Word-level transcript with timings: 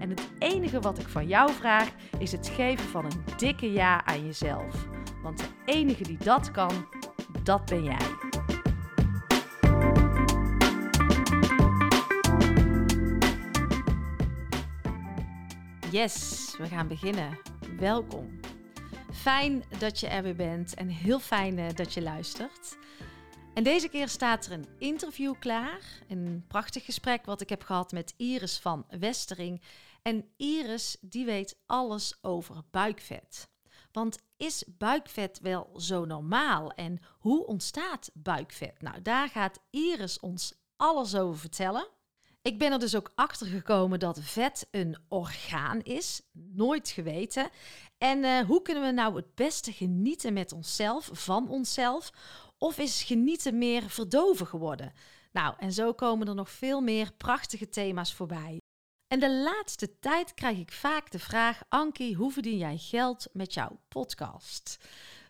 En 0.00 0.10
het 0.10 0.30
enige 0.38 0.80
wat 0.80 0.98
ik 0.98 1.08
van 1.08 1.26
jou 1.26 1.52
vraag 1.52 1.90
is 2.18 2.32
het 2.32 2.48
geven 2.48 2.88
van 2.88 3.04
een 3.04 3.24
dikke 3.36 3.72
ja 3.72 4.04
aan 4.04 4.24
jezelf. 4.24 4.88
Want 5.22 5.38
de 5.38 5.48
enige 5.64 6.02
die 6.02 6.18
dat 6.18 6.50
kan, 6.50 6.88
dat 7.42 7.64
ben 7.64 7.84
jij. 7.84 8.28
Yes, 15.90 16.54
we 16.58 16.66
gaan 16.66 16.88
beginnen. 16.88 17.38
Welkom. 17.78 18.40
Fijn 19.12 19.64
dat 19.78 20.00
je 20.00 20.06
er 20.06 20.22
weer 20.22 20.36
bent 20.36 20.74
en 20.74 20.88
heel 20.88 21.18
fijn 21.18 21.58
eh, 21.58 21.74
dat 21.74 21.94
je 21.94 22.02
luistert. 22.02 22.78
En 23.54 23.62
deze 23.62 23.88
keer 23.88 24.08
staat 24.08 24.46
er 24.46 24.52
een 24.52 24.66
interview 24.78 25.34
klaar. 25.38 25.80
Een 26.08 26.44
prachtig 26.48 26.84
gesprek 26.84 27.24
wat 27.24 27.40
ik 27.40 27.48
heb 27.48 27.62
gehad 27.62 27.92
met 27.92 28.14
Iris 28.16 28.58
van 28.58 28.84
Westering. 28.98 29.60
En 30.02 30.32
Iris 30.36 30.96
die 31.00 31.24
weet 31.24 31.56
alles 31.66 32.18
over 32.20 32.62
buikvet. 32.70 33.48
Want 33.92 34.18
is 34.36 34.64
buikvet 34.78 35.38
wel 35.42 35.70
zo 35.76 36.04
normaal 36.04 36.70
en 36.70 36.98
hoe 37.18 37.46
ontstaat 37.46 38.10
buikvet? 38.14 38.82
Nou, 38.82 39.02
daar 39.02 39.28
gaat 39.28 39.60
Iris 39.70 40.20
ons 40.20 40.54
alles 40.76 41.14
over 41.14 41.38
vertellen. 41.38 41.88
Ik 42.42 42.58
ben 42.58 42.72
er 42.72 42.78
dus 42.78 42.96
ook 42.96 43.12
achter 43.14 43.46
gekomen 43.46 43.98
dat 43.98 44.18
vet 44.20 44.68
een 44.70 44.96
orgaan 45.08 45.80
is. 45.80 46.22
Nooit 46.32 46.88
geweten. 46.88 47.50
En 47.98 48.18
uh, 48.18 48.40
hoe 48.40 48.62
kunnen 48.62 48.82
we 48.82 48.90
nou 48.90 49.16
het 49.16 49.34
beste 49.34 49.72
genieten 49.72 50.32
met 50.32 50.52
onszelf, 50.52 51.10
van 51.12 51.48
onszelf? 51.48 52.10
Of 52.58 52.78
is 52.78 53.02
genieten 53.02 53.58
meer 53.58 53.90
verdoven 53.90 54.46
geworden? 54.46 54.92
Nou, 55.32 55.54
en 55.58 55.72
zo 55.72 55.92
komen 55.92 56.28
er 56.28 56.34
nog 56.34 56.50
veel 56.50 56.80
meer 56.80 57.12
prachtige 57.16 57.68
thema's 57.68 58.14
voorbij. 58.14 58.58
En 59.10 59.20
de 59.20 59.30
laatste 59.30 59.98
tijd 59.98 60.34
krijg 60.34 60.58
ik 60.58 60.72
vaak 60.72 61.10
de 61.10 61.18
vraag: 61.18 61.62
Ankie, 61.68 62.14
hoe 62.14 62.32
verdien 62.32 62.56
jij 62.56 62.76
geld 62.76 63.28
met 63.32 63.54
jouw 63.54 63.80
podcast? 63.88 64.78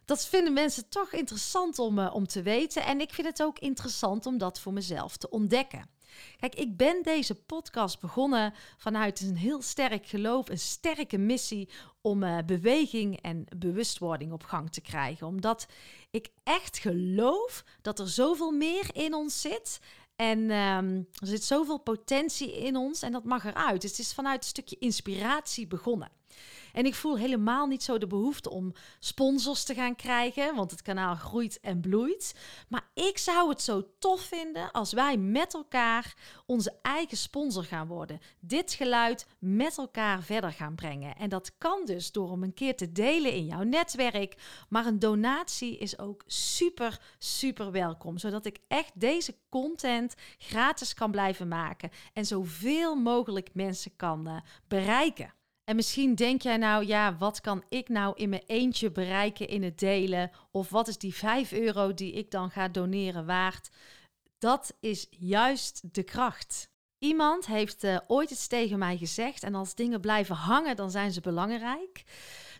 Dat 0.04 0.26
vinden 0.26 0.52
mensen 0.52 0.88
toch 0.88 1.12
interessant 1.12 1.78
om, 1.78 1.98
uh, 1.98 2.14
om 2.14 2.26
te 2.26 2.42
weten. 2.42 2.84
En 2.84 3.00
ik 3.00 3.12
vind 3.12 3.26
het 3.26 3.42
ook 3.42 3.58
interessant 3.58 4.26
om 4.26 4.38
dat 4.38 4.60
voor 4.60 4.72
mezelf 4.72 5.16
te 5.16 5.30
ontdekken. 5.30 5.88
Kijk, 6.36 6.54
ik 6.54 6.76
ben 6.76 7.02
deze 7.02 7.34
podcast 7.34 8.00
begonnen 8.00 8.54
vanuit 8.76 9.20
een 9.20 9.36
heel 9.36 9.62
sterk 9.62 10.06
geloof, 10.06 10.48
een 10.48 10.58
sterke 10.58 11.18
missie 11.18 11.68
om 12.00 12.22
uh, 12.22 12.38
beweging 12.46 13.20
en 13.20 13.44
bewustwording 13.56 14.32
op 14.32 14.42
gang 14.42 14.72
te 14.72 14.80
krijgen. 14.80 15.26
Omdat 15.26 15.66
ik 16.10 16.28
echt 16.42 16.78
geloof 16.78 17.64
dat 17.82 17.98
er 17.98 18.08
zoveel 18.08 18.50
meer 18.50 18.90
in 18.92 19.14
ons 19.14 19.40
zit. 19.40 19.80
En 20.20 20.38
um, 20.50 21.08
er 21.18 21.26
zit 21.26 21.44
zoveel 21.44 21.78
potentie 21.78 22.58
in 22.58 22.76
ons 22.76 23.02
en 23.02 23.12
dat 23.12 23.24
mag 23.24 23.44
eruit. 23.44 23.80
Dus 23.80 23.90
het 23.90 24.00
is 24.00 24.12
vanuit 24.12 24.42
een 24.42 24.48
stukje 24.48 24.76
inspiratie 24.78 25.66
begonnen. 25.66 26.10
En 26.72 26.84
ik 26.84 26.94
voel 26.94 27.18
helemaal 27.18 27.66
niet 27.66 27.82
zo 27.82 27.98
de 27.98 28.06
behoefte 28.06 28.50
om 28.50 28.72
sponsors 28.98 29.64
te 29.64 29.74
gaan 29.74 29.96
krijgen, 29.96 30.54
want 30.54 30.70
het 30.70 30.82
kanaal 30.82 31.14
groeit 31.14 31.60
en 31.60 31.80
bloeit. 31.80 32.34
Maar 32.68 32.88
ik 32.94 33.18
zou 33.18 33.48
het 33.48 33.62
zo 33.62 33.84
tof 33.98 34.20
vinden 34.20 34.70
als 34.70 34.92
wij 34.92 35.16
met 35.16 35.54
elkaar 35.54 36.14
onze 36.46 36.78
eigen 36.82 37.16
sponsor 37.16 37.64
gaan 37.64 37.86
worden. 37.86 38.20
Dit 38.40 38.72
geluid 38.72 39.26
met 39.38 39.78
elkaar 39.78 40.22
verder 40.22 40.52
gaan 40.52 40.74
brengen. 40.74 41.16
En 41.16 41.28
dat 41.28 41.58
kan 41.58 41.84
dus 41.84 42.12
door 42.12 42.30
hem 42.30 42.42
een 42.42 42.54
keer 42.54 42.76
te 42.76 42.92
delen 42.92 43.32
in 43.32 43.46
jouw 43.46 43.62
netwerk. 43.62 44.36
Maar 44.68 44.86
een 44.86 44.98
donatie 44.98 45.78
is 45.78 45.98
ook 45.98 46.22
super, 46.26 47.00
super 47.18 47.70
welkom. 47.70 48.18
Zodat 48.18 48.46
ik 48.46 48.58
echt 48.68 49.00
deze 49.00 49.34
content 49.48 50.14
gratis 50.38 50.94
kan 50.94 51.10
blijven 51.10 51.48
maken 51.48 51.90
en 52.12 52.26
zoveel 52.26 52.94
mogelijk 52.94 53.48
mensen 53.54 53.96
kan 53.96 54.28
uh, 54.28 54.36
bereiken. 54.68 55.34
En 55.70 55.76
misschien 55.76 56.14
denk 56.14 56.42
jij 56.42 56.56
nou, 56.56 56.86
ja, 56.86 57.16
wat 57.16 57.40
kan 57.40 57.64
ik 57.68 57.88
nou 57.88 58.14
in 58.16 58.28
mijn 58.28 58.42
eentje 58.46 58.90
bereiken 58.90 59.48
in 59.48 59.62
het 59.62 59.78
delen? 59.78 60.30
Of 60.50 60.70
wat 60.70 60.88
is 60.88 60.98
die 60.98 61.14
5 61.14 61.52
euro 61.52 61.94
die 61.94 62.12
ik 62.12 62.30
dan 62.30 62.50
ga 62.50 62.68
doneren 62.68 63.26
waard? 63.26 63.70
Dat 64.38 64.76
is 64.80 65.06
juist 65.10 65.94
de 65.94 66.02
kracht. 66.02 66.70
Iemand 66.98 67.46
heeft 67.46 67.84
uh, 67.84 67.98
ooit 68.06 68.30
eens 68.30 68.46
tegen 68.46 68.78
mij 68.78 68.96
gezegd, 68.96 69.42
en 69.42 69.54
als 69.54 69.74
dingen 69.74 70.00
blijven 70.00 70.34
hangen, 70.34 70.76
dan 70.76 70.90
zijn 70.90 71.12
ze 71.12 71.20
belangrijk. 71.20 72.04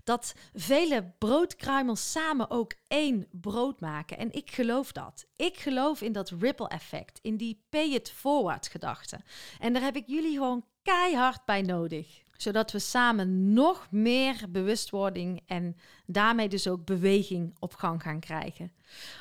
Dat 0.04 0.34
vele 0.54 1.12
broodkruimels 1.19 2.10
samen 2.10 2.50
ook 2.50 2.75
één 2.88 3.26
brood 3.31 3.81
maken. 3.81 4.19
En 4.19 4.32
ik 4.32 4.50
geloof 4.50 4.93
dat. 4.93 5.26
Ik 5.37 5.56
geloof 5.56 6.00
in 6.00 6.12
dat 6.12 6.32
ripple 6.38 6.69
effect, 6.69 7.19
in 7.22 7.37
die 7.37 7.65
pay 7.69 7.88
it 7.88 8.10
forward 8.10 8.69
gedachte. 8.69 9.20
En 9.59 9.72
daar 9.72 9.82
heb 9.82 9.97
ik 9.97 10.04
jullie 10.06 10.32
gewoon 10.34 10.65
keihard 10.82 11.44
bij 11.44 11.62
nodig 11.62 12.28
zodat 12.43 12.73
we 12.73 12.78
samen 12.78 13.53
nog 13.53 13.87
meer 13.91 14.45
bewustwording 14.49 15.43
en 15.47 15.77
daarmee 16.06 16.49
dus 16.49 16.69
ook 16.69 16.84
beweging 16.84 17.56
op 17.59 17.75
gang 17.75 18.03
gaan 18.03 18.21
krijgen. 18.21 18.73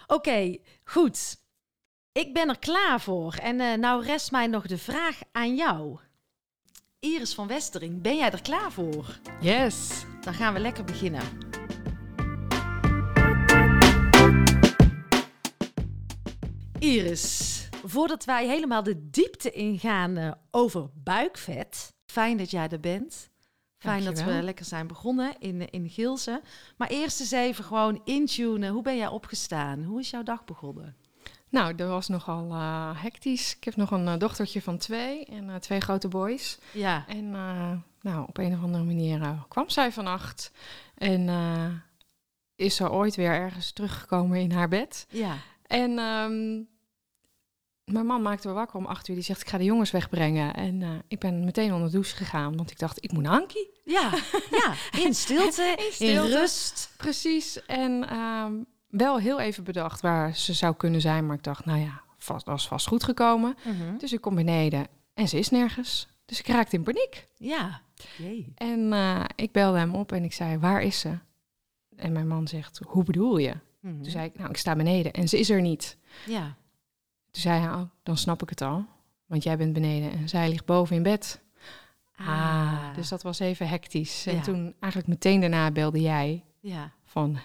Oké, 0.07 0.57
goed. 0.83 1.37
Ik 2.11 2.33
ben 2.33 2.49
er 2.49 2.59
klaar 2.59 3.01
voor. 3.01 3.33
En 3.33 3.59
uh, 3.59 3.73
nou 3.73 4.03
rest 4.03 4.31
mij 4.31 4.47
nog 4.47 4.67
de 4.67 4.77
vraag 4.77 5.19
aan 5.31 5.55
jou. 5.55 5.99
Iris 6.99 7.33
van 7.33 7.47
Westering, 7.47 8.01
ben 8.01 8.17
jij 8.17 8.31
er 8.31 8.41
klaar 8.41 8.71
voor? 8.71 9.19
Yes. 9.41 10.05
Dan 10.21 10.33
gaan 10.33 10.53
we 10.53 10.59
lekker 10.59 10.83
beginnen. 10.83 11.23
Iris, 16.79 17.69
voordat 17.85 18.25
wij 18.25 18.47
helemaal 18.47 18.83
de 18.83 19.09
diepte 19.09 19.51
ingaan 19.51 20.17
uh, 20.17 20.31
over 20.51 20.89
buikvet, 20.93 21.97
Fijn 22.09 22.37
dat 22.37 22.51
jij 22.51 22.69
er 22.69 22.79
bent. 22.79 23.29
Fijn 23.77 24.03
dat 24.03 24.23
we 24.23 24.43
lekker 24.43 24.65
zijn 24.65 24.87
begonnen 24.87 25.35
in, 25.39 25.69
in 25.69 25.89
Gilsen. 25.89 26.41
Maar 26.77 26.87
eerst 26.87 27.19
eens 27.19 27.31
even 27.31 27.63
gewoon 27.63 28.01
intunen. 28.05 28.71
Hoe 28.71 28.81
ben 28.81 28.97
jij 28.97 29.07
opgestaan? 29.07 29.83
Hoe 29.83 29.99
is 29.99 30.09
jouw 30.09 30.23
dag 30.23 30.45
begonnen? 30.45 30.95
Nou, 31.49 31.75
dat 31.75 31.89
was 31.89 32.07
nogal 32.07 32.51
uh, 32.51 33.01
hectisch. 33.01 33.55
Ik 33.55 33.63
heb 33.63 33.75
nog 33.75 33.91
een 33.91 34.05
uh, 34.05 34.17
dochtertje 34.17 34.61
van 34.61 34.77
twee 34.77 35.25
en 35.25 35.43
uh, 35.49 35.55
twee 35.55 35.79
grote 35.79 36.07
boys. 36.07 36.57
Ja. 36.71 37.05
En 37.07 37.31
nou, 38.01 38.27
op 38.27 38.37
een 38.37 38.53
of 38.53 38.61
andere 38.61 38.83
manier 38.83 39.45
kwam 39.47 39.69
zij 39.69 39.91
vannacht. 39.91 40.51
En 40.95 41.29
is 42.55 42.75
ze 42.75 42.91
ooit 42.91 43.15
weer 43.15 43.31
ergens 43.31 43.71
teruggekomen 43.71 44.39
in 44.39 44.51
haar 44.51 44.69
bed. 44.69 45.05
Ja. 45.09 45.37
En 45.67 45.99
um, 45.99 46.67
mijn 47.91 48.05
man 48.05 48.21
maakte 48.21 48.47
me 48.47 48.53
wakker 48.53 48.77
om 48.77 48.85
acht 48.85 49.07
uur. 49.07 49.15
Die 49.15 49.23
zegt, 49.23 49.41
ik 49.41 49.49
ga 49.49 49.57
de 49.57 49.63
jongens 49.63 49.91
wegbrengen. 49.91 50.53
En 50.53 50.81
uh, 50.81 50.89
ik 51.07 51.19
ben 51.19 51.43
meteen 51.43 51.73
onder 51.73 51.87
de 51.87 51.93
douche 51.93 52.15
gegaan, 52.15 52.55
want 52.55 52.71
ik 52.71 52.79
dacht, 52.79 53.03
ik 53.03 53.11
moet 53.11 53.23
naar 53.23 53.39
Ankie. 53.39 53.69
Ja, 53.83 54.11
ja 54.51 54.73
in, 55.03 55.13
stilte, 55.15 55.75
in 55.85 55.91
stilte, 55.91 56.29
in 56.29 56.37
rust. 56.37 56.93
Precies. 56.97 57.65
En 57.65 58.17
um, 58.17 58.65
wel 58.87 59.19
heel 59.19 59.39
even 59.39 59.63
bedacht 59.63 60.01
waar 60.01 60.35
ze 60.35 60.53
zou 60.53 60.75
kunnen 60.75 61.01
zijn. 61.01 61.25
Maar 61.25 61.35
ik 61.35 61.43
dacht, 61.43 61.65
nou 61.65 61.79
ja, 61.79 62.01
vast, 62.17 62.45
was 62.45 62.67
vast 62.67 62.87
goed 62.87 63.03
gekomen. 63.03 63.55
-hmm. 63.63 63.97
Dus 63.97 64.13
ik 64.13 64.21
kom 64.21 64.35
beneden 64.35 64.87
en 65.13 65.27
ze 65.27 65.37
is 65.37 65.49
nergens. 65.49 66.07
Dus 66.25 66.39
ik 66.39 66.47
raakte 66.47 66.75
in 66.75 66.83
paniek. 66.83 67.27
Ja, 67.35 67.81
jee. 68.17 68.51
En 68.55 68.79
uh, 68.79 69.23
ik 69.35 69.51
belde 69.51 69.77
hem 69.77 69.95
op 69.95 70.11
en 70.11 70.23
ik 70.23 70.33
zei, 70.33 70.57
waar 70.57 70.81
is 70.81 70.99
ze? 70.99 71.17
En 71.95 72.11
mijn 72.11 72.27
man 72.27 72.47
zegt, 72.47 72.79
hoe 72.85 73.03
bedoel 73.03 73.37
je? 73.37 73.53
-hmm. 73.81 74.01
Toen 74.01 74.11
zei 74.11 74.25
ik, 74.25 74.37
nou, 74.37 74.49
ik 74.49 74.57
sta 74.57 74.75
beneden 74.75 75.13
en 75.13 75.27
ze 75.27 75.39
is 75.39 75.49
er 75.49 75.61
niet. 75.61 75.97
Ja. 76.25 76.57
Toen 77.31 77.41
zei 77.41 77.59
hij, 77.59 77.69
oh, 77.69 77.81
dan 78.03 78.17
snap 78.17 78.41
ik 78.41 78.49
het 78.49 78.61
al. 78.61 78.85
Want 79.25 79.43
jij 79.43 79.57
bent 79.57 79.73
beneden 79.73 80.11
en 80.11 80.29
zij 80.29 80.49
ligt 80.49 80.65
boven 80.65 80.95
in 80.95 81.03
bed. 81.03 81.41
Ah, 82.15 82.95
dus 82.95 83.09
dat 83.09 83.21
was 83.23 83.39
even 83.39 83.67
hectisch. 83.69 84.25
En 84.25 84.35
Ja. 84.35 84.41
toen 84.41 84.73
eigenlijk 84.79 85.07
meteen 85.13 85.39
daarna 85.39 85.71
belde 85.71 86.01
jij 86.01 86.43
Ja. 86.59 86.91
van, 87.05 87.39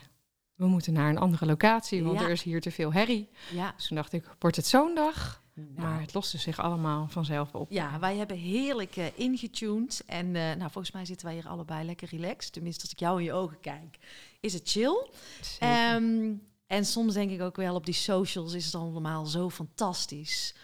we 0.55 0.67
moeten 0.67 0.93
naar 0.93 1.09
een 1.11 1.19
andere 1.19 1.47
locatie, 1.47 2.05
want 2.05 2.19
Ja. 2.19 2.25
er 2.25 2.31
is 2.31 2.43
hier 2.43 2.61
te 2.61 2.71
veel 2.71 2.93
herrie. 2.93 3.29
Ja. 3.53 3.73
Dus 3.77 3.87
toen 3.87 3.97
dacht 3.97 4.13
ik, 4.13 4.35
wordt 4.39 4.57
het 4.57 4.67
zo'n 4.67 4.95
dag? 4.95 5.43
Nou. 5.55 5.89
Maar 5.89 6.01
het 6.01 6.15
loste 6.15 6.39
zich 6.39 6.59
allemaal 6.61 7.09
vanzelf 7.09 7.55
op. 7.55 7.71
Ja, 7.71 7.99
wij 7.99 8.17
hebben 8.17 8.37
heerlijk 8.37 8.97
eh, 8.97 9.05
ingetuned. 9.15 10.03
En 10.07 10.27
eh, 10.27 10.43
nou, 10.43 10.71
volgens 10.71 10.91
mij 10.93 11.05
zitten 11.05 11.27
wij 11.27 11.35
hier 11.35 11.49
allebei 11.49 11.85
lekker 11.85 12.09
relaxed. 12.11 12.53
Tenminste, 12.53 12.83
als 12.83 12.93
ik 12.93 12.99
jou 12.99 13.19
in 13.19 13.25
je 13.25 13.33
ogen 13.33 13.61
kijk, 13.61 13.99
is 14.41 14.53
het 14.53 14.71
chill. 14.71 15.07
Zeker. 15.41 16.37
En 16.75 16.85
soms 16.85 17.15
denk 17.15 17.31
ik 17.31 17.41
ook 17.41 17.57
wel 17.57 17.75
op 17.75 17.85
die 17.85 17.95
socials 17.95 18.53
is 18.53 18.65
het 18.65 18.75
allemaal 18.75 19.27
zo 19.27 19.51
fantastisch. 19.51 20.55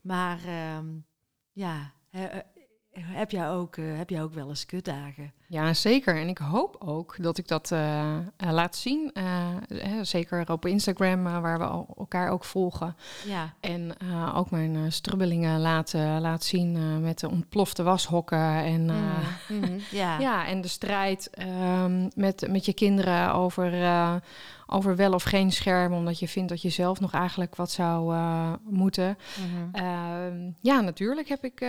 Maar 0.00 0.44
ehm, 0.44 0.86
ja, 1.52 1.92
eh, 2.10 2.24
heb 2.90 3.30
jij 3.30 3.50
ook, 3.50 3.76
eh, 3.76 3.96
heb 3.96 4.10
jij 4.10 4.22
ook 4.22 4.34
wel 4.34 4.48
eens 4.48 4.66
kutdagen? 4.66 5.32
Ja, 5.48 5.74
zeker. 5.74 6.16
En 6.16 6.28
ik 6.28 6.38
hoop 6.38 6.76
ook 6.78 7.16
dat 7.18 7.38
ik 7.38 7.48
dat 7.48 7.70
eh, 7.70 8.16
eh, 8.16 8.20
laat 8.36 8.76
zien. 8.76 9.10
Eh, 9.14 9.46
zeker 10.02 10.52
op 10.52 10.66
Instagram, 10.66 11.22
waar 11.22 11.58
we 11.58 11.64
al 11.64 11.94
elkaar 11.98 12.30
ook 12.30 12.44
volgen. 12.44 12.96
Ja, 13.26 13.52
En 13.60 13.92
ook 14.34 14.50
mijn 14.50 14.92
strubbelingen 14.92 15.60
laten 15.60 16.20
laat 16.20 16.44
zien 16.44 17.00
met 17.00 17.18
de 17.20 17.30
ontplofte 17.30 17.82
washokken. 17.82 18.64
En, 18.64 18.84
Mhm, 18.84 19.58
mhm, 19.58 19.78
ja. 19.90 20.18
ja, 20.18 20.46
en 20.46 20.60
de 20.60 20.68
strijd 20.68 21.30
ehm, 21.30 22.08
met, 22.14 22.46
met 22.50 22.64
je 22.64 22.72
kinderen 22.72 23.32
over, 23.32 23.72
over 24.66 24.96
wel 24.96 25.12
of 25.12 25.22
geen 25.22 25.52
scherm. 25.52 25.92
Omdat 25.92 26.18
je 26.18 26.28
vindt 26.28 26.48
dat 26.48 26.62
je 26.62 26.70
zelf 26.70 27.00
nog 27.00 27.12
eigenlijk 27.12 27.56
wat 27.56 27.70
zou 27.70 28.14
moeten. 28.68 29.18
Mhm. 29.38 29.84
Ehm, 29.84 30.50
ja, 30.60 30.80
natuurlijk 30.80 31.28
heb 31.28 31.44
ik, 31.44 31.64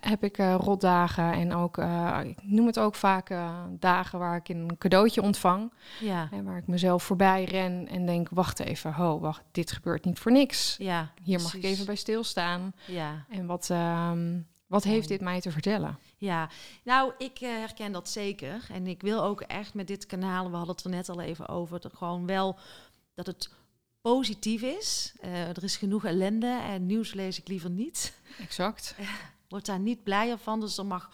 heb 0.00 0.24
ik 0.24 0.36
rotdagen 0.36 1.32
en 1.32 1.54
ook, 1.54 1.78
ik 2.24 2.36
noem 2.42 2.66
het 2.66 2.78
ook 2.78 2.93
vaak 2.96 3.30
eh, 3.30 3.62
dagen 3.70 4.18
waar 4.18 4.36
ik 4.36 4.48
een 4.48 4.78
cadeautje 4.78 5.22
ontvang. 5.22 5.72
ja, 6.00 6.28
Hè, 6.30 6.42
waar 6.42 6.56
ik 6.56 6.66
mezelf 6.66 7.02
voorbij 7.02 7.44
ren 7.44 7.88
en 7.88 8.06
denk, 8.06 8.28
wacht 8.30 8.58
even, 8.60 8.92
ho, 8.92 9.20
wacht, 9.20 9.42
dit 9.52 9.72
gebeurt 9.72 10.04
niet 10.04 10.18
voor 10.18 10.32
niks. 10.32 10.76
ja. 10.78 11.12
Hier 11.22 11.40
mag 11.42 11.54
ik 11.54 11.62
even 11.64 11.86
bij 11.86 11.96
stilstaan. 11.96 12.72
Ja. 12.86 13.24
En 13.28 13.46
wat, 13.46 13.70
ehm, 13.70 14.38
wat 14.66 14.84
heeft 14.84 15.08
dit 15.08 15.20
mij 15.20 15.40
te 15.40 15.50
vertellen? 15.50 15.98
Ja, 16.16 16.48
nou, 16.84 17.12
ik 17.18 17.38
eh, 17.40 17.48
herken 17.48 17.92
dat 17.92 18.08
zeker. 18.08 18.66
En 18.72 18.86
ik 18.86 19.02
wil 19.02 19.22
ook 19.22 19.40
echt 19.40 19.74
met 19.74 19.86
dit 19.86 20.06
kanaal, 20.06 20.50
we 20.50 20.56
hadden 20.56 20.74
het 20.74 20.84
er 20.84 20.90
net 20.90 21.08
al 21.08 21.20
even 21.20 21.48
over, 21.48 21.80
dat 21.80 21.94
gewoon 21.94 22.26
wel 22.26 22.58
dat 23.14 23.26
het 23.26 23.50
positief 24.00 24.62
is. 24.62 25.14
Eh, 25.20 25.48
er 25.48 25.64
is 25.64 25.76
genoeg 25.76 26.04
ellende 26.04 26.60
en 26.62 26.86
nieuws 26.86 27.14
lees 27.14 27.38
ik 27.38 27.48
liever 27.48 27.70
niet. 27.70 28.14
Exact. 28.40 28.94
Word 29.48 29.66
daar 29.66 29.78
niet 29.78 30.02
blijer 30.02 30.38
van. 30.38 30.60
Dus 30.60 30.78
er 30.78 30.86
mag 30.86 31.10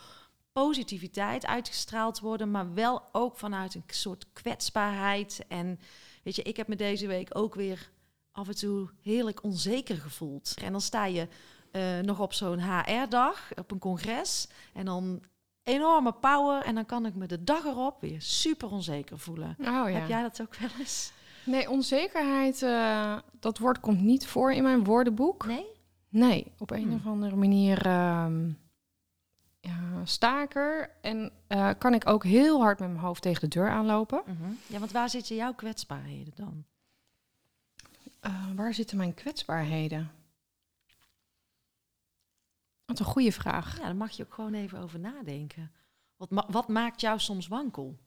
positiviteit 0.52 1.46
uitgestraald 1.46 2.20
worden, 2.20 2.50
maar 2.50 2.74
wel 2.74 3.02
ook 3.12 3.36
vanuit 3.36 3.74
een 3.74 3.84
soort 3.86 4.26
kwetsbaarheid. 4.32 5.44
En 5.48 5.78
weet 6.22 6.36
je, 6.36 6.42
ik 6.42 6.56
heb 6.56 6.68
me 6.68 6.76
deze 6.76 7.06
week 7.06 7.28
ook 7.36 7.54
weer 7.54 7.90
af 8.32 8.48
en 8.48 8.56
toe 8.56 8.90
heerlijk 9.02 9.42
onzeker 9.42 9.96
gevoeld. 9.96 10.54
En 10.62 10.72
dan 10.72 10.80
sta 10.80 11.04
je 11.06 11.28
eh, 11.72 11.98
nog 11.98 12.20
op 12.20 12.32
zo'n 12.32 12.60
HR-dag, 12.60 13.50
op 13.54 13.70
een 13.70 13.78
congres, 13.78 14.48
en 14.74 14.84
dan 14.84 15.22
enorme 15.62 16.12
power. 16.12 16.62
En 16.64 16.74
dan 16.74 16.86
kan 16.86 17.06
ik 17.06 17.14
me 17.14 17.26
de 17.26 17.44
dag 17.44 17.64
erop 17.64 18.00
weer 18.00 18.22
super 18.22 18.70
onzeker 18.70 19.18
voelen. 19.18 19.56
Oh 19.58 19.66
ja. 19.66 19.84
Heb 19.88 20.08
jij 20.08 20.22
dat 20.22 20.40
ook 20.40 20.54
wel 20.56 20.68
eens? 20.78 21.12
Nee, 21.44 21.70
onzekerheid, 21.70 22.62
eh, 22.62 23.18
dat 23.40 23.58
woord 23.58 23.80
komt 23.80 24.00
niet 24.00 24.26
voor 24.26 24.52
in 24.52 24.62
mijn 24.62 24.84
woordenboek. 24.84 25.46
Nee? 25.46 25.66
Nee, 26.08 26.52
op 26.58 26.70
een 26.70 26.82
Hmm. 26.82 26.94
of 26.94 27.06
andere 27.06 27.36
manier 27.36 27.86
ehm 27.86 28.50
ja, 29.60 30.04
sta 30.04 30.42
ik 30.42 30.54
er. 30.54 30.90
En 31.00 31.32
eh, 31.46 31.70
kan 31.78 31.94
ik 31.94 32.06
ook 32.08 32.24
heel 32.24 32.60
hard 32.60 32.78
met 32.78 32.88
mijn 32.88 33.00
hoofd 33.00 33.22
tegen 33.22 33.40
de 33.50 33.58
deur 33.58 33.70
aanlopen. 33.70 34.22
Mhm. 34.26 34.52
Ja, 34.66 34.78
want 34.78 34.92
waar 34.92 35.08
zitten 35.10 35.36
jouw 35.36 35.54
kwetsbaarheden 35.54 36.32
dan? 36.36 36.64
Eh, 38.20 38.50
waar 38.54 38.74
zitten 38.74 38.96
mijn 38.96 39.14
kwetsbaarheden? 39.14 40.10
Wat 42.84 42.98
een 42.98 43.04
goede 43.04 43.32
vraag. 43.32 43.76
Ja, 43.78 43.84
daar 43.84 43.96
mag 43.96 44.10
je 44.10 44.24
ook 44.24 44.34
gewoon 44.34 44.54
even 44.54 44.78
over 44.78 44.98
nadenken. 44.98 45.72
Wat, 46.16 46.30
ma- 46.30 46.46
wat 46.50 46.68
maakt 46.68 47.00
jou 47.00 47.18
soms 47.18 47.48
wankel? 47.48 47.98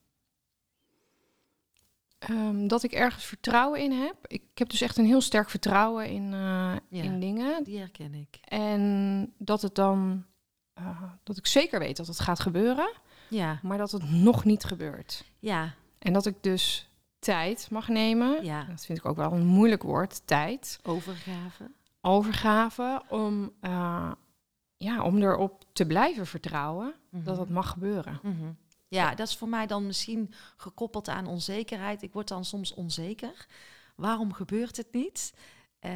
Ehm, 2.18 2.66
dat 2.66 2.82
ik 2.82 2.92
ergens 2.92 3.24
vertrouwen 3.24 3.80
in 3.80 3.92
heb. 3.92 4.16
Ik 4.26 4.42
heb 4.54 4.68
dus 4.68 4.80
echt 4.80 4.96
een 4.98 5.04
heel 5.06 5.20
sterk 5.20 5.50
vertrouwen 5.50 6.08
in, 6.08 6.30
Ja. 6.30 6.80
in 6.88 7.20
dingen. 7.20 7.64
Die 7.64 7.78
herken 7.78 8.14
ik. 8.14 8.36
En 8.44 9.34
dat 9.38 9.62
het 9.62 9.74
dan... 9.74 10.24
eh, 10.74 11.02
dat 11.22 11.36
ik 11.36 11.46
zeker 11.46 11.78
weet 11.78 11.96
dat 11.96 12.06
het 12.06 12.20
gaat 12.20 12.40
gebeuren, 12.40 12.92
Ja, 13.28 13.58
maar 13.62 13.78
dat 13.78 13.90
het 13.90 14.10
nog 14.10 14.44
niet 14.44 14.64
gebeurt. 14.64 15.24
ja, 15.38 15.74
En 15.98 16.12
dat 16.12 16.26
ik 16.26 16.42
dus 16.42 16.88
tijd 17.18 17.68
mag 17.70 17.88
nemen. 17.88 18.44
Ja. 18.44 18.64
Dat 18.64 18.84
vind 18.84 18.98
ik 18.98 19.04
ook 19.06 19.16
wel 19.16 19.32
een 19.32 19.46
moeilijk 19.46 19.82
woord, 19.82 20.26
tijd. 20.26 20.78
overgave. 20.82 21.70
Overgave 22.00 23.02
om, 23.08 23.52
eh, 23.60 24.12
ja, 24.76 25.02
om 25.02 25.22
erop 25.22 25.64
te 25.72 25.86
blijven 25.86 26.26
vertrouwen 26.26 26.94
dat 27.10 27.38
het 27.38 27.48
mag 27.48 27.70
gebeuren. 27.70 28.20
Mhm. 28.22 28.52
Ja, 28.88 29.14
dat 29.14 29.28
is 29.28 29.36
voor 29.36 29.48
mij 29.48 29.66
dan 29.66 29.86
misschien 29.86 30.32
gekoppeld 30.56 31.08
aan 31.08 31.26
onzekerheid. 31.26 32.02
Ik 32.02 32.12
word 32.12 32.28
dan 32.28 32.44
soms 32.44 32.74
onzeker. 32.74 33.46
Waarom 33.96 34.32
gebeurt 34.32 34.76
het 34.76 34.92
niet? 34.92 35.34
Eh, 35.78 35.92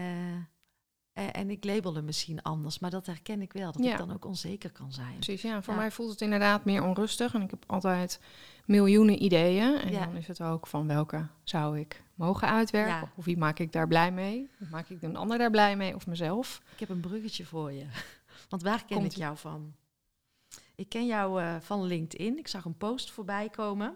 en 1.26 1.50
ik 1.50 1.64
label 1.64 1.94
hem 1.94 2.04
misschien 2.04 2.42
anders, 2.42 2.78
maar 2.78 2.90
dat 2.90 3.06
herken 3.06 3.42
ik 3.42 3.52
wel. 3.52 3.72
Dat 3.72 3.84
Ja. 3.84 3.92
ik 3.92 3.98
dan 3.98 4.12
ook 4.12 4.24
onzeker 4.24 4.70
kan 4.72 4.92
zijn. 4.92 5.14
Precies, 5.14 5.42
ja. 5.42 5.62
Voor 5.62 5.74
Ja. 5.74 5.80
mij 5.80 5.90
voelt 5.90 6.10
het 6.10 6.20
inderdaad 6.20 6.64
meer 6.64 6.82
onrustig. 6.84 7.34
En 7.34 7.42
ik 7.42 7.50
heb 7.50 7.64
altijd 7.66 8.20
miljoenen 8.66 9.22
ideeën. 9.22 9.74
En 9.78 9.92
Ja. 9.92 10.04
dan 10.06 10.16
is 10.16 10.26
het 10.26 10.42
ook 10.42 10.66
van 10.66 10.86
welke 10.86 11.26
zou 11.44 11.78
ik 11.78 12.02
mogen 12.14 12.48
uitwerken? 12.48 13.10
Of 13.16 13.24
wie 13.24 13.36
maak 13.36 13.58
ik 13.58 13.72
daar 13.72 13.88
blij 13.88 14.12
mee? 14.12 14.50
Maak 14.70 14.88
ik 14.88 15.02
een 15.02 15.16
ander 15.16 15.38
daar 15.38 15.50
blij 15.50 15.76
mee? 15.76 15.94
Of 15.94 16.06
mezelf? 16.06 16.62
Ik 16.72 16.78
heb 16.80 16.88
een 16.88 17.00
bruggetje 17.00 17.44
voor 17.44 17.72
je. 17.72 17.86
Want 18.48 18.62
waar 18.62 18.84
ken 18.84 18.96
Komt 18.96 19.12
ik 19.12 19.18
jou 19.18 19.36
van? 19.36 19.74
Ik 20.74 20.88
ken 20.88 21.06
jou 21.06 21.42
eh, 21.42 21.56
van 21.60 21.84
LinkedIn. 21.84 22.38
Ik 22.38 22.48
zag 22.48 22.64
een 22.64 22.76
post 22.76 23.10
voorbij 23.10 23.48
komen. 23.48 23.94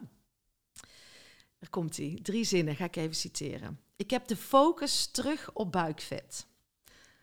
Er 1.58 1.70
komt 1.70 1.98
ie. 1.98 2.22
Drie 2.22 2.44
zinnen 2.44 2.76
ga 2.76 2.84
ik 2.84 2.96
even 2.96 3.14
citeren. 3.16 3.80
Ik 3.96 4.10
heb 4.10 4.26
de 4.26 4.36
focus 4.36 5.06
terug 5.06 5.50
op 5.52 5.72
buikvet. 5.72 6.46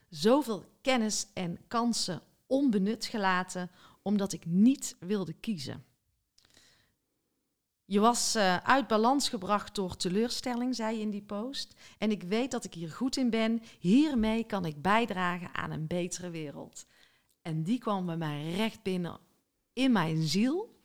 Zoveel 0.09 0.65
kennis 0.81 1.27
en 1.33 1.59
kansen 1.67 2.21
onbenut 2.47 3.05
gelaten 3.05 3.71
omdat 4.01 4.33
ik 4.33 4.45
niet 4.45 4.95
wilde 4.99 5.33
kiezen. 5.33 5.83
Je 7.85 7.99
was 7.99 8.35
eh, 8.35 8.57
uit 8.57 8.87
balans 8.87 9.29
gebracht 9.29 9.75
door 9.75 9.95
teleurstelling, 9.95 10.75
zei 10.75 10.95
je 10.95 11.01
in 11.01 11.09
die 11.09 11.21
post. 11.21 11.73
En 11.97 12.11
ik 12.11 12.23
weet 12.23 12.51
dat 12.51 12.63
ik 12.63 12.73
hier 12.73 12.91
goed 12.91 13.17
in 13.17 13.29
ben. 13.29 13.61
Hiermee 13.79 14.43
kan 14.43 14.65
ik 14.65 14.81
bijdragen 14.81 15.55
aan 15.55 15.71
een 15.71 15.87
betere 15.87 16.29
wereld. 16.29 16.85
En 17.41 17.63
die 17.63 17.79
kwam 17.79 18.05
bij 18.05 18.17
mij 18.17 18.51
recht 18.51 18.83
binnen 18.83 19.19
in 19.73 19.91
mijn 19.91 20.21
ziel. 20.27 20.81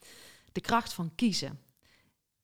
De 0.53 0.61
kracht 0.61 0.93
van 0.93 1.15
kiezen. 1.15 1.61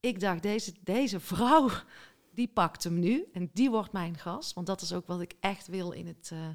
Ik 0.01 0.21
dacht, 0.21 0.43
deze, 0.43 0.73
deze 0.81 1.21
vrouw, 1.21 1.71
die 2.35 2.49
pakt 2.49 2.85
hem 2.85 2.99
nu. 2.99 3.29
En 3.33 3.51
die 3.53 3.71
wordt 3.71 3.93
mijn 3.93 4.19
gast. 4.19 4.53
Want 4.55 4.67
dat 4.67 4.81
is 4.81 4.93
ook 4.93 5.07
wat 5.07 5.21
ik 5.21 5.35
echt 5.41 5.67
wil 5.67 5.91
in 5.91 6.07
het, 6.07 6.31
eh, 6.33 6.49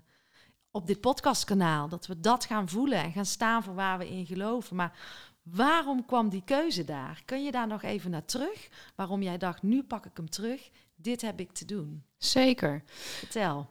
op 0.76 0.88
dit 0.88 1.02
podcastkanaal. 1.02 1.88
Dat 1.88 2.08
we 2.08 2.20
dat 2.20 2.46
gaan 2.46 2.70
voelen 2.70 3.04
en 3.04 3.12
gaan 3.12 3.26
staan 3.26 3.64
voor 3.64 3.76
waar 3.76 3.98
we 3.98 4.10
in 4.10 4.26
geloven. 4.26 4.76
Maar 4.76 4.98
waarom 5.44 6.06
kwam 6.06 6.30
die 6.30 6.44
keuze 6.46 6.84
daar? 6.84 7.22
Kun 7.26 7.44
je 7.44 7.52
daar 7.52 7.68
nog 7.68 7.84
even 7.84 8.12
naar 8.12 8.26
terug? 8.26 8.70
Waarom 8.96 9.22
jij 9.22 9.38
dacht, 9.38 9.62
nu 9.62 9.84
pak 9.84 10.06
ik 10.06 10.12
hem 10.16 10.30
terug. 10.30 10.70
Dit 10.96 11.22
heb 11.22 11.40
ik 11.40 11.52
te 11.52 11.66
doen. 11.66 12.04
Zeker. 12.18 12.84
Vertel. 12.86 13.70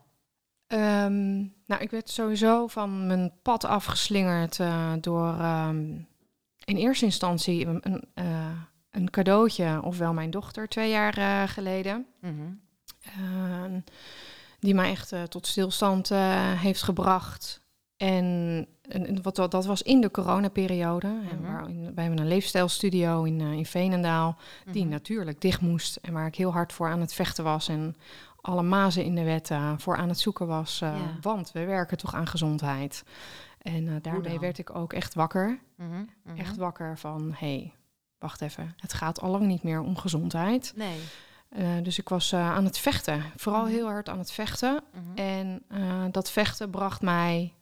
Ehm, 0.67 1.37
nou, 1.67 1.83
ik 1.83 1.91
werd 1.91 2.11
sowieso 2.11 2.67
van 2.67 3.07
mijn 3.07 3.33
pad 3.43 3.65
afgeslingerd 3.65 4.61
eh, 4.61 4.93
door 5.01 5.29
ehm, 5.29 5.99
in 6.65 6.77
eerste 6.77 7.05
instantie 7.05 7.67
een, 7.67 7.79
een, 7.83 8.05
eh, 8.15 8.59
een 8.91 9.11
cadeautje, 9.11 9.83
ofwel 9.83 10.13
mijn 10.13 10.31
dochter 10.31 10.69
twee 10.69 10.91
jaar 10.91 11.19
eh, 11.19 11.49
geleden. 11.49 12.07
Eh, 12.21 13.65
die 14.65 14.75
mij 14.75 14.91
echt 14.91 15.13
eh, 15.13 15.23
tot 15.23 15.47
stilstand 15.47 16.11
eh, 16.11 16.53
heeft 16.61 16.83
gebracht. 16.83 17.63
En, 17.97 18.67
wat, 19.23 19.37
dat 19.37 19.65
was 19.65 19.83
in 19.83 20.01
de 20.01 20.11
coronaperiode. 20.11 21.07
En 21.07 21.41
Mhm. 21.41 21.53
waar, 21.53 21.69
in, 21.69 21.95
wij 21.95 22.05
hebben 22.05 22.23
een 22.23 22.29
leefstijlstudio 22.29 23.23
in, 23.23 23.41
eh, 23.41 23.53
in 23.53 23.67
Veenendaal, 23.67 24.37
die 24.71 24.83
Mhm. 24.83 24.93
natuurlijk 24.93 25.41
dicht 25.41 25.61
moest. 25.61 25.97
En 25.97 26.13
waar 26.13 26.27
ik 26.27 26.35
heel 26.35 26.53
hard 26.53 26.73
voor 26.73 26.89
aan 26.89 27.01
het 27.01 27.15
vechten 27.15 27.45
was. 27.45 27.69
En 27.69 27.97
alle 28.41 28.63
mazen 28.63 29.05
in 29.05 29.15
de 29.15 29.23
wet 29.25 29.51
voor 29.77 29.97
aan 29.97 30.09
het 30.09 30.19
zoeken 30.19 30.47
was. 30.47 30.79
Ja. 30.79 30.95
Want 31.21 31.53
we 31.53 31.65
werken 31.65 31.97
toch 31.99 32.15
aan 32.15 32.27
gezondheid. 32.27 33.05
En 33.59 33.99
daarmee 34.03 34.39
werd 34.39 34.59
ik 34.59 34.75
ook 34.77 34.93
echt 34.93 35.15
wakker. 35.15 35.59
Mhm, 35.77 35.89
mhm. 36.23 36.37
Echt 36.39 36.57
wakker 36.57 36.99
van, 36.99 37.29
hé, 37.37 37.47
hey, 37.57 37.73
wacht 38.19 38.41
even. 38.41 38.75
Het 38.77 38.93
gaat 38.93 39.21
al 39.21 39.31
lang 39.31 39.47
niet 39.47 39.63
meer 39.63 39.81
om 39.81 39.97
gezondheid. 39.97 40.73
Nee. 40.77 40.99
Eh, 41.55 41.83
dus 41.83 41.99
ik 41.99 42.09
was 42.09 42.33
eh, 42.33 42.51
aan 42.55 42.65
het 42.65 42.79
vechten. 42.79 43.23
Vooral 43.37 43.63
Mhm. 43.63 43.71
heel 43.73 43.87
hard 43.87 44.09
aan 44.09 44.19
het 44.19 44.33
vechten. 44.33 44.81
Mhm. 44.93 45.19
En 45.19 45.63
eh, 45.69 46.05
dat 46.11 46.31
vechten 46.31 46.71
bracht 46.71 47.03
mij 47.03 47.55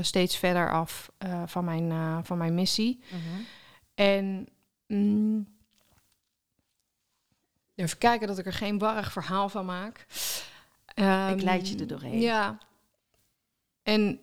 steeds 0.00 0.36
verder 0.36 0.72
af 0.72 1.10
van, 1.46 1.64
mijn, 1.64 2.24
van 2.24 2.38
mijn 2.38 2.54
missie. 2.54 3.00
Mhm. 3.10 3.42
En 3.94 4.48
mm, 4.86 5.56
Even 7.74 7.98
kijken 7.98 8.26
dat 8.26 8.38
ik 8.38 8.46
er 8.46 8.52
geen 8.52 8.78
warrig 8.78 9.12
verhaal 9.12 9.48
van 9.48 9.64
maak. 9.66 10.06
Ehm, 10.86 11.32
ik 11.32 11.42
leid 11.42 11.68
je 11.68 11.76
er 11.78 11.86
doorheen. 11.86 12.20
Ja. 12.20 12.58
En 13.82 14.20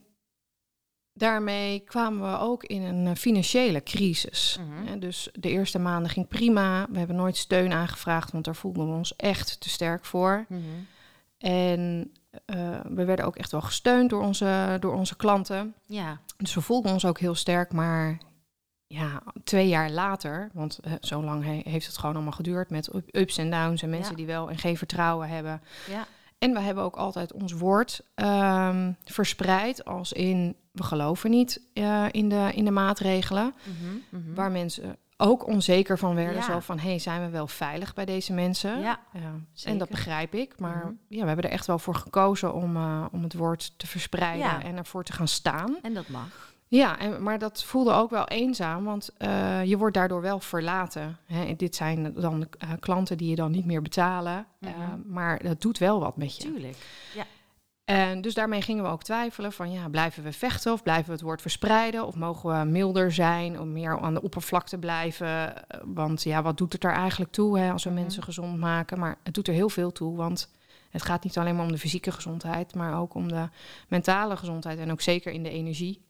daarmee 1.17 1.79
kwamen 1.79 2.31
we 2.31 2.37
ook 2.37 2.63
in 2.63 2.81
een 2.81 3.07
eh, 3.07 3.15
financiële 3.15 3.83
crisis. 3.83 4.59
Mhm. 4.59 4.99
Dus 4.99 5.29
de 5.33 5.49
eerste 5.49 5.79
maanden 5.79 6.11
ging 6.11 6.27
prima. 6.27 6.87
We 6.89 6.97
hebben 6.97 7.15
nooit 7.15 7.37
steun 7.37 7.71
aangevraagd, 7.73 8.31
want 8.31 8.45
daar 8.45 8.55
voelden 8.55 8.87
we 8.87 8.93
ons 8.93 9.15
echt 9.15 9.59
te 9.61 9.69
sterk 9.69 10.05
voor. 10.05 10.45
Mhm. 10.49 10.61
En 11.37 12.11
uh, 12.55 12.79
we 12.83 13.05
werden 13.05 13.25
ook 13.25 13.35
echt 13.35 13.51
wel 13.51 13.61
gesteund 13.61 14.09
door 14.09 14.21
onze, 14.21 14.77
door 14.79 14.93
onze 14.93 15.15
klanten. 15.15 15.73
Ja. 15.85 16.19
Dus 16.37 16.53
we 16.53 16.61
voelden 16.61 16.91
ons 16.91 17.05
ook 17.05 17.19
heel 17.19 17.35
sterk, 17.35 17.73
maar 17.73 18.17
ja, 18.87 19.23
twee 19.43 19.67
jaar 19.67 19.89
later, 19.89 20.49
want 20.53 20.79
uh, 20.85 20.93
zo 20.99 21.23
lang 21.23 21.43
he 21.43 21.61
heeft 21.63 21.85
het 21.87 21.97
gewoon 21.97 22.15
allemaal 22.15 22.31
geduurd 22.33 22.69
met 22.69 22.89
ups 23.11 23.37
en 23.37 23.49
downs 23.49 23.81
en 23.81 23.89
mensen 23.89 24.11
Ja. 24.11 24.17
die 24.17 24.25
wel 24.25 24.49
en 24.49 24.57
geen 24.57 24.77
vertrouwen 24.77 25.29
hebben. 25.29 25.61
Ja. 25.89 26.05
En 26.37 26.53
we 26.53 26.59
hebben 26.59 26.83
ook 26.83 26.95
altijd 26.95 27.33
ons 27.33 27.53
woord 27.53 28.01
um, 28.15 28.97
verspreid 29.03 29.85
als 29.85 30.13
in 30.13 30.55
we 30.75 30.83
geloven 30.83 31.29
niet 31.29 31.61
uh, 31.73 32.05
in, 32.11 32.29
de, 32.29 32.49
in 32.53 32.65
de 32.65 32.71
maatregelen, 32.71 33.53
Mhm. 33.63 34.21
Mhm. 34.23 34.33
waar 34.33 34.51
mensen 34.51 34.97
ook 35.17 35.47
onzeker 35.47 35.97
van 35.97 36.15
werden. 36.15 36.35
Ja. 36.35 36.41
Zo 36.41 36.59
van, 36.59 36.79
hé, 36.79 36.89
hey, 36.89 36.99
zijn 36.99 37.21
we 37.21 37.29
wel 37.29 37.47
veilig 37.47 37.93
bij 37.93 38.05
deze 38.05 38.33
mensen? 38.33 38.79
Ja, 38.79 38.99
en 39.63 39.77
dat 39.77 39.89
begrijp 39.89 40.33
ik. 40.33 40.59
Maar 40.59 40.77
Mhm. 40.77 40.93
ja, 41.07 41.21
we 41.21 41.27
hebben 41.27 41.45
er 41.45 41.51
echt 41.51 41.65
wel 41.65 41.79
voor 41.79 41.95
gekozen 41.95 42.53
om, 42.53 42.75
uh, 42.75 43.05
om 43.11 43.23
het 43.23 43.33
woord 43.33 43.73
te 43.79 43.87
verspreiden 43.87 44.45
Ja. 44.47 44.63
en 44.63 44.77
ervoor 44.77 45.03
te 45.03 45.13
gaan 45.13 45.27
staan. 45.27 45.75
En 45.81 45.93
dat 45.93 46.07
mag. 46.07 46.53
Ja, 46.67 46.99
en, 46.99 47.23
maar 47.23 47.39
dat 47.39 47.63
voelde 47.63 47.91
ook 47.93 48.09
wel 48.09 48.27
eenzaam, 48.27 48.83
want 48.83 49.09
uh, 49.19 49.63
je 49.63 49.77
wordt 49.77 49.93
daardoor 49.95 50.21
wel 50.21 50.39
verlaten. 50.39 51.17
Hè, 51.25 51.55
dit 51.55 51.75
zijn 51.75 52.13
dan 52.13 52.47
klanten 52.79 53.17
die 53.17 53.29
je 53.29 53.35
dan 53.35 53.51
niet 53.51 53.65
meer 53.65 53.81
betalen, 53.81 54.45
maar 55.05 55.43
dat 55.43 55.61
doet 55.61 55.77
wel 55.77 55.99
wat 55.99 56.17
met 56.17 56.35
je. 56.37 56.43
Tuurlijk. 56.43 56.77
Ja. 57.15 57.25
En 57.85 58.21
dus 58.21 58.33
daarmee 58.33 58.61
gingen 58.61 58.83
we 58.83 58.89
ook 58.89 59.03
twijfelen 59.03 59.51
van 59.51 59.71
ja, 59.71 59.89
blijven 59.89 60.23
we 60.23 60.31
vechten 60.33 60.73
of 60.73 60.83
blijven 60.83 61.05
we 61.05 61.11
het 61.11 61.21
woord 61.21 61.41
verspreiden 61.41 62.05
of 62.07 62.15
mogen 62.15 62.59
we 62.59 62.65
milder 62.65 63.11
zijn 63.11 63.59
om 63.59 63.71
meer 63.71 63.99
aan 63.99 64.13
de 64.13 64.21
oppervlakte 64.21 64.77
blijven? 64.77 65.27
Uh, 65.27 65.47
Want 65.83 66.23
ja, 66.23 66.41
wat 66.41 66.57
doet 66.57 66.73
het 66.73 66.83
er 66.83 66.91
eigenlijk 66.91 67.31
toe 67.31 67.59
hè, 67.59 67.71
als 67.71 67.83
we 67.83 67.89
Mhm. 67.89 67.99
mensen 68.01 68.23
gezond 68.23 68.57
maken? 68.59 68.99
Maar 68.99 69.17
het 69.23 69.33
doet 69.33 69.47
er 69.47 69.53
heel 69.53 69.69
veel 69.69 69.91
toe, 69.91 70.15
want 70.15 70.51
het 70.89 71.01
gaat 71.03 71.23
niet 71.23 71.37
alleen 71.37 71.55
maar 71.55 71.65
om 71.65 71.71
de 71.71 71.77
fysieke 71.77 72.11
gezondheid, 72.11 72.75
maar 72.75 72.99
ook 72.99 73.13
om 73.13 73.27
de 73.27 73.49
mentale 73.87 74.37
gezondheid 74.37 74.79
en 74.79 74.91
ook 74.91 75.01
zeker 75.01 75.31
in 75.31 75.43
de 75.43 75.49
energie. 75.49 76.01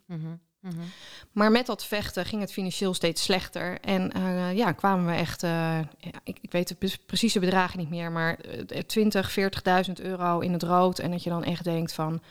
Mhm. 0.66 0.84
Maar 1.32 1.52
met 1.52 1.66
dat 1.66 1.86
vechten 1.86 2.26
ging 2.26 2.42
het 2.42 2.52
financieel 2.52 2.94
steeds 2.94 3.24
slechter. 3.24 3.80
En 3.82 4.12
uh, 4.18 4.56
ja, 4.56 4.72
kwamen 4.72 5.06
we 5.06 5.12
echt, 5.12 5.44
uh, 5.44 5.50
ja, 5.98 6.12
ik, 6.24 6.38
ik 6.42 6.52
weet 6.52 6.68
de 6.68 6.98
precieze 7.06 7.40
bedragen 7.40 7.80
niet 7.80 7.90
meer, 7.90 8.12
maar 8.12 8.38
uh, 8.74 8.80
20, 8.80 9.38
40.000 9.40 9.94
euro 9.94 10.40
in 10.40 10.54
het 10.54 10.64
rood. 10.64 11.00
En 11.00 11.12
dat 11.12 11.24
je 11.24 11.30
dan 11.30 11.44
echt 11.44 11.64
denkt 11.64 11.94
van, 11.94 12.22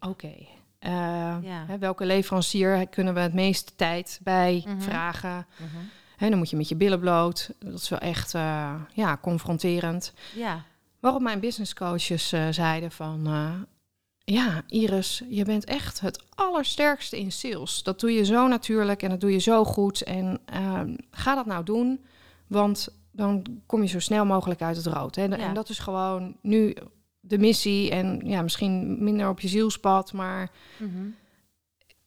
oké, 0.00 0.08
okay, 0.08 0.48
ja. 1.42 1.64
hè, 1.66 1.78
welke 1.78 2.04
leverancier 2.06 2.86
kunnen 2.88 3.14
we 3.14 3.20
het 3.20 3.34
meeste 3.34 3.72
tijd 3.76 4.20
bij 4.22 4.64
Mhm. 4.66 4.80
vragen? 4.80 5.46
Mhm. 5.56 5.84
Hè, 6.16 6.28
dan 6.28 6.38
moet 6.38 6.50
je 6.50 6.56
met 6.56 6.68
je 6.68 6.76
billen 6.76 7.00
bloot. 7.00 7.50
Dat 7.58 7.80
is 7.80 7.88
wel 7.88 7.98
echt 7.98 8.32
ja, 8.92 9.18
confronterend. 9.20 10.12
Ja. 10.34 10.64
Waarop 11.00 11.20
mijn 11.22 11.40
business 11.40 11.74
coaches 11.74 12.32
uh, 12.32 12.46
zeiden 12.50 12.90
van... 12.90 13.26
ja, 14.32 14.62
Iris, 14.66 15.22
je 15.28 15.44
bent 15.44 15.64
echt 15.64 16.00
het 16.00 16.22
allersterkste 16.34 17.18
in 17.18 17.32
sales. 17.32 17.82
Dat 17.82 18.00
doe 18.00 18.12
je 18.12 18.24
zo 18.24 18.46
natuurlijk 18.46 19.02
en 19.02 19.10
dat 19.10 19.20
doe 19.20 19.32
je 19.32 19.38
zo 19.38 19.64
goed. 19.64 20.02
En 20.02 20.40
uh, 20.52 20.80
ga 21.10 21.34
dat 21.34 21.46
nou 21.46 21.64
doen, 21.64 22.04
want 22.46 22.88
dan 23.10 23.62
kom 23.66 23.82
je 23.82 23.88
zo 23.88 23.98
snel 23.98 24.24
mogelijk 24.24 24.62
uit 24.62 24.76
het 24.76 24.86
rood. 24.86 25.14
Hè? 25.14 25.24
Ja. 25.24 25.36
En 25.36 25.54
dat 25.54 25.68
is 25.68 25.78
gewoon 25.78 26.36
nu 26.42 26.76
de 27.20 27.38
missie. 27.38 27.90
En 27.90 28.20
ja, 28.24 28.42
misschien 28.42 29.04
minder 29.04 29.28
op 29.28 29.40
je 29.40 29.48
zielspad, 29.48 30.12
maar... 30.12 30.50
Mhm. 30.76 31.06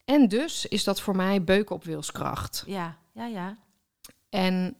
En 0.05 0.27
dus 0.27 0.65
is 0.65 0.83
dat 0.83 1.01
voor 1.01 1.15
mij 1.15 1.43
beuken 1.43 1.75
op 1.75 1.83
wilskracht. 1.83 2.63
Ja, 2.65 2.97
ja, 3.13 3.25
ja. 3.25 3.57
En 4.29 4.75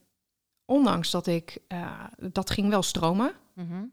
ondanks 0.66 1.12
dat 1.12 1.28
ik... 1.28 1.58
Uh, 1.68 2.04
dat 2.32 2.50
ging 2.50 2.70
wel 2.70 2.84
stromen. 2.84 3.32
Mhm. 3.54 3.84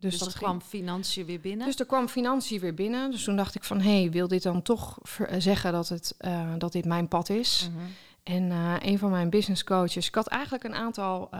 Dus, 0.00 0.10
Dus, 0.10 0.20
dat 0.20 0.32
er 0.32 0.38
kwam 0.38 0.60
financiën 0.60 1.26
weer 1.26 1.40
binnen. 1.40 1.66
Dus 1.66 1.78
er 1.78 1.86
kwam 1.86 2.08
financiën 2.08 2.60
weer 2.60 2.74
binnen. 2.74 3.10
Dus 3.10 3.24
toen 3.24 3.36
dacht 3.36 3.54
ik 3.54 3.64
van, 3.64 3.80
hé, 3.80 4.00
hey, 4.00 4.10
wil 4.10 4.28
dit 4.28 4.42
dan 4.42 4.62
toch 4.62 4.98
eh, 5.18 5.34
zeggen 5.38 5.72
dat, 5.72 5.88
het, 5.88 6.14
eh, 6.18 6.52
dat 6.58 6.72
dit 6.72 6.84
mijn 6.84 7.08
pad 7.08 7.28
is? 7.28 7.70
Mhm. 7.72 7.84
En 8.22 8.50
eh, 8.50 8.74
een 8.80 8.98
van 8.98 9.10
mijn 9.10 9.30
business 9.30 9.64
coaches, 9.64 10.06
ik 10.08 10.14
had 10.14 10.26
eigenlijk 10.26 10.64
een 10.64 10.74
aantal 10.74 11.30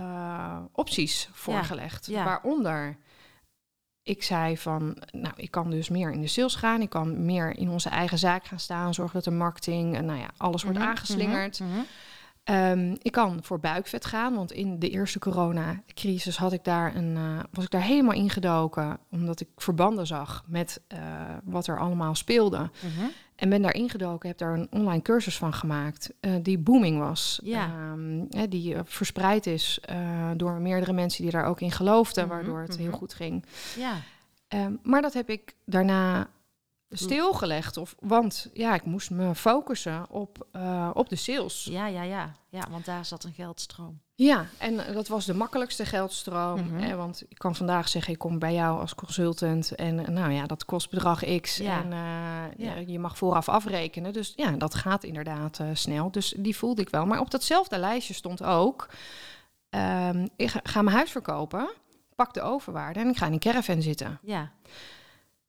opties 0.72 1.28
voorgelegd. 1.32 2.06
ja. 2.06 2.24
Waaronder, 2.24 2.96
ik 4.02 4.22
zei 4.22 4.58
van, 4.58 4.96
nou, 5.10 5.34
ik 5.36 5.50
kan 5.50 5.70
dus 5.70 5.88
meer 5.88 6.12
in 6.12 6.20
de 6.20 6.26
sales 6.26 6.54
gaan. 6.54 6.80
Ik 6.82 6.90
kan 6.90 7.24
meer 7.24 7.56
in 7.56 7.70
onze 7.70 7.88
eigen 7.88 8.18
zaak 8.18 8.44
gaan 8.46 8.60
staan. 8.60 8.94
Zorgen 8.94 9.14
dat 9.14 9.24
de 9.24 9.30
marketing, 9.30 9.96
en 9.96 10.04
nou 10.04 10.18
ja, 10.18 10.30
alles 10.36 10.62
wordt 10.62 10.78
Mhm, 10.78 10.88
aangeslingerd. 10.88 11.60
mhm, 11.60 11.80
mhm. 12.48 12.56
Ehm, 12.56 12.96
ik 13.02 13.12
kan 13.12 13.38
voor 13.42 13.60
buikvet 13.60 14.04
gaan, 14.04 14.34
want 14.34 14.52
in 14.52 14.78
de 14.78 14.90
eerste 14.90 15.18
coronacrisis 15.18 16.36
had 16.36 16.52
ik 16.52 16.64
daar 16.64 16.96
een, 16.96 17.16
eh, 17.16 17.38
was 17.50 17.64
ik 17.64 17.70
daar 17.70 17.82
helemaal 17.82 18.14
ingedoken, 18.14 18.98
omdat 19.10 19.40
ik 19.40 19.48
verbanden 19.56 20.06
zag 20.06 20.44
met 20.46 20.80
eh, 20.88 21.00
wat 21.44 21.66
er 21.66 21.78
allemaal 21.78 22.14
speelde. 22.14 22.58
Mhm. 22.58 23.06
En 23.36 23.48
ben 23.48 23.62
daar 23.62 23.74
ingedoken, 23.74 24.28
heb 24.28 24.38
daar 24.38 24.54
een 24.54 24.66
online 24.70 25.02
cursus 25.02 25.38
van 25.38 25.54
gemaakt, 25.54 26.12
eh, 26.20 26.32
die 26.42 26.58
booming 26.58 26.98
was. 26.98 27.40
Ja. 27.42 27.66
Ehm, 27.66 28.48
die 28.48 28.76
verspreid 28.84 29.46
is 29.46 29.80
door 30.36 30.52
meerdere 30.52 30.92
mensen 30.92 31.22
die 31.22 31.32
daar 31.32 31.44
ook 31.44 31.60
in 31.60 31.70
geloofden, 31.70 32.24
Mhm, 32.24 32.34
waardoor 32.34 32.60
het 32.60 32.72
mhm. 32.72 32.80
heel 32.80 32.92
goed 32.92 33.14
ging. 33.14 33.44
Ja. 33.76 33.94
Ehm, 34.48 34.72
maar 34.82 35.02
dat 35.02 35.12
heb 35.12 35.30
ik 35.30 35.54
daarna 35.64 36.28
stilgelegd, 36.90 37.76
of, 37.76 37.94
want 38.00 38.50
ja, 38.52 38.74
ik 38.74 38.84
moest 38.84 39.10
me 39.10 39.34
focussen 39.34 40.10
op, 40.10 40.46
eh, 40.52 40.90
op 40.94 41.08
de 41.08 41.16
sales. 41.16 41.64
ja, 41.70 41.86
ja, 41.86 42.02
ja. 42.02 42.32
Ja, 42.50 42.64
want 42.70 42.84
daar 42.84 43.04
zat 43.04 43.24
een 43.24 43.32
geldstroom. 43.34 44.00
Ja, 44.14 44.46
en 44.58 44.86
eh, 44.86 44.94
dat 44.94 45.08
was 45.08 45.24
de 45.26 45.34
makkelijkste 45.34 45.84
geldstroom. 45.86 46.60
Mhm. 46.60 46.76
Hè, 46.82 46.96
want 46.96 47.22
ik 47.28 47.38
kan 47.38 47.56
vandaag 47.56 47.88
zeggen, 47.88 48.12
ik 48.12 48.18
kom 48.18 48.38
bij 48.38 48.54
jou 48.54 48.80
als 48.80 48.94
consultant. 48.94 49.74
En 49.74 49.98
eh, 50.06 50.08
nou 50.08 50.32
ja, 50.32 50.46
dat 50.46 50.64
kost 50.64 50.90
bedrag 50.90 51.40
X. 51.40 51.56
Ja. 51.56 51.82
En 51.82 51.92
eh, 51.92 52.66
Ja. 52.66 52.74
je 52.86 52.98
mag 52.98 53.18
vooraf 53.18 53.48
afrekenen. 53.48 54.12
Dus 54.12 54.32
ja, 54.36 54.50
dat 54.50 54.74
gaat 54.74 55.04
inderdaad 55.04 55.58
eh, 55.58 55.66
snel. 55.72 56.10
Dus 56.10 56.34
die 56.36 56.56
voelde 56.56 56.82
ik 56.82 56.88
wel. 56.90 57.06
Maar 57.06 57.20
op 57.20 57.30
datzelfde 57.30 57.78
lijstje 57.78 58.14
stond 58.14 58.42
ook... 58.42 58.88
ehm, 59.70 60.26
ik 60.36 60.50
ga, 60.50 60.60
ga 60.62 60.82
mijn 60.82 60.96
huis 60.96 61.10
verkopen, 61.10 61.70
pak 62.14 62.34
de 62.34 62.40
overwaarde 62.42 63.00
en 63.00 63.08
ik 63.08 63.16
ga 63.16 63.26
in 63.26 63.32
een 63.32 63.38
caravan 63.38 63.82
zitten. 63.82 64.18
Ja. 64.22 64.50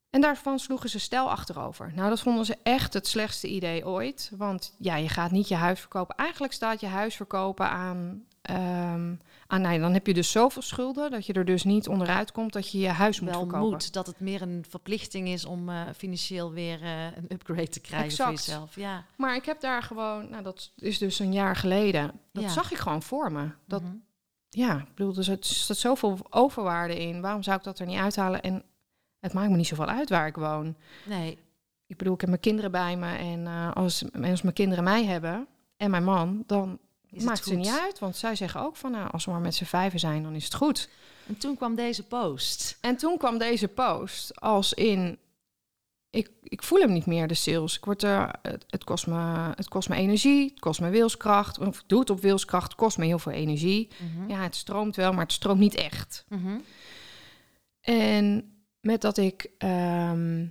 En 0.10 0.22
daarvan 0.22 0.60
sloegen 0.60 0.90
ze 0.90 1.00
stel 1.00 1.30
achterover. 1.30 1.92
Nou, 1.96 2.10
dat 2.10 2.20
vonden 2.20 2.46
ze 2.46 2.58
echt 2.64 2.94
het 2.94 3.08
slechtste 3.08 3.48
idee 3.48 3.86
ooit. 3.88 4.32
Want 4.38 4.76
ja, 4.78 4.96
je 4.96 5.10
gaat 5.10 5.32
niet 5.32 5.48
je 5.48 5.56
huis 5.56 5.80
verkopen. 5.80 6.16
Eigenlijk 6.16 6.54
staat 6.54 6.80
je 6.80 6.88
huis 6.88 7.16
verkopen 7.16 7.70
aan... 7.70 8.24
ehm 8.42 9.14
aan 9.52 9.62
nou, 9.62 9.80
dan 9.80 9.94
heb 9.94 10.08
je 10.08 10.14
dus 10.14 10.32
zoveel 10.32 10.62
schulden 10.62 11.12
dat 11.12 11.26
je 11.26 11.34
er 11.34 11.46
dus 11.46 11.64
niet 11.64 11.88
onderuit 11.88 12.32
komt 12.32 12.54
dat 12.54 12.72
je 12.72 12.80
je 12.80 12.88
huis 12.88 13.20
moet 13.20 13.30
Wel 13.30 13.40
verkopen. 13.40 13.70
moet 13.70 13.94
dat 13.94 14.08
het 14.08 14.20
meer 14.20 14.42
een 14.42 14.66
verplichting 14.70 15.28
is 15.28 15.46
om 15.46 15.70
eh, 15.70 15.82
financieel 15.98 16.52
weer 16.52 16.82
eh, 16.84 17.06
een 17.06 17.26
upgrade 17.30 17.70
te 17.70 17.80
krijgen 17.80 18.12
voor 18.24 18.32
jezelf. 18.32 18.76
Ja. 18.76 19.06
Maar 19.18 19.36
ik 19.36 19.46
heb 19.46 19.60
daar 19.62 19.84
gewoon, 19.84 20.30
nou 20.30 20.44
dat 20.44 20.72
is 20.76 20.98
dus 20.98 21.20
een 21.20 21.34
jaar 21.34 21.56
geleden, 21.56 22.12
dat 22.34 22.44
Ja. 22.44 22.50
zag 22.50 22.72
ik 22.72 22.78
gewoon 22.78 23.02
voor 23.02 23.32
me. 23.32 23.50
Dat, 23.68 23.82
Mhm. 23.82 23.94
ja, 24.50 24.78
ik 24.78 24.96
bedoel, 24.96 25.16
er 25.18 25.24
zit, 25.24 25.46
er 25.50 25.54
zit 25.56 25.78
zoveel 25.78 26.18
overwaarde 26.30 27.00
in. 27.00 27.22
Waarom 27.22 27.44
zou 27.44 27.58
ik 27.58 27.64
dat 27.64 27.80
er 27.80 27.86
niet 27.86 28.00
uithalen? 28.00 28.42
En 28.42 28.64
het 29.20 29.34
maakt 29.34 29.50
me 29.50 29.56
niet 29.56 29.68
zoveel 29.68 29.86
uit 29.86 30.10
waar 30.10 30.28
ik 30.28 30.36
woon. 30.36 30.76
Nee. 31.06 31.38
Ik 31.88 31.98
bedoel, 31.98 32.14
ik 32.14 32.22
heb 32.22 32.30
mijn 32.30 32.42
kinderen 32.42 32.72
bij 32.72 32.98
me 32.98 33.16
en 33.16 33.48
eh, 33.48 33.72
als, 33.74 34.04
als 34.24 34.42
mijn 34.42 34.54
kinderen 34.54 34.84
mij 34.84 35.06
hebben 35.06 35.48
en 35.78 35.92
mijn 35.92 36.04
man, 36.04 36.44
dan 36.46 36.80
het 37.10 37.24
maakt 37.24 37.46
het 37.46 37.58
niet 37.58 37.80
uit. 37.82 38.00
Want 38.00 38.16
zij 38.16 38.36
zeggen 38.36 38.62
ook 38.62 38.76
van, 38.76 38.92
nou, 38.92 39.12
als 39.12 39.26
we 39.26 39.32
maar 39.32 39.40
met 39.40 39.56
z'n 39.56 39.64
vijven 39.64 40.00
zijn, 40.00 40.24
dan 40.24 40.36
is 40.36 40.44
het 40.44 40.54
goed. 40.54 40.90
En 41.28 41.38
toen 41.38 41.58
kwam 41.58 41.76
deze 41.76 42.04
post. 42.04 42.78
En 42.82 42.98
toen 42.98 43.18
kwam 43.18 43.38
deze 43.38 43.68
post 43.68 44.42
als 44.42 44.74
in, 44.74 45.18
ik, 46.10 46.30
ik 46.44 46.64
voel 46.64 46.80
hem 46.80 46.92
niet 46.92 47.06
meer, 47.06 47.28
de 47.28 47.34
sales. 47.34 47.78
Ik 47.78 47.86
word 47.86 48.04
er, 48.04 48.36
het, 48.42 48.66
het, 48.70 48.84
kost 48.84 49.08
me, 49.08 49.52
het 49.56 49.68
kost 49.68 49.90
me 49.90 49.96
energie, 49.96 50.50
het 50.50 50.60
kost 50.60 50.82
me 50.82 50.90
wilskracht. 50.90 51.60
Of 51.60 51.84
doe 51.88 52.00
het 52.00 52.10
op 52.10 52.22
wilskracht, 52.22 52.68
het 52.68 52.76
kost 52.76 52.98
me 52.98 53.06
heel 53.06 53.20
veel 53.20 53.32
energie. 53.32 53.90
Mhm. 53.98 54.30
Ja, 54.30 54.42
het 54.42 54.56
stroomt 54.56 54.96
wel, 54.96 55.12
maar 55.12 55.24
het 55.24 55.34
stroomt 55.34 55.60
niet 55.60 55.76
echt. 55.76 56.26
Mhm. 56.28 56.58
En 57.82 58.54
met 58.82 59.02
dat 59.02 59.18
ik, 59.18 59.52
ehm, 59.58 60.48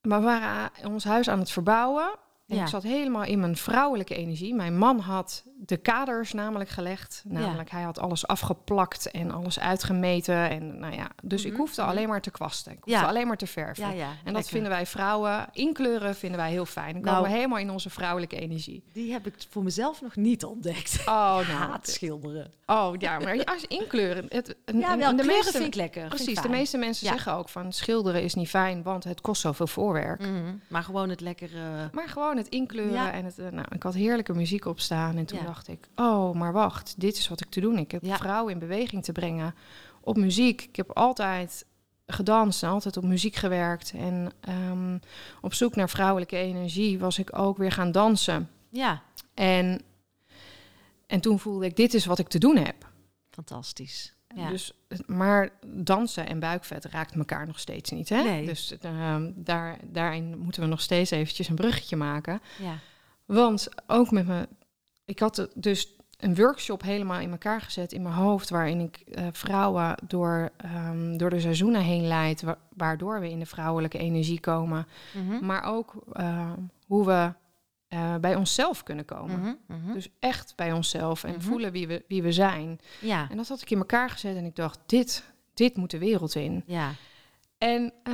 we 0.00 0.20
waren 0.20 0.70
ons 0.84 1.04
huis 1.04 1.28
aan 1.28 1.38
het 1.38 1.50
verbouwen. 1.50 2.18
En 2.48 2.56
Ja. 2.56 2.62
ik 2.62 2.68
zat 2.68 2.82
helemaal 2.82 3.24
in 3.24 3.40
mijn 3.40 3.56
vrouwelijke 3.56 4.14
energie. 4.14 4.54
Mijn 4.54 4.78
man 4.78 4.98
had 5.00 5.42
de 5.56 5.76
kaders 5.76 6.32
namelijk 6.32 6.70
gelegd. 6.70 7.22
Namelijk, 7.26 7.70
hij 7.70 7.82
had 7.82 7.98
alles 7.98 8.26
afgeplakt 8.26 9.10
en 9.10 9.30
alles 9.30 9.60
uitgemeten. 9.60 10.50
En 10.50 10.78
nou 10.78 10.94
ja, 10.94 11.08
dus 11.22 11.44
ik 11.44 11.50
Mhm, 11.52 11.60
hoefde 11.60 11.80
mhm. 11.82 11.90
alleen 11.90 12.08
maar 12.08 12.20
te 12.20 12.30
kwasten. 12.30 12.72
Ik 12.72 12.78
hoefde 12.80 13.00
Ja. 13.00 13.06
alleen 13.06 13.26
maar 13.26 13.36
te 13.36 13.46
verven. 13.46 13.84
En 14.24 14.32
dat 14.32 14.48
vinden 14.48 14.70
wij 14.70 14.86
vrouwen, 14.86 15.48
inkleuren 15.52 16.14
vinden 16.14 16.38
wij 16.38 16.50
heel 16.50 16.66
fijn. 16.66 16.92
Dan 16.92 17.02
komen 17.02 17.12
Nou. 17.20 17.24
we 17.26 17.30
helemaal 17.36 17.58
in 17.58 17.70
onze 17.70 17.90
vrouwelijke 17.90 18.36
energie. 18.40 18.82
Die 18.92 19.12
heb 19.12 19.26
ik 19.26 19.34
voor 19.50 19.62
mezelf 19.62 20.02
nog 20.02 20.16
niet 20.16 20.44
ontdekt. 20.44 20.98
Oh, 21.06 21.34
nou. 21.36 21.44
Haat 21.70 21.88
schilderen. 21.88 22.52
Oh, 22.66 22.94
ja, 22.98 23.18
maar 23.18 23.44
als 23.44 23.64
inkleuren... 23.66 24.24
Het, 24.28 24.56
en- 24.64 24.78
Ja, 24.78 24.92
en 24.92 24.98
wel, 24.98 25.16
de 25.16 25.24
meeste, 25.24 25.50
vind 25.52 25.64
ik 25.64 25.74
lekker. 25.74 26.02
ik 26.02 26.08
Precies, 26.08 26.40
de 26.42 26.48
meeste 26.48 26.78
mensen 26.78 27.06
zeggen 27.06 27.32
ook 27.32 27.48
van 27.48 27.72
schilderen 27.72 28.22
is 28.22 28.34
niet 28.34 28.48
fijn, 28.48 28.82
want 28.82 29.04
het 29.04 29.20
kost 29.20 29.40
zoveel 29.40 29.66
voorwerk. 29.66 30.20
Mhm. 30.20 30.54
Maar 30.68 30.82
gewoon 30.82 31.08
het 31.08 31.20
lekkere... 31.20 31.88
Maar 31.92 32.08
gewoon 32.08 32.36
het 32.38 32.48
inkleuren 32.48 32.92
Ja. 32.92 33.12
en 33.12 33.24
het... 33.24 33.38
eh, 33.38 33.48
Nou, 33.50 33.66
ik 33.74 33.82
had 33.82 33.94
heerlijke 33.94 34.34
muziek 34.34 34.64
op 34.64 34.80
staan 34.80 35.16
en 35.16 35.24
toen 35.24 35.38
Ja. 35.38 35.44
dacht 35.44 35.68
ik... 35.68 35.88
Oh, 35.96 36.34
maar 36.34 36.52
wacht, 36.52 36.94
dit 37.00 37.16
is 37.16 37.28
wat 37.28 37.40
ik 37.40 37.50
te 37.50 37.60
doen. 37.60 37.78
Ik 37.78 37.90
heb 37.90 38.02
Ja. 38.02 38.16
vrouwen 38.16 38.52
in 38.52 38.58
beweging 38.58 39.04
te 39.04 39.12
brengen 39.12 39.54
op 40.00 40.16
muziek. 40.16 40.62
Ik 40.62 40.76
heb 40.76 40.90
altijd 40.90 41.66
gedanst 42.06 42.62
en 42.62 42.68
altijd 42.68 42.96
op 42.96 43.04
muziek 43.04 43.34
gewerkt. 43.34 43.92
En 43.96 44.30
ehm, 44.40 44.98
op 45.40 45.54
zoek 45.54 45.76
naar 45.76 45.88
vrouwelijke 45.88 46.36
energie 46.36 46.98
was 46.98 47.18
ik 47.18 47.38
ook 47.38 47.56
weer 47.56 47.72
gaan 47.72 47.92
dansen. 47.92 48.50
Ja, 48.70 49.02
En, 49.34 49.80
en 51.06 51.20
toen 51.20 51.38
voelde 51.38 51.66
ik, 51.66 51.76
dit 51.76 51.94
is 51.94 52.06
wat 52.06 52.18
ik 52.18 52.28
te 52.28 52.38
doen 52.38 52.56
heb. 52.56 52.86
fantastisch. 53.30 54.14
Ja. 54.34 54.48
Dus, 54.48 54.72
maar 55.06 55.48
dansen 55.66 56.26
en 56.26 56.38
buikvet 56.40 56.84
raakt 56.84 57.14
elkaar 57.14 57.46
nog 57.46 57.58
steeds 57.58 57.90
niet. 57.90 58.08
Hè? 58.08 58.22
Nee. 58.22 58.46
Dus 58.46 58.76
ehm, 58.80 59.30
daar, 59.34 59.78
daarin 59.84 60.38
moeten 60.38 60.62
we 60.62 60.68
nog 60.68 60.80
steeds 60.80 61.10
eventjes 61.10 61.48
een 61.48 61.54
bruggetje 61.54 61.96
maken. 61.96 62.40
ja. 62.58 62.78
Want 63.24 63.68
ook 63.86 64.10
met 64.10 64.26
me, 64.26 64.48
ik 65.04 65.18
had 65.18 65.48
dus 65.54 65.96
een 66.18 66.34
workshop 66.34 66.82
helemaal 66.82 67.20
in 67.20 67.30
elkaar 67.30 67.60
gezet 67.60 67.92
in 67.92 68.02
mijn 68.02 68.14
hoofd, 68.14 68.50
waarin 68.50 68.80
ik 68.80 68.96
eh, 68.96 69.26
vrouwen 69.32 69.94
door, 70.06 70.50
ehm, 70.56 71.16
door 71.16 71.30
de 71.30 71.40
seizoenen 71.40 71.80
heen 71.82 72.06
leid, 72.06 72.42
wa- 72.42 72.58
waardoor 72.76 73.20
we 73.20 73.30
in 73.30 73.38
de 73.38 73.46
vrouwelijke 73.46 73.98
energie 73.98 74.40
komen. 74.40 74.86
Mhm. 75.14 75.44
Maar 75.46 75.62
ook 75.62 75.94
eh, 76.12 76.52
hoe 76.86 77.06
we 77.06 77.32
eh, 77.88 78.16
bij 78.16 78.34
onszelf 78.34 78.82
kunnen 78.82 79.04
komen. 79.04 79.38
Mhm, 79.40 79.54
mhm. 79.82 79.92
Dus 79.92 80.08
echt 80.18 80.52
bij 80.56 80.72
onszelf 80.72 81.24
en 81.24 81.30
Mhm. 81.32 81.40
voelen 81.40 81.72
wie 81.72 81.86
we, 81.86 82.04
wie 82.08 82.22
we 82.22 82.32
zijn. 82.32 82.78
Ja, 83.00 83.26
En 83.30 83.36
dat 83.36 83.48
had 83.48 83.60
ik 83.60 83.70
in 83.70 83.78
elkaar 83.78 84.10
gezet 84.10 84.36
en 84.36 84.44
ik 84.44 84.56
dacht, 84.56 84.78
dit, 84.86 85.24
dit 85.54 85.76
moet 85.76 85.90
de 85.90 85.98
wereld 85.98 86.34
in. 86.34 86.62
ja. 86.66 86.90
En 87.58 87.92
eh, 88.02 88.12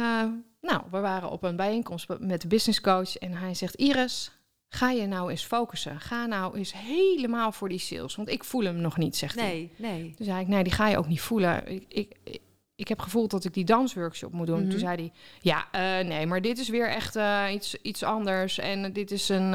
nou, 0.60 0.82
we 0.90 0.98
waren 1.00 1.30
op 1.30 1.42
een 1.42 1.56
bijeenkomst 1.56 2.06
met 2.18 2.40
de 2.40 2.48
business 2.48 2.80
coach 2.80 3.16
en 3.16 3.32
hij 3.32 3.54
zegt, 3.54 3.74
Iris, 3.74 4.30
ga 4.68 4.90
je 4.90 5.06
nou 5.06 5.30
eens 5.30 5.44
focussen. 5.44 6.00
Ga 6.00 6.26
nou 6.26 6.56
eens 6.58 6.72
helemaal 6.76 7.52
voor 7.52 7.68
die 7.68 7.78
sales, 7.78 8.14
want 8.16 8.28
ik 8.28 8.44
voel 8.44 8.64
hem 8.64 8.76
nog 8.76 8.96
niet, 8.96 9.16
zegt 9.16 9.40
hij. 9.40 9.70
Nee, 9.76 9.90
nee. 9.92 10.14
Zei 10.18 10.40
ik, 10.40 10.48
nee, 10.48 10.62
die 10.62 10.72
ga 10.72 10.88
je 10.88 10.98
ook 10.98 11.06
niet 11.08 11.20
voelen. 11.20 11.68
Ik, 11.72 11.84
ik, 11.88 12.40
ik, 12.76 12.88
heb 12.88 13.00
gevoeld 13.00 13.30
dat 13.30 13.44
ik 13.44 13.54
die 13.54 13.64
dansworkshop 13.64 14.32
moet 14.32 14.46
doen. 14.46 14.60
Mhm. 14.60 14.70
Toen 14.70 14.78
zei 14.78 14.96
hij, 14.96 15.12
ja, 15.40 15.66
eh, 15.70 16.06
nee, 16.06 16.26
maar 16.26 16.40
dit 16.40 16.58
is 16.58 16.68
weer 16.68 16.88
echt 16.88 17.16
eh, 17.16 17.44
iets, 17.52 17.74
iets 17.82 18.02
anders. 18.02 18.58
En 18.58 18.92
dit 18.92 19.10
is 19.10 19.28
een, 19.28 19.54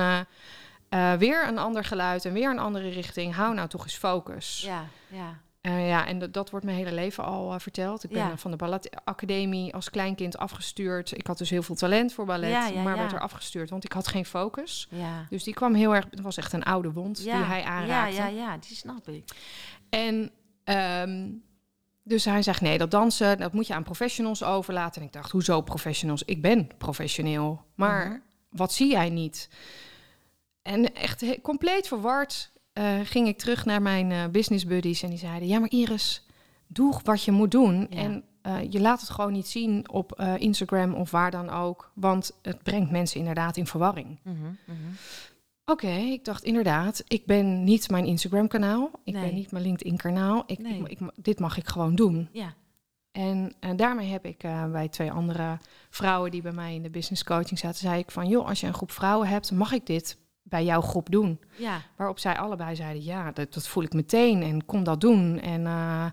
eh, 0.90 1.14
weer 1.14 1.48
een 1.48 1.58
ander 1.58 1.84
geluid 1.84 2.26
en 2.26 2.34
weer 2.34 2.50
een 2.50 2.60
andere 2.60 2.90
richting. 2.90 3.36
Hou 3.36 3.54
nou 3.54 3.68
toch 3.68 3.84
eens 3.84 3.96
focus. 3.96 4.62
Ja, 4.66 4.86
ja. 5.08 5.40
Ja, 5.62 6.08
en 6.08 6.20
dat- 6.20 6.34
dat 6.34 6.50
wordt 6.50 6.66
mijn 6.66 6.78
hele 6.78 6.92
leven 6.94 7.24
al 7.24 7.60
verteld. 7.60 8.04
Ik 8.04 8.10
ben 8.10 8.28
Ja. 8.28 8.38
van 8.38 8.52
de 8.52 8.58
balletacademie 8.58 9.74
als 9.74 9.90
kleinkind 9.90 10.38
afgestuurd. 10.38 11.18
Ik 11.18 11.28
had 11.28 11.38
dus 11.38 11.50
heel 11.50 11.64
veel 11.64 11.76
talent 11.76 12.14
voor 12.14 12.26
ballet, 12.26 12.50
Ja, 12.50 12.68
ja, 12.68 12.82
maar 12.82 12.94
ja. 12.94 13.00
werd 13.00 13.12
er 13.12 13.20
afgestuurd, 13.20 13.70
want 13.70 13.84
ik 13.84 13.92
had 13.92 14.08
geen 14.08 14.26
focus. 14.26 14.88
Ja. 14.92 15.26
Dus 15.30 15.44
die 15.44 15.54
kwam 15.54 15.74
heel 15.74 15.96
erg, 15.96 16.06
het 16.10 16.22
was 16.22 16.38
echt 16.38 16.54
een 16.54 16.64
oude 16.64 16.92
wond 16.92 17.24
ja. 17.24 17.36
die 17.38 17.46
hij 17.46 17.60
ja, 17.60 17.66
aanraakte. 17.66 18.16
ja, 18.16 18.28
ja, 18.28 18.58
die 18.58 18.76
snap 18.76 19.08
ik. 19.08 19.24
En 19.90 20.32
ehm, 20.64 21.28
dus 22.10 22.26
hij 22.26 22.42
zegt, 22.42 22.62
nee, 22.62 22.78
dat 22.78 22.92
dansen, 22.92 23.38
dat 23.38 23.54
moet 23.54 23.68
je 23.68 23.74
aan 23.74 23.84
professionals 23.84 24.44
overlaten. 24.44 25.02
En 25.02 25.08
ik 25.08 25.14
dacht, 25.14 25.32
hoezo 25.32 25.62
professionals? 25.62 26.24
Ik 26.24 26.42
ben 26.42 26.70
professioneel, 26.78 27.62
maar 27.76 28.06
Mhm. 28.10 28.18
wat 28.50 28.74
zie 28.74 28.92
jij 28.92 29.10
niet? 29.10 29.50
En 30.62 30.96
echt 30.96 31.42
compleet 31.42 31.88
verward 31.88 32.52
eh, 32.74 33.00
ging 33.04 33.28
ik 33.28 33.38
terug 33.38 33.66
naar 33.66 33.82
mijn 33.82 34.12
eh, 34.12 34.28
business 34.28 34.66
buddies. 34.66 35.04
En 35.04 35.10
die 35.10 35.18
zeiden, 35.18 35.48
ja, 35.48 35.60
maar 35.60 35.70
Iris, 35.70 36.26
doe 36.68 37.00
wat 37.04 37.24
je 37.24 37.32
moet 37.32 37.52
doen. 37.52 37.88
Ja. 37.90 37.98
En 37.98 38.24
eh, 38.42 38.58
je 38.70 38.80
laat 38.80 39.02
het 39.02 39.10
gewoon 39.10 39.32
niet 39.32 39.48
zien 39.48 39.90
op 39.90 40.22
Instagram 40.38 40.94
of 40.94 41.12
waar 41.12 41.32
dan 41.32 41.50
ook. 41.50 41.92
Want 41.94 42.32
het 42.42 42.64
brengt 42.64 42.92
mensen 42.92 43.20
inderdaad 43.20 43.58
in 43.58 43.68
verwarring. 43.68 44.20
Mhm, 44.24 44.36
mhm. 44.66 44.78
Oké, 45.70 45.88
ik 45.92 46.26
dacht 46.26 46.44
inderdaad, 46.44 47.04
ik 47.08 47.26
ben 47.26 47.64
niet 47.64 47.90
mijn 47.90 48.06
Instagram-kanaal. 48.06 48.92
Ik 49.04 49.14
Nee. 49.14 49.24
ben 49.26 49.34
niet 49.36 49.52
mijn 49.52 49.64
LinkedIn-kanaal. 49.64 50.44
Ik, 50.46 50.60
Nee. 50.60 50.80
ik, 50.80 50.88
ik- 51.00 51.12
dit 51.16 51.40
mag 51.40 51.58
ik 51.58 51.68
gewoon 51.68 51.96
doen. 51.96 52.30
Ja, 52.32 52.54
En 53.12 53.54
eh, 53.60 53.70
daarmee 53.76 54.08
heb 54.12 54.26
ik 54.26 54.44
eh, 54.44 54.72
bij 54.72 54.88
twee 54.88 55.12
andere 55.12 55.58
vrouwen 55.90 56.32
die 56.32 56.42
bij 56.42 56.52
mij 56.52 56.76
in 56.76 56.84
de 56.84 56.90
business 56.90 57.24
coaching 57.24 57.60
zaten, 57.60 57.80
zei 57.80 58.00
ik 58.00 58.12
van, 58.12 58.28
joh, 58.28 58.48
als 58.48 58.60
je 58.60 58.68
een 58.68 58.74
groep 58.74 58.92
vrouwen 58.92 59.28
hebt, 59.28 59.52
mag 59.52 59.72
ik 59.72 59.86
dit 59.86 60.18
bij 60.44 60.66
jouw 60.66 60.82
groep 60.82 61.10
doen? 61.12 61.40
ja, 61.58 61.82
Waarop 61.98 62.20
zij 62.20 62.38
allebei 62.38 62.76
zeiden, 62.76 63.04
ja, 63.04 63.32
dat, 63.32 63.54
dat 63.54 63.68
voel 63.68 63.84
ik 63.84 63.94
meteen 63.94 64.42
en 64.44 64.66
kom 64.66 64.84
dat 64.84 65.02
doen. 65.02 65.40
En, 65.40 65.66
eh, 65.66 66.06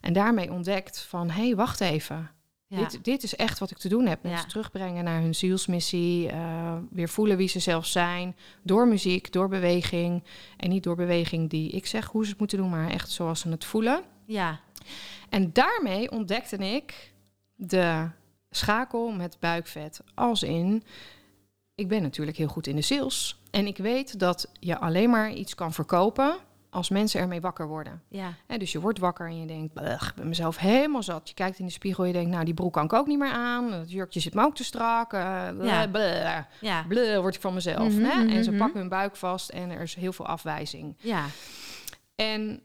en 0.00 0.12
daarmee 0.12 0.52
ontdekt 0.52 1.00
van, 1.00 1.30
hé, 1.30 1.42
hey, 1.46 1.56
wacht 1.56 1.80
even. 1.80 2.30
Ja. 2.72 2.78
Dit, 2.88 3.04
dit 3.04 3.22
is 3.22 3.36
echt 3.36 3.58
wat 3.58 3.70
ik 3.70 3.78
te 3.78 3.88
doen 3.88 4.06
heb. 4.06 4.22
Mensen 4.22 4.48
terugbrengen 4.48 5.04
naar 5.04 5.20
hun 5.20 5.34
zielsmissie. 5.34 6.28
eh, 6.28 6.76
weer 6.90 7.08
voelen 7.08 7.36
wie 7.36 7.48
ze 7.48 7.58
zelf 7.58 7.86
zijn. 7.86 8.36
Door 8.62 8.88
muziek, 8.88 9.32
door 9.32 9.48
beweging. 9.48 10.22
En 10.56 10.68
niet 10.70 10.82
door 10.82 10.96
beweging 10.96 11.50
die 11.50 11.70
ik 11.70 11.86
zeg 11.86 12.06
hoe 12.06 12.24
ze 12.24 12.30
het 12.30 12.38
moeten 12.38 12.58
doen, 12.58 12.70
maar 12.70 12.90
echt 12.90 13.10
zoals 13.10 13.40
ze 13.40 13.48
het 13.48 13.64
voelen. 13.64 14.02
ja. 14.24 14.60
En 15.28 15.52
daarmee 15.52 16.10
ontdekte 16.10 16.56
ik 16.56 17.12
de 17.54 18.08
schakel 18.50 19.10
met 19.10 19.36
buikvet. 19.40 20.00
Als 20.14 20.42
in, 20.42 20.82
ik 21.74 21.88
ben 21.88 22.02
natuurlijk 22.02 22.36
heel 22.36 22.48
goed 22.48 22.66
in 22.66 22.76
de 22.76 22.82
sales. 22.82 23.40
En 23.50 23.66
ik 23.66 23.76
weet 23.76 24.18
dat 24.18 24.50
je 24.60 24.78
alleen 24.78 25.10
maar 25.10 25.32
iets 25.32 25.54
kan 25.54 25.72
verkopen 25.72 26.36
als 26.72 26.88
mensen 26.88 27.20
ermee 27.20 27.40
wakker 27.40 27.66
worden. 27.66 28.02
ja. 28.08 28.34
Hè, 28.46 28.56
dus 28.58 28.72
je 28.72 28.80
wordt 28.80 28.98
wakker 28.98 29.26
en 29.26 29.40
je 29.40 29.46
denkt, 29.46 29.72
"Blech, 29.74 30.08
ik 30.08 30.14
ben 30.14 30.28
mezelf 30.28 30.56
helemaal 30.58 31.02
zat. 31.02 31.28
Je 31.28 31.34
kijkt 31.34 31.58
in 31.58 31.66
de 31.66 31.72
spiegel 31.72 32.02
en 32.02 32.08
je 32.08 32.14
denkt, 32.16 32.30
nou 32.30 32.44
die 32.44 32.54
broek 32.54 32.72
kan 32.72 32.84
ik 32.84 32.92
ook 32.92 33.06
niet 33.06 33.18
meer 33.18 33.32
aan. 33.32 33.70
Dat 33.70 33.90
jurkje 33.90 34.20
zit 34.20 34.34
me 34.34 34.42
ook 34.42 34.54
te 34.54 34.64
strak. 34.64 35.08
bleh, 35.08 35.66
Ja. 35.66 35.86
bleh, 35.88 36.38
Ja, 36.60 36.84
bleh, 36.88 37.18
word 37.20 37.34
ik 37.34 37.40
van 37.40 37.54
mezelf. 37.54 37.92
Mhm, 37.92 38.02
hè? 38.04 38.26
En 38.34 38.44
ze 38.44 38.50
mhm. 38.50 38.58
pakken 38.58 38.80
hun 38.80 38.88
buik 38.88 39.16
vast 39.16 39.48
en 39.48 39.70
er 39.70 39.80
is 39.80 39.94
heel 39.94 40.12
veel 40.12 40.26
afwijzing. 40.26 40.94
ja, 40.98 41.24
En 42.14 42.62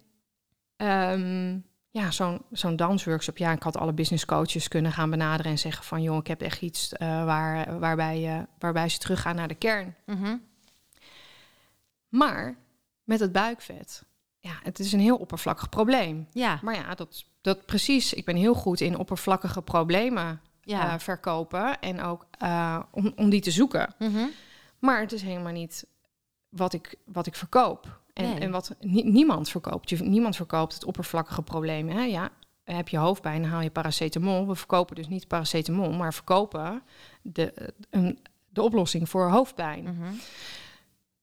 ehm, 0.75 1.57
ja, 1.89 2.11
zo'n 2.11 2.41
zo'n 2.51 2.75
dansworkshop. 2.75 3.37
Ja, 3.37 3.51
ik 3.51 3.63
had 3.63 3.77
alle 3.77 3.93
business 3.93 4.25
coaches 4.25 4.67
kunnen 4.67 4.91
gaan 4.91 5.09
benaderen 5.09 5.51
en 5.51 5.57
zeggen 5.59 5.85
van... 5.85 6.01
joh, 6.01 6.17
ik 6.17 6.27
heb 6.27 6.41
echt 6.41 6.61
iets 6.61 6.93
eh, 6.93 7.25
waar, 7.25 7.79
waarbij, 7.79 8.27
eh, 8.37 8.43
waarbij 8.59 8.89
ze 8.89 8.97
teruggaan 8.97 9.35
naar 9.35 9.47
de 9.47 9.55
kern. 9.55 9.95
Mhm. 10.05 10.35
Maar 12.09 12.55
met 13.07 13.19
het 13.19 13.31
buikvet, 13.31 14.03
ja, 14.39 14.59
het 14.63 14.79
is 14.79 14.91
een 14.91 14.99
heel 14.99 15.17
oppervlakkig 15.17 15.69
probleem. 15.69 16.27
ja, 16.31 16.59
Maar 16.63 16.75
ja, 16.75 16.95
dat, 16.95 17.25
dat 17.41 17.65
precies. 17.65 18.13
Ik 18.13 18.25
ben 18.25 18.35
heel 18.35 18.53
goed 18.53 18.81
in 18.81 18.97
oppervlakkige 18.97 19.61
problemen 19.61 20.41
ja. 20.61 20.93
eh, 20.93 20.99
verkopen 20.99 21.79
en 21.79 22.01
ook 22.01 22.25
eh, 22.39 22.79
om, 22.91 23.13
om 23.15 23.29
die 23.29 23.41
te 23.41 23.51
zoeken. 23.51 23.93
Mhm. 23.99 24.25
Maar 24.79 24.99
het 25.01 25.11
is 25.11 25.21
helemaal 25.21 25.51
niet 25.53 25.85
wat 26.49 26.73
ik, 26.73 26.95
wat 27.05 27.27
ik 27.27 27.35
verkoop. 27.35 27.99
En, 28.13 28.23
Nee. 28.29 28.39
en 28.39 28.51
wat 28.51 28.75
nie- 28.79 29.05
niemand 29.05 29.49
verkoopt. 29.49 29.89
Je, 29.89 30.03
niemand 30.03 30.35
verkoopt 30.35 30.73
het 30.73 30.85
oppervlakkige 30.85 31.41
probleem. 31.41 31.89
Hè? 31.89 32.01
Ja, 32.03 32.29
heb 32.63 32.89
je 32.89 32.97
hoofdpijn, 32.97 33.41
dan 33.41 33.51
haal 33.51 33.61
je 33.61 33.69
paracetamol. 33.69 34.47
We 34.47 34.55
verkopen 34.55 34.95
dus 34.95 35.07
niet 35.07 35.27
paracetamol, 35.27 35.91
maar 35.91 36.13
verkopen 36.13 36.81
de, 37.21 37.73
een, 37.89 38.19
de 38.49 38.61
oplossing 38.61 39.09
voor 39.09 39.29
hoofdpijn. 39.29 39.83
Mhm. 39.83 40.13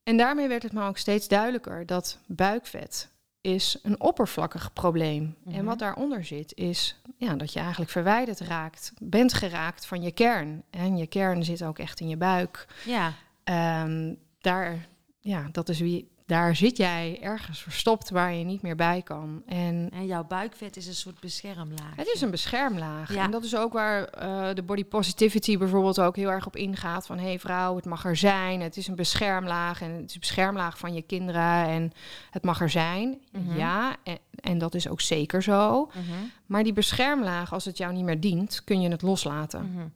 En 0.05 0.17
daarmee 0.17 0.49
werd 0.49 0.63
het 0.63 0.73
me 0.73 0.83
ook 0.83 0.99
steeds 0.99 1.29
duidelijker 1.29 1.87
dat 1.87 2.19
buikvet 2.27 3.13
is 3.41 3.79
een 3.83 4.01
oppervlakkig 4.01 4.73
probleem. 4.73 5.37
Mhm. 5.45 5.59
En 5.59 5.65
wat 5.65 5.79
daaronder 5.79 6.25
zit 6.25 6.55
is 6.55 7.01
ja, 7.17 7.35
dat 7.35 7.53
je 7.53 7.61
eigenlijk 7.61 7.91
verwijderd 7.91 8.41
raakt, 8.41 8.93
bent 8.99 9.33
geraakt 9.33 9.87
van 9.87 10.03
je 10.03 10.13
kern. 10.13 10.63
En 10.71 10.97
je 10.97 11.07
kern 11.07 11.45
zit 11.45 11.65
ook 11.65 11.79
echt 11.79 12.01
in 12.01 12.09
je 12.09 12.17
buik. 12.17 12.67
Ja, 12.85 13.13
Ehm, 13.45 14.15
daar, 14.41 14.87
ja, 15.21 15.49
dat 15.53 15.69
is 15.69 15.81
wie, 15.81 16.11
daar 16.27 16.57
zit 16.57 16.77
jij 16.77 17.19
ergens 17.23 17.63
verstopt 17.63 18.11
waar 18.11 18.35
je 18.35 18.45
niet 18.45 18.63
meer 18.63 18.77
bij 18.77 19.03
kan. 19.03 19.43
En 19.47 19.89
en 19.93 20.07
jouw 20.07 20.25
buikvet 20.25 20.77
is 20.77 20.87
een 20.87 20.95
soort 20.95 21.21
beschermlaag. 21.21 21.97
het 21.97 22.07
is 22.15 22.21
een 22.21 22.31
beschermlaag. 22.31 23.15
Ja. 23.15 23.25
En 23.25 23.31
dat 23.31 23.45
is 23.45 23.57
ook 23.57 23.73
waar 23.73 24.05
eh, 24.05 24.55
de 24.55 24.63
body 24.63 24.85
positivity 24.85 25.59
bijvoorbeeld 25.59 26.01
ook 26.01 26.17
heel 26.17 26.31
erg 26.31 26.47
op 26.47 26.57
ingaat. 26.57 27.07
Van 27.07 27.19
hé 27.19 27.25
hey 27.25 27.39
vrouw, 27.39 27.77
het 27.77 27.85
mag 27.85 28.05
er 28.05 28.17
zijn. 28.17 28.61
Het 28.61 28.77
is 28.77 28.89
een 28.89 28.95
beschermlaag. 28.95 29.81
En 29.83 29.91
het 29.91 30.09
is 30.09 30.15
een 30.15 30.21
beschermlaag 30.21 30.79
van 30.79 30.95
je 30.95 31.03
kinderen. 31.03 31.67
En 31.67 31.93
het 32.31 32.45
mag 32.45 32.61
er 32.61 32.71
zijn. 32.71 33.19
Mhm. 33.33 33.57
Ja, 33.57 33.97
en, 34.03 34.19
en 34.35 34.59
dat 34.59 34.75
is 34.75 34.89
ook 34.89 35.01
zeker 35.01 35.43
zo. 35.43 35.87
Mhm. 35.87 36.01
Maar 36.47 36.63
die 36.63 36.73
beschermlaag, 36.73 37.53
als 37.53 37.65
het 37.65 37.77
jou 37.77 37.93
niet 37.93 38.05
meer 38.05 38.21
dient, 38.21 38.65
kun 38.65 38.81
je 38.81 38.89
het 38.89 39.03
loslaten. 39.03 39.71
Mhm. 39.73 39.87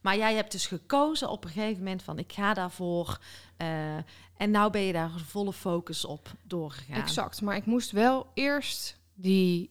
Maar 0.00 0.16
jij 0.16 0.34
hebt 0.34 0.52
dus 0.52 0.66
gekozen 0.66 1.30
op 1.30 1.44
een 1.44 1.50
gegeven 1.50 1.78
moment 1.78 2.02
van 2.02 2.18
ik 2.18 2.32
ga 2.32 2.54
daarvoor. 2.54 3.18
eh, 3.56 3.96
en 4.36 4.50
nou 4.50 4.70
ben 4.70 4.80
je 4.80 4.92
daar 4.92 5.10
volle 5.26 5.52
focus 5.52 6.04
op 6.04 6.32
doorgegaan. 6.42 7.00
Exact, 7.02 7.40
maar 7.42 7.56
ik 7.56 7.66
moest 7.66 7.90
wel 7.90 8.26
eerst 8.34 8.98
die 9.14 9.70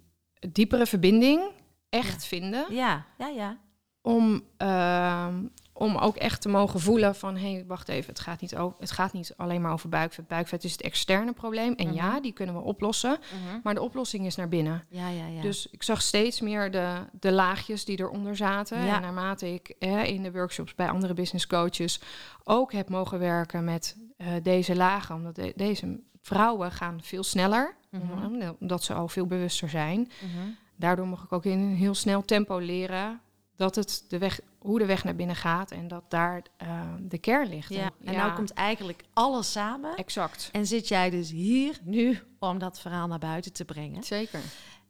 diepere 0.49 0.85
verbinding 0.85 1.41
echt 1.89 2.25
vinden. 2.25 2.73
Ja, 2.73 3.05
ja, 3.17 3.27
ja. 3.27 3.57
Om, 4.01 4.43
ehm, 4.57 5.43
om 5.79 5.95
ook 5.97 6.15
echt 6.15 6.41
te 6.41 6.49
mogen 6.49 6.79
voelen 6.79 7.15
van... 7.15 7.35
hé, 7.37 7.51
hey, 7.53 7.63
wacht 7.67 7.89
even, 7.89 8.09
het 8.09 8.19
gaat, 8.19 8.41
niet 8.41 8.55
over, 8.55 8.77
het 8.79 8.91
gaat 8.91 9.13
niet 9.13 9.33
alleen 9.37 9.61
maar 9.61 9.71
over 9.71 9.89
buikvet. 9.89 10.27
Buikvet 10.27 10.63
is 10.63 10.71
het 10.71 10.81
externe 10.81 11.33
probleem. 11.33 11.73
En 11.73 11.93
ja, 11.93 12.11
Mhm. 12.11 12.21
die 12.21 12.31
kunnen 12.33 12.55
we 12.55 12.61
oplossen. 12.61 13.17
Maar 13.63 13.73
de 13.73 13.81
oplossing 13.81 14.25
is 14.25 14.35
naar 14.35 14.47
binnen. 14.49 14.85
Ja, 14.89 15.09
ja, 15.09 15.25
ja. 15.27 15.41
Dus 15.41 15.67
ik 15.71 15.83
zag 15.83 16.01
steeds 16.01 16.41
meer 16.41 16.71
de, 16.71 16.95
de 17.19 17.31
laagjes 17.31 17.85
die 17.85 17.99
eronder 17.99 18.35
zaten. 18.35 18.85
Ja. 18.85 18.95
En 18.95 19.01
naarmate 19.01 19.53
ik 19.53 19.75
eh, 19.79 20.05
in 20.05 20.23
de 20.23 20.31
workshops 20.31 20.75
bij 20.75 20.89
andere 20.89 21.13
business 21.13 21.47
coaches 21.47 22.01
ook 22.43 22.71
heb 22.73 22.89
mogen 22.89 23.19
werken 23.19 23.63
met 23.63 23.97
eh, 24.17 24.27
deze 24.43 24.75
lagen, 24.75 25.15
omdat 25.15 25.35
de- 25.35 25.53
deze 25.55 25.99
vrouwen 26.21 26.71
gaan 26.71 26.99
veel 27.03 27.23
sneller, 27.23 27.75
Mhm. 27.91 28.25
om- 28.25 28.55
omdat 28.59 28.83
ze 28.83 28.93
al 28.93 29.07
veel 29.07 29.25
bewuster 29.25 29.69
zijn. 29.69 29.99
Mhm. 29.99 30.47
Daardoor 30.75 31.07
mag 31.07 31.23
ik 31.23 31.31
ook 31.33 31.45
in 31.45 31.59
een 31.59 31.75
heel 31.75 31.95
snel 31.95 32.21
tempo 32.25 32.57
leren 32.57 33.19
dat 33.55 33.75
het 33.75 34.05
de 34.09 34.17
weg, 34.17 34.39
hoe 34.59 34.79
de 34.79 34.85
weg 34.85 35.03
naar 35.03 35.15
binnen 35.15 35.35
gaat 35.35 35.71
en 35.71 35.87
dat 35.87 36.03
daar 36.07 36.43
eh, 36.57 36.93
de 36.99 37.17
kern 37.17 37.49
ligt. 37.49 37.73
ja. 37.73 37.91
En 38.03 38.13
ja, 38.13 38.19
nou 38.19 38.35
komt 38.35 38.53
eigenlijk 38.53 39.03
alles 39.13 39.51
samen. 39.51 39.95
exact. 39.95 40.49
En 40.51 40.65
zit 40.65 40.87
jij 40.87 41.09
dus 41.09 41.31
hier 41.31 41.79
nu 41.83 42.19
om 42.39 42.59
dat 42.59 42.79
verhaal 42.79 43.07
naar 43.07 43.19
buiten 43.19 43.53
te 43.53 43.65
brengen. 43.65 44.03
Zeker. 44.03 44.41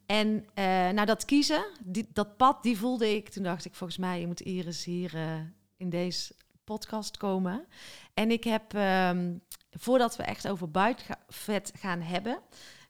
En 0.06 0.46
eh, 0.54 0.64
nou, 0.64 1.06
dat 1.06 1.24
kiezen, 1.24 1.64
die, 1.84 2.08
dat 2.12 2.36
pad, 2.36 2.62
die 2.62 2.78
voelde 2.78 3.14
ik. 3.14 3.28
Toen 3.28 3.42
dacht 3.42 3.64
ik, 3.64 3.74
volgens 3.74 3.98
mij 3.98 4.26
moet 4.26 4.40
Iris 4.40 4.84
hier 4.84 5.14
eh, 5.14 5.40
in 5.76 5.90
deze 5.90 6.34
podcast 6.64 7.16
komen. 7.16 7.66
En 8.14 8.30
ik 8.30 8.44
heb, 8.44 8.74
ehm, 8.74 9.34
voordat 9.70 10.16
we 10.16 10.22
echt 10.22 10.48
over 10.48 10.70
buikvet 10.70 11.72
gaan 11.78 12.00
hebben... 12.00 12.38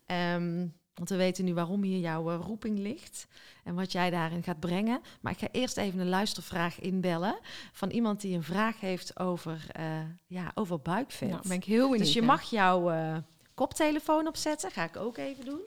ehm, 0.07 0.67
want 1.01 1.13
we 1.13 1.19
weten 1.19 1.45
nu 1.45 1.55
waarom 1.55 1.83
hier 1.83 1.99
jouw 1.99 2.31
eh, 2.31 2.41
roeping 2.43 2.79
ligt 2.79 3.27
en 3.65 3.75
wat 3.75 3.93
jij 3.93 4.11
daarin 4.11 4.43
gaat 4.43 4.61
brengen. 4.61 5.01
Maar 5.21 5.33
ik 5.33 5.39
ga 5.39 5.49
eerst 5.53 5.77
even 5.77 5.99
een 5.99 6.09
luistervraag 6.09 6.81
inbellen 6.81 7.39
van 7.73 7.91
iemand 7.91 8.21
die 8.21 8.37
een 8.37 8.43
vraag 8.43 8.81
heeft 8.81 9.19
over, 9.19 9.67
eh, 9.73 10.01
ja, 10.27 10.51
over 10.55 10.81
buikvet. 10.81 11.31
Nou, 11.31 11.49
ben 11.49 11.57
ik 11.57 11.65
heel 11.65 11.89
benieuwd. 11.89 11.99
Dus 11.99 12.13
je 12.13 12.23
mag 12.23 12.43
jouw 12.43 12.91
eh, 12.91 13.17
koptelefoon 13.55 14.27
opzetten. 14.27 14.71
Ga 14.71 14.85
ik 14.85 14.97
ook 14.97 15.17
even 15.17 15.45
doen. 15.45 15.61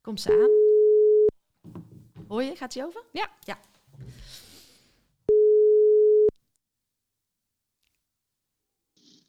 Kom 0.00 0.16
ze 0.16 0.30
aan. 0.32 1.74
Hoor 2.28 2.42
je? 2.42 2.56
Gaat 2.56 2.74
hij 2.74 2.84
over? 2.84 3.02
Ja. 3.12 3.30
Ja. 3.40 3.58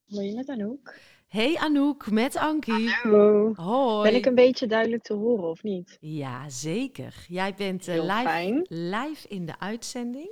Hoi 0.09 0.35
met 0.35 0.49
Anouk. 0.49 0.95
Hey 1.27 1.57
Anouk, 1.57 2.11
met 2.11 2.35
Ankie. 2.35 2.89
Hallo. 2.89 3.53
Hoi. 3.55 4.09
Ben 4.09 4.15
ik 4.19 4.25
een 4.25 4.35
beetje 4.35 4.67
duidelijk 4.67 5.03
te 5.03 5.13
horen 5.13 5.49
of 5.49 5.63
niet? 5.63 5.97
Ja, 5.99 6.49
zeker. 6.49 7.13
Jij 7.27 7.53
bent 7.53 7.87
eh, 7.87 7.95
live, 7.95 8.65
live 8.67 9.27
in 9.27 9.45
de 9.45 9.59
uitzending. 9.59 10.29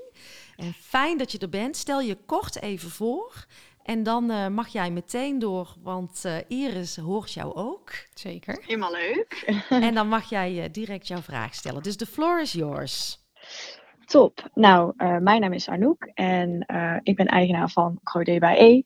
En 0.55 0.73
fijn 0.73 1.17
dat 1.17 1.31
je 1.31 1.37
er 1.37 1.49
bent. 1.49 1.77
Stel 1.77 2.01
je 2.01 2.17
kort 2.25 2.61
even 2.61 2.89
voor. 2.89 3.45
En 3.83 4.03
dan 4.03 4.31
eh, 4.31 4.47
mag 4.47 4.67
jij 4.67 4.91
meteen 4.91 5.39
door, 5.39 5.75
want 5.83 6.25
eh, 6.25 6.37
Iris 6.47 6.97
hoort 6.97 7.33
jou 7.33 7.55
ook. 7.55 7.91
Zeker. 8.13 8.57
Helemaal 8.65 8.91
leuk. 8.91 9.63
en 9.69 9.93
dan 9.93 10.07
mag 10.07 10.29
jij 10.29 10.71
direct 10.71 11.07
jouw 11.07 11.21
vraag 11.21 11.53
stellen. 11.53 11.83
Dus 11.83 11.97
de 11.97 12.05
floor 12.05 12.41
is 12.41 12.51
yours. 12.51 13.23
Top. 14.05 14.49
Nou, 14.53 14.93
eh, 14.97 15.17
mijn 15.17 15.41
naam 15.41 15.53
is 15.53 15.69
Anouk 15.69 16.11
en 16.13 16.61
eh, 16.65 16.97
ik 17.03 17.15
ben 17.15 17.25
eigenaar 17.25 17.69
van 17.69 17.99
Crode 18.03 18.39
bij 18.39 18.59
E. 18.59 18.81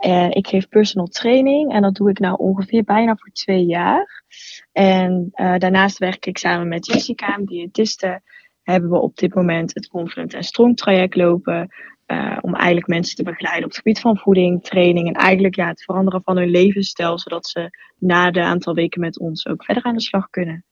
En 0.00 0.30
ik 0.30 0.46
geef 0.46 0.68
personal 0.68 1.06
training 1.06 1.72
en 1.72 1.82
dat 1.82 1.94
doe 1.94 2.10
ik 2.10 2.18
nou 2.18 2.36
ongeveer 2.38 2.84
bijna 2.84 3.16
voor 3.16 3.32
twee 3.32 3.64
jaar. 3.64 4.24
En 4.72 5.28
eh, 5.32 5.58
daarnaast 5.58 5.98
werk 5.98 6.26
ik 6.26 6.38
samen 6.38 6.68
met 6.68 6.86
Jessica, 6.86 7.36
een 7.36 7.46
diëtiste. 7.46 8.20
Hebben 8.62 8.90
we 8.90 8.98
op 8.98 9.16
dit 9.16 9.34
moment 9.34 9.74
het 9.74 9.88
Confident 9.88 10.34
en 10.34 10.44
Strong 10.44 10.76
traject 10.76 11.16
lopen. 11.16 11.68
eh, 12.06 12.38
om 12.40 12.54
eigenlijk 12.54 12.86
mensen 12.86 13.16
te 13.16 13.22
begeleiden 13.22 13.64
op 13.64 13.70
het 13.70 13.78
gebied 13.78 14.00
van 14.00 14.18
voeding, 14.18 14.64
training 14.64 15.08
en 15.08 15.14
eigenlijk 15.14 15.54
ja, 15.54 15.68
het 15.68 15.82
veranderen 15.82 16.22
van 16.22 16.36
hun 16.36 16.50
levensstijl. 16.50 17.18
Zodat 17.18 17.46
ze 17.46 17.70
na 17.98 18.30
de 18.30 18.42
aantal 18.42 18.74
weken 18.74 19.00
met 19.00 19.18
ons 19.18 19.46
ook 19.46 19.64
verder 19.64 19.82
aan 19.82 19.94
de 19.94 20.02
slag 20.02 20.30
kunnen. 20.30 20.64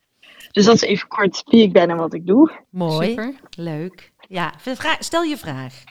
Dus 0.52 0.64
dat 0.64 0.74
is 0.74 0.80
even 0.80 1.08
kort 1.08 1.42
wie 1.44 1.62
ik 1.62 1.72
ben 1.72 1.90
en 1.90 1.96
wat 1.96 2.14
ik 2.14 2.26
doe. 2.26 2.50
Mooi. 2.70 3.08
Super. 3.08 3.34
Leuk. 3.56 4.12
Ja, 4.28 4.52
stel 4.98 5.22
je 5.22 5.36
vraag. 5.36 5.84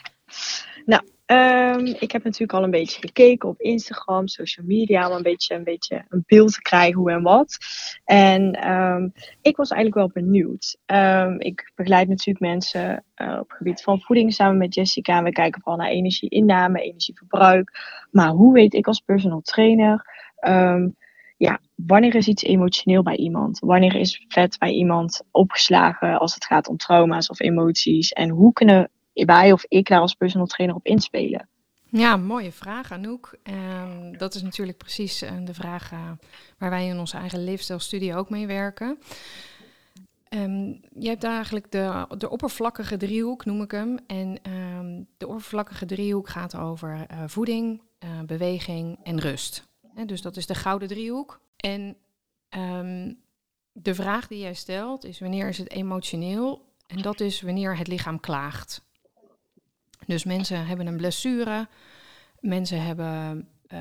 Ehm, 1.28 1.86
ik 1.86 2.12
heb 2.12 2.24
natuurlijk 2.24 2.54
al 2.54 2.64
een 2.64 2.72
beetje 2.72 3.02
gekeken 3.02 3.50
op 3.50 3.60
Instagram, 3.60 4.28
social 4.28 4.66
media, 4.66 5.10
om 5.10 5.16
een 5.16 5.24
beetje 5.24 5.56
een, 5.56 5.64
beetje 5.64 6.06
een 6.10 6.24
beeld 6.26 6.54
te 6.54 6.62
krijgen 6.62 7.00
hoe 7.00 7.12
en 7.12 7.22
wat. 7.22 7.58
En 8.06 8.52
ehm, 8.54 9.10
ik 9.42 9.56
was 9.56 9.70
eigenlijk 9.70 10.14
wel 10.14 10.24
benieuwd. 10.24 10.78
Ehm, 10.86 11.36
ik 11.40 11.72
begeleid 11.76 12.08
natuurlijk 12.08 12.46
mensen 12.46 13.04
eh, 13.16 13.38
op 13.40 13.50
het 13.50 13.58
gebied 13.58 13.82
van 13.82 14.02
voeding 14.02 14.34
samen 14.34 14.58
met 14.58 14.74
Jessica. 14.74 15.24
We 15.24 15.32
kijken 15.32 15.62
vooral 15.62 15.82
naar 15.82 15.92
energieinname, 15.92 16.82
energieverbruik. 16.82 17.72
Maar 18.12 18.30
hoe 18.30 18.54
weet 18.54 18.74
ik 18.74 18.88
als 18.88 19.00
personal 19.00 19.42
trainer, 19.42 20.06
ja, 21.38 21.60
wanneer 21.76 22.16
is 22.16 22.28
iets 22.28 22.44
emotioneel 22.44 23.04
bij 23.04 23.16
iemand? 23.16 23.60
Wanneer 23.60 23.96
is 23.96 24.26
vet 24.28 24.58
bij 24.58 24.72
iemand 24.72 25.24
opgeslagen 25.32 26.20
als 26.20 26.34
het 26.34 26.46
gaat 26.46 26.68
om 26.68 26.78
trauma's 26.78 27.30
of 27.30 27.40
emoties? 27.40 28.12
En 28.12 28.30
hoe 28.30 28.54
kunnen 28.54 28.92
wij 29.26 29.52
of 29.52 29.66
ik 29.68 29.88
daar 29.88 30.00
als 30.00 30.14
personal 30.14 30.48
trainer 30.48 30.76
op 30.76 30.86
inspelen? 30.86 31.48
Ja, 31.90 32.18
mooie 32.18 32.52
vraag, 32.52 32.92
Anouk. 32.92 33.38
Ehm, 33.44 34.18
dat 34.18 34.36
is 34.36 34.42
natuurlijk 34.42 34.78
precies 34.78 35.22
eh, 35.22 35.32
de 35.44 35.54
vraag 35.54 35.92
eh, 35.92 36.12
waar 36.58 36.70
wij 36.70 36.88
in 36.88 37.00
onze 37.00 37.18
eigen 37.18 37.44
leefstijlstudie 37.44 38.16
ook 38.16 38.30
mee 38.30 38.48
werken. 38.48 39.00
Ehm, 40.30 40.66
je 41.00 41.08
hebt 41.08 41.24
eigenlijk 41.24 41.72
de, 41.72 42.06
de 42.18 42.30
oppervlakkige 42.30 42.98
driehoek, 42.98 43.46
noem 43.46 43.62
ik 43.62 43.72
hem. 43.72 44.00
En 44.08 44.40
ehm, 44.42 45.04
de 45.18 45.28
oppervlakkige 45.28 45.86
driehoek 45.86 46.30
gaat 46.30 46.56
over 46.56 47.06
eh, 47.08 47.24
voeding, 47.26 47.82
beweging 48.26 49.00
en 49.04 49.20
rust. 49.20 49.68
Hè, 49.94 50.06
dus 50.06 50.22
dat 50.22 50.38
is 50.38 50.46
de 50.46 50.56
gouden 50.56 50.88
driehoek. 50.88 51.40
En 51.58 51.98
de 53.72 53.96
vraag 53.96 54.28
die 54.28 54.40
jij 54.40 54.54
stelt 54.54 55.06
is 55.06 55.20
wanneer 55.20 55.48
is 55.48 55.58
het 55.58 55.72
emotioneel? 55.72 56.66
En 56.88 57.02
dat 57.02 57.20
is 57.20 57.42
wanneer 57.42 57.78
het 57.78 57.88
lichaam 57.88 58.20
klaagt. 58.20 58.87
Dus 60.06 60.24
mensen 60.24 60.66
hebben 60.68 60.88
een 60.88 60.98
blessure, 60.98 61.68
mensen 62.40 62.82
hebben. 62.84 63.48
eh, 63.68 63.80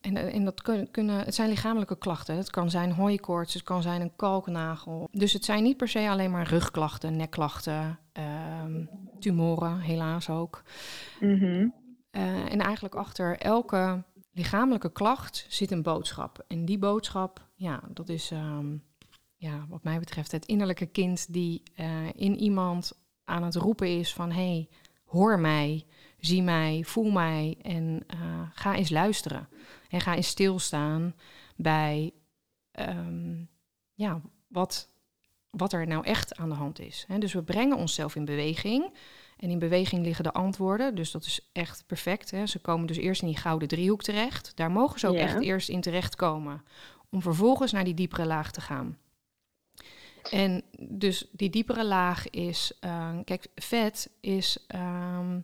en, 0.00 0.16
en 0.16 0.44
dat 0.44 0.62
kun- 0.62 0.90
kunnen, 0.90 1.24
het 1.24 1.34
zijn 1.34 1.48
lichamelijke 1.48 1.98
klachten. 1.98 2.36
Het 2.36 2.50
kan 2.50 2.70
zijn 2.70 2.92
hooikoorts, 2.92 3.54
het 3.54 3.62
kan 3.62 3.82
zijn 3.82 4.00
een 4.00 4.16
kalknagel. 4.16 5.08
Dus 5.12 5.32
het 5.32 5.44
zijn 5.44 5.62
niet 5.62 5.76
per 5.76 5.88
se 5.88 6.08
alleen 6.08 6.30
maar 6.30 6.46
rugklachten, 6.48 7.16
nekklachten, 7.16 7.98
ehm, 8.12 8.84
tumoren, 9.20 9.78
helaas 9.80 10.28
ook. 10.30 10.62
Mhm. 11.20 11.68
Eh, 12.10 12.52
en 12.52 12.60
eigenlijk 12.60 12.94
achter 12.94 13.38
elke 13.38 14.02
lichamelijke 14.32 14.92
klacht 14.92 15.46
zit 15.48 15.70
een 15.70 15.82
boodschap. 15.82 16.44
En 16.48 16.64
die 16.64 16.78
boodschap, 16.78 17.46
ja, 17.54 17.80
dat 17.88 18.08
is 18.08 18.30
ehm, 18.30 18.76
ja, 19.36 19.66
wat 19.68 19.82
mij 19.84 19.98
betreft 19.98 20.32
het 20.32 20.46
innerlijke 20.46 20.86
kind 20.86 21.32
die 21.32 21.62
eh, 21.74 21.86
in 22.14 22.36
iemand 22.38 22.92
aan 23.24 23.42
het 23.42 23.54
roepen 23.54 23.98
is 23.98 24.12
van 24.14 24.30
hé, 24.30 24.46
hey, 24.52 24.68
hoor 25.12 25.40
mij, 25.40 25.86
zie 26.18 26.42
mij, 26.42 26.82
voel 26.86 27.10
mij 27.10 27.58
en 27.62 28.04
eh, 28.06 28.18
ga 28.52 28.74
eens 28.74 28.90
luisteren. 28.90 29.48
En 29.88 30.00
ga 30.00 30.14
eens 30.14 30.26
stilstaan 30.26 31.14
bij 31.56 32.12
ehm, 32.70 33.44
ja, 33.94 34.20
wat, 34.48 34.88
wat 35.50 35.72
er 35.72 35.86
nou 35.86 36.04
echt 36.04 36.36
aan 36.36 36.48
de 36.48 36.54
hand 36.54 36.80
is. 36.80 37.06
Dus 37.18 37.32
we 37.32 37.42
brengen 37.42 37.76
onszelf 37.76 38.16
in 38.16 38.24
beweging. 38.24 38.94
En 39.36 39.50
in 39.50 39.58
beweging 39.58 40.04
liggen 40.04 40.24
de 40.24 40.32
antwoorden, 40.32 40.94
dus 40.94 41.10
dat 41.10 41.24
is 41.24 41.50
echt 41.52 41.84
perfect. 41.86 42.30
Hè? 42.30 42.46
Ze 42.46 42.58
komen 42.58 42.86
dus 42.86 42.96
eerst 42.96 43.22
in 43.22 43.28
die 43.28 43.36
gouden 43.36 43.68
driehoek 43.68 44.02
terecht. 44.02 44.52
Daar 44.56 44.70
mogen 44.70 45.00
ze 45.00 45.06
ook 45.06 45.14
echt 45.14 45.40
eerst 45.40 45.68
in 45.68 45.80
terechtkomen. 45.80 46.64
Om 47.10 47.22
vervolgens 47.22 47.72
naar 47.72 47.84
die 47.84 47.94
diepere 47.94 48.26
laag 48.26 48.52
te 48.52 48.60
gaan. 48.60 48.98
En 50.30 50.62
dus 50.80 51.28
die 51.32 51.50
diepere 51.50 51.84
laag 51.84 52.30
is, 52.30 52.76
eh, 52.80 53.18
kijk, 53.24 53.46
vet 53.54 54.10
is, 54.20 54.64
ehm, 54.66 55.40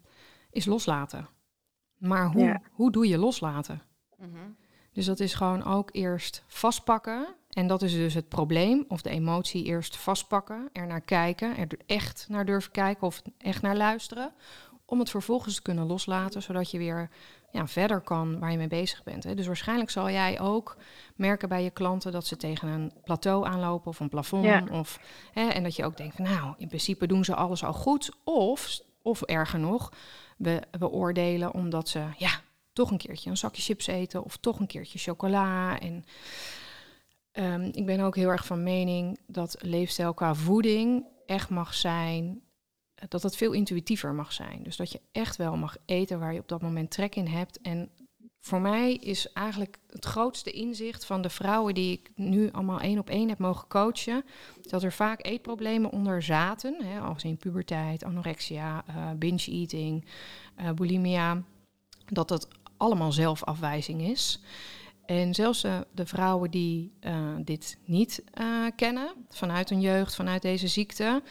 is 0.51 0.65
loslaten. 0.65 1.29
Maar 1.99 2.27
hoe, 2.27 2.45
Ja. 2.45 2.63
hoe 2.71 2.93
doe 2.93 3.09
je 3.09 3.19
loslaten? 3.19 3.83
Dus 4.93 5.07
dat 5.07 5.21
is 5.21 5.35
gewoon 5.35 5.65
ook 5.65 5.89
eerst 5.93 6.45
vastpakken. 6.47 7.35
En 7.49 7.67
dat 7.67 7.83
is 7.83 7.93
dus 7.93 8.15
het 8.15 8.29
probleem, 8.29 8.85
of 8.89 9.03
de 9.03 9.11
emotie 9.11 9.65
eerst 9.65 9.97
vastpakken, 9.97 10.69
er 10.73 10.87
naar 10.87 11.01
kijken, 11.01 11.57
er 11.57 11.69
echt 11.87 12.27
naar 12.29 12.45
durven 12.45 12.71
kijken 12.73 13.07
of 13.07 13.23
echt 13.39 13.63
naar 13.63 13.77
luisteren. 13.77 14.33
Om 14.85 14.99
het 14.99 15.11
vervolgens 15.11 15.55
te 15.55 15.63
kunnen 15.63 15.87
loslaten, 15.87 16.43
zodat 16.43 16.71
je 16.71 16.79
weer 16.79 17.11
ja, 17.51 17.67
verder 17.67 18.01
kan 18.01 18.39
waar 18.39 18.51
je 18.51 18.57
mee 18.57 18.69
bezig 18.69 19.03
bent. 19.03 19.25
Hè. 19.25 19.35
Dus 19.35 19.47
waarschijnlijk 19.47 19.91
zal 19.91 20.11
jij 20.11 20.41
ook 20.41 20.77
merken 21.17 21.49
bij 21.49 21.63
je 21.63 21.71
klanten 21.71 22.13
dat 22.13 22.27
ze 22.27 22.37
tegen 22.37 22.69
een 22.69 22.93
plateau 23.05 23.47
aanlopen 23.47 23.91
of 23.91 24.01
een 24.01 24.09
plafond. 24.09 24.45
Ja. 24.45 24.65
Of, 24.71 25.01
hè, 25.33 25.49
en 25.49 25.63
dat 25.63 25.77
je 25.77 25.85
ook 25.85 25.97
denkt, 25.97 26.17
van, 26.17 26.25
nou, 26.25 26.55
in 26.59 26.69
principe 26.69 27.07
doen 27.07 27.25
ze 27.25 27.35
alles 27.35 27.65
al 27.65 27.73
goed. 27.73 28.11
Of, 28.25 28.81
Of 29.03 29.23
erger 29.23 29.59
nog, 29.59 29.93
we, 30.37 30.63
we 30.79 30.89
oordelen 30.91 31.55
omdat 31.55 31.89
ze 31.89 32.05
ja, 32.17 32.41
toch 32.73 32.91
een 32.91 32.99
keertje 32.99 33.31
een 33.31 33.37
zakje 33.37 33.63
chips 33.63 33.87
eten 33.87 34.25
of 34.25 34.37
toch 34.37 34.59
een 34.59 34.67
keertje 34.67 34.99
chocola. 34.99 35.81
En 35.81 36.05
ehm, 37.33 37.63
ik 37.73 37.87
ben 37.87 38.01
ook 38.01 38.17
heel 38.17 38.29
erg 38.29 38.47
van 38.47 38.63
mening 38.63 39.19
dat 39.27 39.57
leefstijl 39.59 40.15
qua 40.15 40.35
voeding 40.35 41.07
echt 41.27 41.51
mag 41.51 41.75
zijn 41.75 42.43
dat 43.09 43.23
het 43.23 43.37
veel 43.37 43.53
intuïtiever 43.53 44.15
mag 44.15 44.33
zijn. 44.33 44.63
Dus 44.63 44.77
dat 44.77 44.93
je 44.93 45.01
echt 45.13 45.37
wel 45.37 45.57
mag 45.57 45.77
eten 45.85 46.19
waar 46.19 46.33
je 46.33 46.41
op 46.41 46.49
dat 46.49 46.63
moment 46.63 46.91
trek 46.91 47.17
in 47.17 47.27
hebt. 47.27 47.61
En 47.61 47.91
voor 48.41 48.61
mij 48.61 48.95
is 48.95 49.33
eigenlijk 49.33 49.79
het 49.91 50.05
grootste 50.05 50.51
inzicht 50.51 51.05
van 51.05 51.23
de 51.23 51.31
vrouwen 51.31 51.75
die 51.75 51.93
ik 51.93 52.11
nu 52.15 52.51
allemaal 52.53 52.81
één 52.81 52.99
op 52.99 53.11
één 53.11 53.29
heb 53.29 53.39
mogen 53.39 53.69
coachen, 53.69 54.25
dat 54.63 54.83
er 54.83 54.93
vaak 54.93 55.27
eetproblemen 55.27 55.91
onder 55.91 56.23
zaten, 56.23 56.85
hè, 56.85 57.01
als 57.01 57.25
in 57.25 57.37
puberteit, 57.37 58.05
anorexia, 58.05 58.85
uh, 58.89 59.11
binge 59.17 59.51
eating, 59.51 60.05
uh, 60.61 60.71
bulimia, 60.71 61.43
dat 62.07 62.29
dat 62.29 62.49
allemaal 62.77 63.13
zelfafwijzing 63.13 64.03
is. 64.03 64.41
En 65.07 65.35
zelfs 65.35 65.65
uh, 65.65 65.81
de 65.95 66.07
vrouwen 66.07 66.51
die 66.51 66.93
dit 67.39 67.79
niet 67.85 68.25
kennen, 68.77 69.13
vanuit 69.29 69.69
hun 69.69 69.81
jeugd, 69.81 70.15
vanuit 70.15 70.43
deze 70.43 70.69
ziekte, 70.69 71.23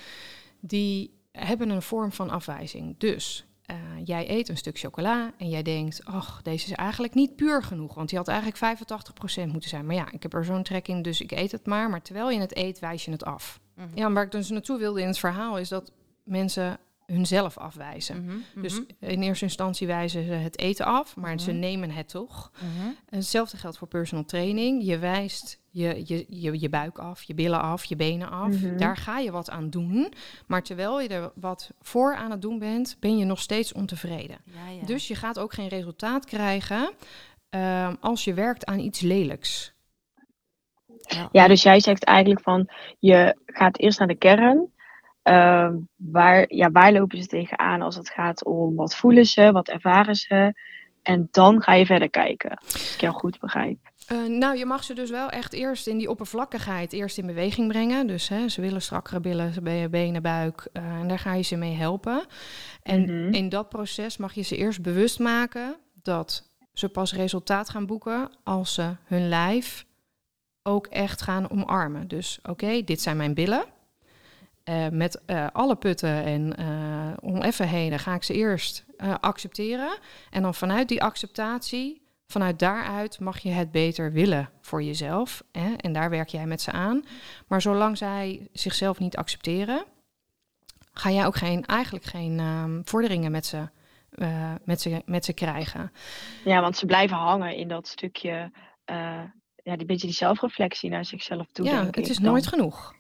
die 0.60 1.17
hebben 1.40 1.70
een 1.70 1.82
vorm 1.82 2.12
van 2.12 2.30
afwijzing. 2.30 2.96
Dus 2.98 3.46
uh, 3.72 3.78
jij 4.04 4.30
eet 4.30 4.50
een 4.50 4.58
stuk 4.58 4.80
chocola 4.80 5.34
en 5.38 5.50
jij 5.50 5.62
denkt, 5.64 6.06
ach, 6.06 6.42
deze 6.42 6.66
is 6.66 6.72
eigenlijk 6.72 7.14
niet 7.14 7.36
puur 7.36 7.64
genoeg, 7.64 7.94
want 7.94 8.10
die 8.10 8.18
had 8.18 8.28
eigenlijk 8.28 8.80
85% 9.48 9.52
moeten 9.52 9.70
zijn. 9.70 9.86
Maar 9.86 9.96
ja, 9.96 10.12
ik 10.12 10.24
heb 10.24 10.34
er 10.34 10.46
zo'n 10.46 10.64
trek 10.64 10.88
in, 10.88 11.02
dus 11.02 11.22
ik 11.22 11.32
eet 11.32 11.52
het 11.52 11.66
maar. 11.66 11.90
Maar 11.90 12.02
terwijl 12.02 12.30
je 12.30 12.40
het 12.40 12.58
eet, 12.58 12.80
wijs 12.80 13.06
je 13.06 13.12
het 13.12 13.26
af. 13.26 13.60
Mm 13.76 13.84
-hmm. 13.84 13.98
Ja, 13.98 14.12
waar 14.12 14.24
ik 14.24 14.32
dus 14.32 14.50
naartoe 14.50 14.78
wilde 14.78 15.02
in 15.02 15.08
het 15.08 15.20
verhaal 15.20 15.58
is 15.58 15.70
dat 15.70 15.92
mensen 16.24 16.80
hunzelf 17.06 17.58
afwijzen. 17.58 18.22
Mm 18.22 18.30
-hmm, 18.30 18.62
Dus 18.62 18.82
in 19.00 19.22
eerste 19.22 19.46
instantie 19.46 19.88
wijzen 19.88 20.26
ze 20.26 20.32
het 20.32 20.60
eten 20.60 20.86
af, 20.86 21.16
maar 21.16 21.32
mm 21.32 21.38
-hmm. 21.38 21.46
ze 21.46 21.52
nemen 21.52 21.92
het 21.92 22.10
toch. 22.10 22.52
Hetzelfde 23.10 23.58
geldt 23.58 23.78
voor 23.78 23.88
personal 23.88 24.26
training. 24.26 24.86
Je 24.86 24.98
wijst 24.98 25.60
je, 25.78 26.04
je, 26.06 26.26
je, 26.28 26.60
je 26.60 26.70
buik 26.70 26.98
af, 26.98 27.24
je 27.24 27.34
billen 27.34 27.62
af, 27.62 27.84
je 27.84 27.96
benen 27.96 28.30
af. 28.30 28.56
Daar 28.56 28.98
ga 28.98 29.18
je 29.18 29.32
wat 29.32 29.50
aan 29.50 29.70
doen. 29.70 30.14
Maar 30.48 30.64
terwijl 30.64 31.02
je 31.02 31.08
er 31.08 31.32
wat 31.36 31.72
voor 31.82 32.16
aan 32.16 32.32
het 32.32 32.42
doen 32.42 32.60
bent, 32.60 32.98
ben 33.00 33.18
je 33.18 33.26
nog 33.26 33.40
steeds 33.40 33.74
ontevreden. 33.74 34.38
Ja, 34.44 34.70
ja. 34.80 34.86
Dus 34.86 35.08
je 35.08 35.16
gaat 35.16 35.40
ook 35.40 35.54
geen 35.54 35.68
resultaat 35.68 36.26
krijgen 36.26 36.90
uh, 37.56 37.94
als 38.00 38.24
je 38.24 38.34
werkt 38.34 38.66
aan 38.66 38.80
iets 38.80 39.00
lelijks. 39.00 39.76
Ja. 40.98 41.30
ja, 41.32 41.48
dus 41.48 41.64
jij 41.64 41.80
zegt 41.80 42.04
eigenlijk 42.04 42.42
van 42.42 42.70
je 43.00 43.38
gaat 43.46 43.80
eerst 43.80 44.00
naar 44.00 44.08
de 44.08 44.16
kern. 44.16 44.72
Uh, 45.24 45.70
waar, 45.96 46.54
ja, 46.54 46.72
waar 46.72 46.92
lopen 46.92 47.22
ze 47.22 47.28
tegenaan 47.28 47.82
als 47.82 47.96
het 47.96 48.10
gaat 48.10 48.46
om 48.46 48.76
wat 48.76 48.96
voelen 48.96 49.26
ze, 49.26 49.52
wat 49.52 49.68
ervaren 49.68 50.16
ze. 50.16 50.54
En 51.04 51.28
dan 51.32 51.62
ga 51.62 51.74
je 51.74 51.86
verder 51.86 52.10
kijken, 52.10 52.58
als 52.58 52.94
ik 52.94 53.02
jou 53.02 53.14
goed 53.14 53.40
begrijp. 53.40 53.78
Uh, 54.12 54.28
nou, 54.28 54.58
je 54.58 54.66
mag 54.66 54.84
ze 54.84 54.94
dus 54.94 55.10
wel 55.10 55.30
echt 55.30 55.54
eerst 55.54 55.88
in 55.88 55.98
die 55.98 56.10
oppervlakkigheid 56.10 56.94
eerst 56.94 57.18
in 57.18 57.26
beweging 57.26 57.68
brengen. 57.68 58.08
Dus 58.08 58.28
hè, 58.28 58.50
ze 58.50 58.62
willen 58.62 58.82
strakkere 58.82 59.20
billen, 59.20 59.64
benen, 59.92 60.22
buik. 60.22 60.68
Uh, 60.74 60.84
en 60.84 61.08
daar 61.08 61.20
ga 61.20 61.34
je 61.34 61.44
ze 61.44 61.56
mee 61.56 61.76
helpen. 61.76 62.26
En 62.84 63.02
mm 63.02 63.08
-hmm. 63.08 63.34
in 63.34 63.50
dat 63.50 63.70
proces 63.70 64.18
mag 64.18 64.34
je 64.34 64.42
ze 64.42 64.58
eerst 64.58 64.82
bewust 64.82 65.20
maken 65.20 65.76
dat 66.02 66.50
ze 66.74 66.90
pas 66.90 67.14
resultaat 67.14 67.70
gaan 67.70 67.86
boeken 67.86 68.30
als 68.44 68.74
ze 68.74 68.96
hun 69.06 69.30
lijf 69.30 69.86
ook 70.64 70.88
echt 70.88 71.22
gaan 71.22 71.50
omarmen. 71.52 72.08
Dus 72.08 72.40
oké, 72.40 72.50
okay, 72.50 72.84
dit 72.84 73.02
zijn 73.02 73.18
mijn 73.18 73.34
billen. 73.34 73.66
Uh, 74.70 74.88
met 74.90 75.22
uh, 75.28 75.48
alle 75.52 75.76
putten 75.76 76.24
en 76.24 76.54
uh, 76.60 77.14
oneffenheden 77.22 78.00
ga 78.00 78.14
ik 78.14 78.24
ze 78.24 78.34
eerst 78.34 78.86
accepteren. 79.20 79.98
En 80.30 80.42
dan 80.42 80.54
vanuit 80.54 80.88
die 80.88 81.04
acceptatie, 81.04 82.07
vanuit 82.28 82.60
daaruit 82.60 83.20
mag 83.20 83.40
je 83.40 83.50
het 83.50 83.72
beter 83.72 84.12
willen 84.12 84.50
voor 84.62 84.84
jezelf. 84.84 85.44
Hè? 85.52 85.74
En 85.74 85.94
daar 85.94 86.10
werk 86.10 86.30
jij 86.30 86.46
met 86.46 86.62
ze 86.62 86.72
aan. 86.72 87.06
Maar 87.48 87.62
zolang 87.62 87.98
zij 87.98 88.48
zichzelf 88.54 89.00
niet 89.00 89.18
accepteren, 89.18 89.86
ga 90.94 91.12
jij 91.12 91.26
ook 91.26 91.36
geen, 91.36 91.66
eigenlijk 91.66 92.06
geen 92.06 92.40
um, 92.40 92.82
vorderingen 92.86 93.32
met 93.32 93.46
ze, 93.46 93.70
met, 94.64 94.82
ze, 94.82 95.02
met 95.06 95.26
ze 95.26 95.34
krijgen. 95.34 95.92
Ja, 96.44 96.62
want 96.62 96.78
ze 96.78 96.86
blijven 96.86 97.18
hangen 97.18 97.56
in 97.56 97.68
dat 97.68 97.88
stukje, 97.88 98.52
ja, 99.64 99.76
die 99.76 99.86
beetje 99.86 100.08
die 100.08 100.16
zelfreflectie 100.16 100.90
naar 100.90 101.06
zichzelf 101.06 101.48
toe. 101.52 101.66
Ja, 101.66 101.86
het 101.86 102.10
is 102.10 102.20
nooit 102.20 102.48
genoeg. 102.48 102.96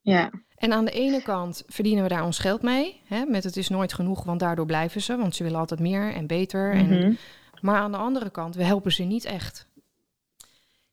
Ja. 0.00 0.30
En 0.54 0.72
aan 0.72 0.84
de 0.84 0.90
ene 0.90 1.22
kant 1.22 1.62
verdienen 1.66 2.02
we 2.02 2.08
daar 2.08 2.24
ons 2.24 2.38
geld 2.38 2.62
mee. 2.62 3.00
Hè, 3.04 3.24
met 3.24 3.44
het 3.44 3.56
is 3.56 3.68
nooit 3.68 3.92
genoeg, 3.92 4.24
want 4.24 4.40
daardoor 4.40 4.66
blijven 4.66 5.00
ze. 5.00 5.16
Want 5.16 5.34
ze 5.34 5.42
willen 5.42 5.58
altijd 5.58 5.80
meer 5.80 6.14
en 6.14 6.26
beter. 6.26 6.74
Mm 6.74 6.80
-hmm. 6.80 6.92
en, 6.92 7.18
maar 7.60 7.80
aan 7.80 7.92
de 7.92 7.98
andere 7.98 8.30
kant, 8.30 8.54
we 8.54 8.64
helpen 8.64 8.92
ze 8.92 9.02
niet 9.02 9.24
echt. 9.24 9.68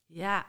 Ja, 0.05 0.45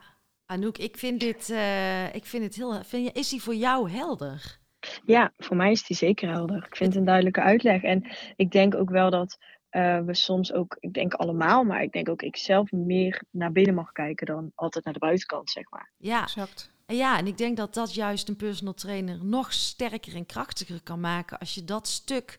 Anouk, 0.47 0.79
ik 0.79 0.97
vind 0.97 1.21
dit, 1.21 1.49
uh, 1.49 2.15
ik 2.15 2.25
vind 2.25 2.45
het 2.45 2.55
heel. 2.55 2.85
Vind 2.85 3.07
je, 3.07 3.13
is 3.13 3.29
die 3.29 3.43
voor 3.43 3.55
jou 3.55 3.91
helder? 3.91 4.59
Ja, 5.05 5.33
voor 5.39 5.57
mij 5.57 5.71
is 5.71 5.83
die 5.83 5.97
zeker 5.97 6.31
helder. 6.31 6.57
Ik 6.57 6.77
vind 6.77 6.89
het 6.89 6.99
een 6.99 7.05
duidelijke 7.05 7.41
uitleg. 7.41 7.83
En 7.83 8.07
ik 8.37 8.51
denk 8.51 8.75
ook 8.75 8.91
wel 8.91 9.11
dat 9.11 9.39
uh, 9.71 10.01
we 10.01 10.15
soms 10.15 10.53
ook, 10.53 10.77
ik 10.81 10.93
denk 10.93 11.15
allemaal, 11.15 11.65
maar 11.65 11.83
ik 11.83 11.93
denk 11.93 12.09
ook 12.09 12.23
ik 12.23 12.37
zelf 12.37 12.73
meer 12.73 13.23
naar 13.31 13.53
binnen 13.53 13.75
mag 13.75 13.93
kijken 13.93 14.27
dan 14.27 14.53
altijd 14.55 14.85
naar 14.85 14.93
de 14.93 14.99
buitenkant, 14.99 15.51
zeg 15.51 15.71
maar. 15.71 15.91
Ja, 15.97 16.23
exact. 16.23 16.71
Ja, 16.87 17.19
en 17.19 17.27
ik 17.27 17.39
denk 17.39 17.57
dat 17.57 17.75
dat 17.75 17.95
juist 17.95 18.29
een 18.29 18.37
personal 18.37 18.75
trainer 18.75 19.25
nog 19.25 19.53
sterker 19.53 20.15
en 20.15 20.27
krachtiger 20.27 20.83
kan 20.83 21.01
maken 21.01 21.39
als 21.39 21.55
je 21.55 21.65
dat 21.65 21.89
stuk 21.89 22.39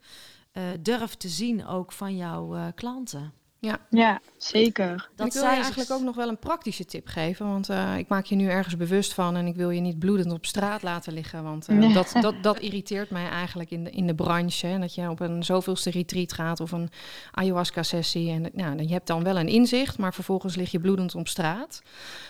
uh, 0.54 0.64
durft 0.80 1.20
te 1.20 1.28
zien 1.28 1.66
ook 1.66 1.92
van 1.92 2.16
jouw 2.16 2.56
uh, 2.56 2.68
klanten. 2.76 3.34
Ja, 3.60 3.80
ja 3.90 4.22
zeker. 4.38 5.10
Dat 5.16 5.28
ik 5.28 5.34
wil 5.34 5.44
je 5.44 5.50
eigenlijk 5.50 5.92
ook 5.92 6.02
nog 6.02 6.16
wel 6.16 6.28
een 6.28 6.40
praktische 6.40 6.86
tip 6.86 7.08
geven. 7.08 7.48
Want 7.48 7.70
uh, 7.70 7.98
ik 7.98 8.08
maak 8.08 8.26
je 8.26 8.36
nu 8.36 8.48
ergens 8.50 8.78
bewust 8.78 9.14
van 9.14 9.36
en 9.36 9.48
ik 9.48 9.56
wil 9.56 9.70
je 9.70 9.82
niet 9.82 10.00
bloedend 10.00 10.32
op 10.32 10.46
straat 10.46 10.84
laten 10.84 11.14
liggen. 11.14 11.44
Want 11.44 11.70
uh, 11.70 11.94
dat, 11.94 12.12
dat, 12.22 12.36
dat 12.42 12.60
irriteert 12.68 13.10
mij 13.10 13.30
eigenlijk 13.30 13.72
in 13.72 13.84
de, 13.84 13.90
in 13.90 14.08
de 14.08 14.16
branche. 14.16 14.68
Hè, 14.68 14.80
dat 14.80 14.96
je 14.96 15.10
op 15.10 15.20
een 15.20 15.44
zoveelste 15.44 15.90
retreat 15.90 16.34
gaat 16.34 16.60
of 16.60 16.72
een 16.72 16.90
ayahuasca-sessie. 17.32 18.32
En 18.32 18.50
nou, 18.54 18.82
je 18.82 18.94
hebt 18.94 19.08
dan 19.08 19.24
wel 19.24 19.38
een 19.38 19.48
inzicht, 19.48 19.98
maar 19.98 20.14
vervolgens 20.14 20.56
lig 20.56 20.72
je 20.72 20.80
bloedend 20.80 21.16
op 21.16 21.28
straat. 21.28 21.82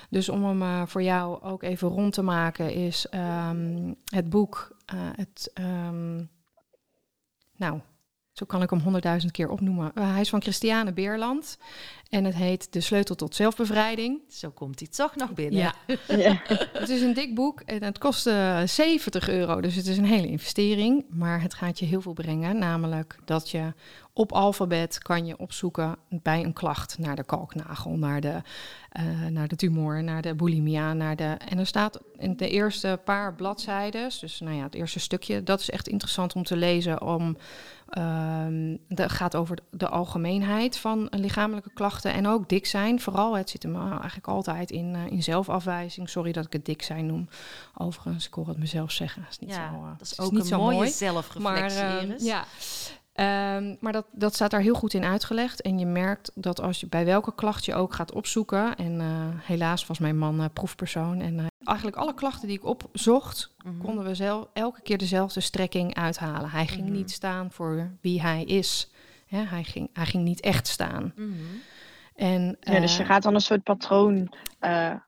Dus 0.09 0.29
om 0.29 0.45
hem 0.45 0.61
uh, 0.61 0.81
voor 0.85 1.03
jou 1.03 1.41
ook 1.41 1.63
even 1.63 1.87
rond 1.87 2.13
te 2.13 2.21
maken, 2.21 2.73
is 2.73 3.07
um, 3.49 3.95
het 4.05 4.29
boek. 4.29 4.75
het, 5.15 5.51
um, 5.53 6.29
nou, 7.55 7.79
zo 8.37 8.45
kan 8.45 8.61
ik 8.61 8.69
hem 8.69 8.79
honderdduizend 8.79 9.31
keer 9.31 9.49
opnoemen. 9.49 9.91
Uh, 9.95 10.11
hij 10.11 10.21
is 10.21 10.29
van 10.29 10.41
Christiane 10.41 10.93
Beerland. 10.93 11.57
En 12.09 12.23
het 12.25 12.35
heet 12.35 12.73
De 12.73 12.81
Sleutel 12.81 13.15
tot 13.15 13.35
Zelfbevrijding. 13.35 14.19
Zo 14.29 14.49
komt 14.49 14.79
hij 14.79 14.87
toch 14.87 15.15
nog 15.15 15.33
binnen. 15.33 15.59
Ja. 15.59 15.73
ja. 16.07 16.41
het 16.73 16.89
is 16.89 17.01
een 17.01 17.13
dik 17.13 17.35
boek 17.35 17.61
en 17.61 17.83
het 17.83 17.97
kost 17.97 18.27
uh, 18.27 18.61
70 18.65 19.29
euro. 19.29 19.61
Dus 19.61 19.75
het 19.75 19.87
is 19.87 19.97
een 19.97 20.05
hele 20.05 20.27
investering. 20.27 21.05
Maar 21.09 21.41
het 21.41 21.53
gaat 21.53 21.79
je 21.79 21.85
heel 21.85 22.01
veel 22.01 22.13
brengen. 22.13 22.57
Namelijk 22.57 23.17
dat 23.25 23.49
je 23.49 23.73
op 24.17 24.31
alfabet 24.31 24.97
kan 24.97 25.25
je 25.25 25.37
opzoeken 25.37 25.95
bij 26.09 26.43
een 26.43 26.53
klacht 26.53 26.97
naar 26.97 27.15
de 27.15 27.23
kalknagel, 27.23 27.97
naar 27.97 28.21
de, 28.21 28.41
uh, 28.99 29.27
naar 29.27 29.47
de 29.47 29.55
tumor, 29.55 30.03
naar 30.03 30.21
de 30.21 30.35
bulimia, 30.35 30.93
naar 30.93 31.15
de. 31.15 31.37
En 31.47 31.59
er 31.59 31.65
staat 31.65 31.99
in 32.17 32.37
de 32.37 32.49
eerste 32.49 32.99
paar 33.03 33.33
bladzijden, 33.33 34.11
dus 34.19 34.39
nou 34.39 34.55
ja, 34.55 34.63
het 34.63 34.75
eerste 34.75 34.99
stukje, 34.99 35.43
dat 35.43 35.59
is 35.59 35.69
echt 35.69 35.87
interessant 35.87 36.35
om 36.35 36.43
te 36.43 36.55
lezen. 36.55 37.01
Om, 37.01 37.37
um, 37.97 38.77
dat 38.87 39.11
gaat 39.11 39.35
over 39.35 39.57
de 39.71 39.87
algemeenheid 39.87 40.77
van 40.77 41.07
lichamelijke 41.09 41.71
klachten 41.73 42.13
en 42.13 42.27
ook 42.27 42.49
dik 42.49 42.65
zijn. 42.65 43.01
Vooral, 43.01 43.37
het 43.37 43.49
zit 43.49 43.63
hem 43.63 43.75
eigenlijk 43.75 44.27
altijd 44.27 44.71
in, 44.71 44.93
uh, 44.93 45.11
in 45.11 45.23
zelfafwijzing. 45.23 46.09
Sorry 46.09 46.31
dat 46.31 46.45
ik 46.45 46.53
het 46.53 46.65
dik 46.65 46.81
zijn 46.81 47.05
noem. 47.05 47.29
Overigens, 47.77 48.27
ik 48.27 48.33
hoor 48.33 48.47
het 48.47 48.57
mezelf 48.57 48.91
zeggen. 48.91 49.21
Dat 49.21 49.31
is 49.31 49.39
niet 49.39 49.49
ja, 49.49 49.69
zo, 49.71 49.75
uh, 49.75 49.89
dat 49.97 50.11
is 50.11 50.19
ook 50.19 50.31
niet 50.31 50.51
een 50.51 50.57
mooie 50.57 50.75
mooi. 50.75 50.89
zelfreflectie. 50.89 51.83
Maar, 51.83 52.05
uh, 52.05 52.19
ja. 52.19 52.45
Um, 53.19 53.77
maar 53.79 53.91
dat, 53.91 54.05
dat 54.11 54.33
staat 54.33 54.51
daar 54.51 54.61
heel 54.61 54.73
goed 54.73 54.93
in 54.93 55.03
uitgelegd. 55.03 55.61
En 55.61 55.79
je 55.79 55.85
merkt 55.85 56.31
dat 56.35 56.61
als 56.61 56.79
je 56.79 56.87
bij 56.87 57.05
welke 57.05 57.35
klacht 57.35 57.65
je 57.65 57.75
ook 57.75 57.93
gaat 57.93 58.11
opzoeken. 58.11 58.75
En 58.75 58.99
uh, 58.99 59.07
helaas 59.41 59.85
was 59.85 59.99
mijn 59.99 60.17
man 60.17 60.41
uh, 60.41 60.45
proefpersoon. 60.53 61.21
En 61.21 61.33
uh, 61.33 61.45
eigenlijk 61.63 61.97
alle 61.97 62.13
klachten 62.13 62.47
die 62.47 62.57
ik 62.57 62.65
opzocht, 62.65 63.53
mm 63.57 63.71
-hmm. 63.71 63.81
konden 63.81 64.05
we 64.05 64.15
zelf 64.15 64.47
elke 64.53 64.81
keer 64.81 64.97
dezelfde 64.97 65.39
strekking 65.39 65.95
uithalen. 65.95 66.49
Hij 66.49 66.67
ging 66.67 66.79
mm 66.79 66.87
-hmm. 66.87 66.95
niet 66.95 67.11
staan 67.11 67.51
voor 67.51 67.91
wie 68.01 68.21
hij 68.21 68.43
is. 68.43 68.91
Ja, 69.25 69.43
hij, 69.43 69.63
ging, 69.63 69.89
hij 69.93 70.05
ging 70.05 70.23
niet 70.23 70.39
echt 70.39 70.67
staan. 70.67 71.13
Mm 71.15 71.33
-hmm. 71.33 71.61
en, 72.15 72.57
ja, 72.59 72.79
dus 72.79 72.97
je 72.97 73.05
gaat 73.05 73.23
dan 73.23 73.33
een 73.33 73.41
soort 73.41 73.63
patroon 73.63 74.33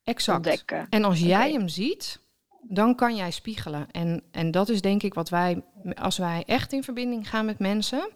exact. 0.03 0.37
ontdekken. 0.37 0.87
En 0.89 1.03
als 1.03 1.17
okay. 1.17 1.29
jij 1.29 1.51
hem 1.51 1.67
ziet, 1.67 2.19
dan 2.61 2.95
kan 2.95 3.15
jij 3.15 3.31
spiegelen. 3.31 3.87
En, 3.91 4.23
en 4.31 4.51
dat 4.51 4.69
is 4.69 4.81
denk 4.81 5.03
ik 5.03 5.13
wat 5.13 5.29
wij, 5.29 5.63
als 5.95 6.17
wij 6.17 6.43
echt 6.45 6.73
in 6.73 6.83
verbinding 6.83 7.29
gaan 7.29 7.45
met 7.45 7.59
mensen, 7.59 8.09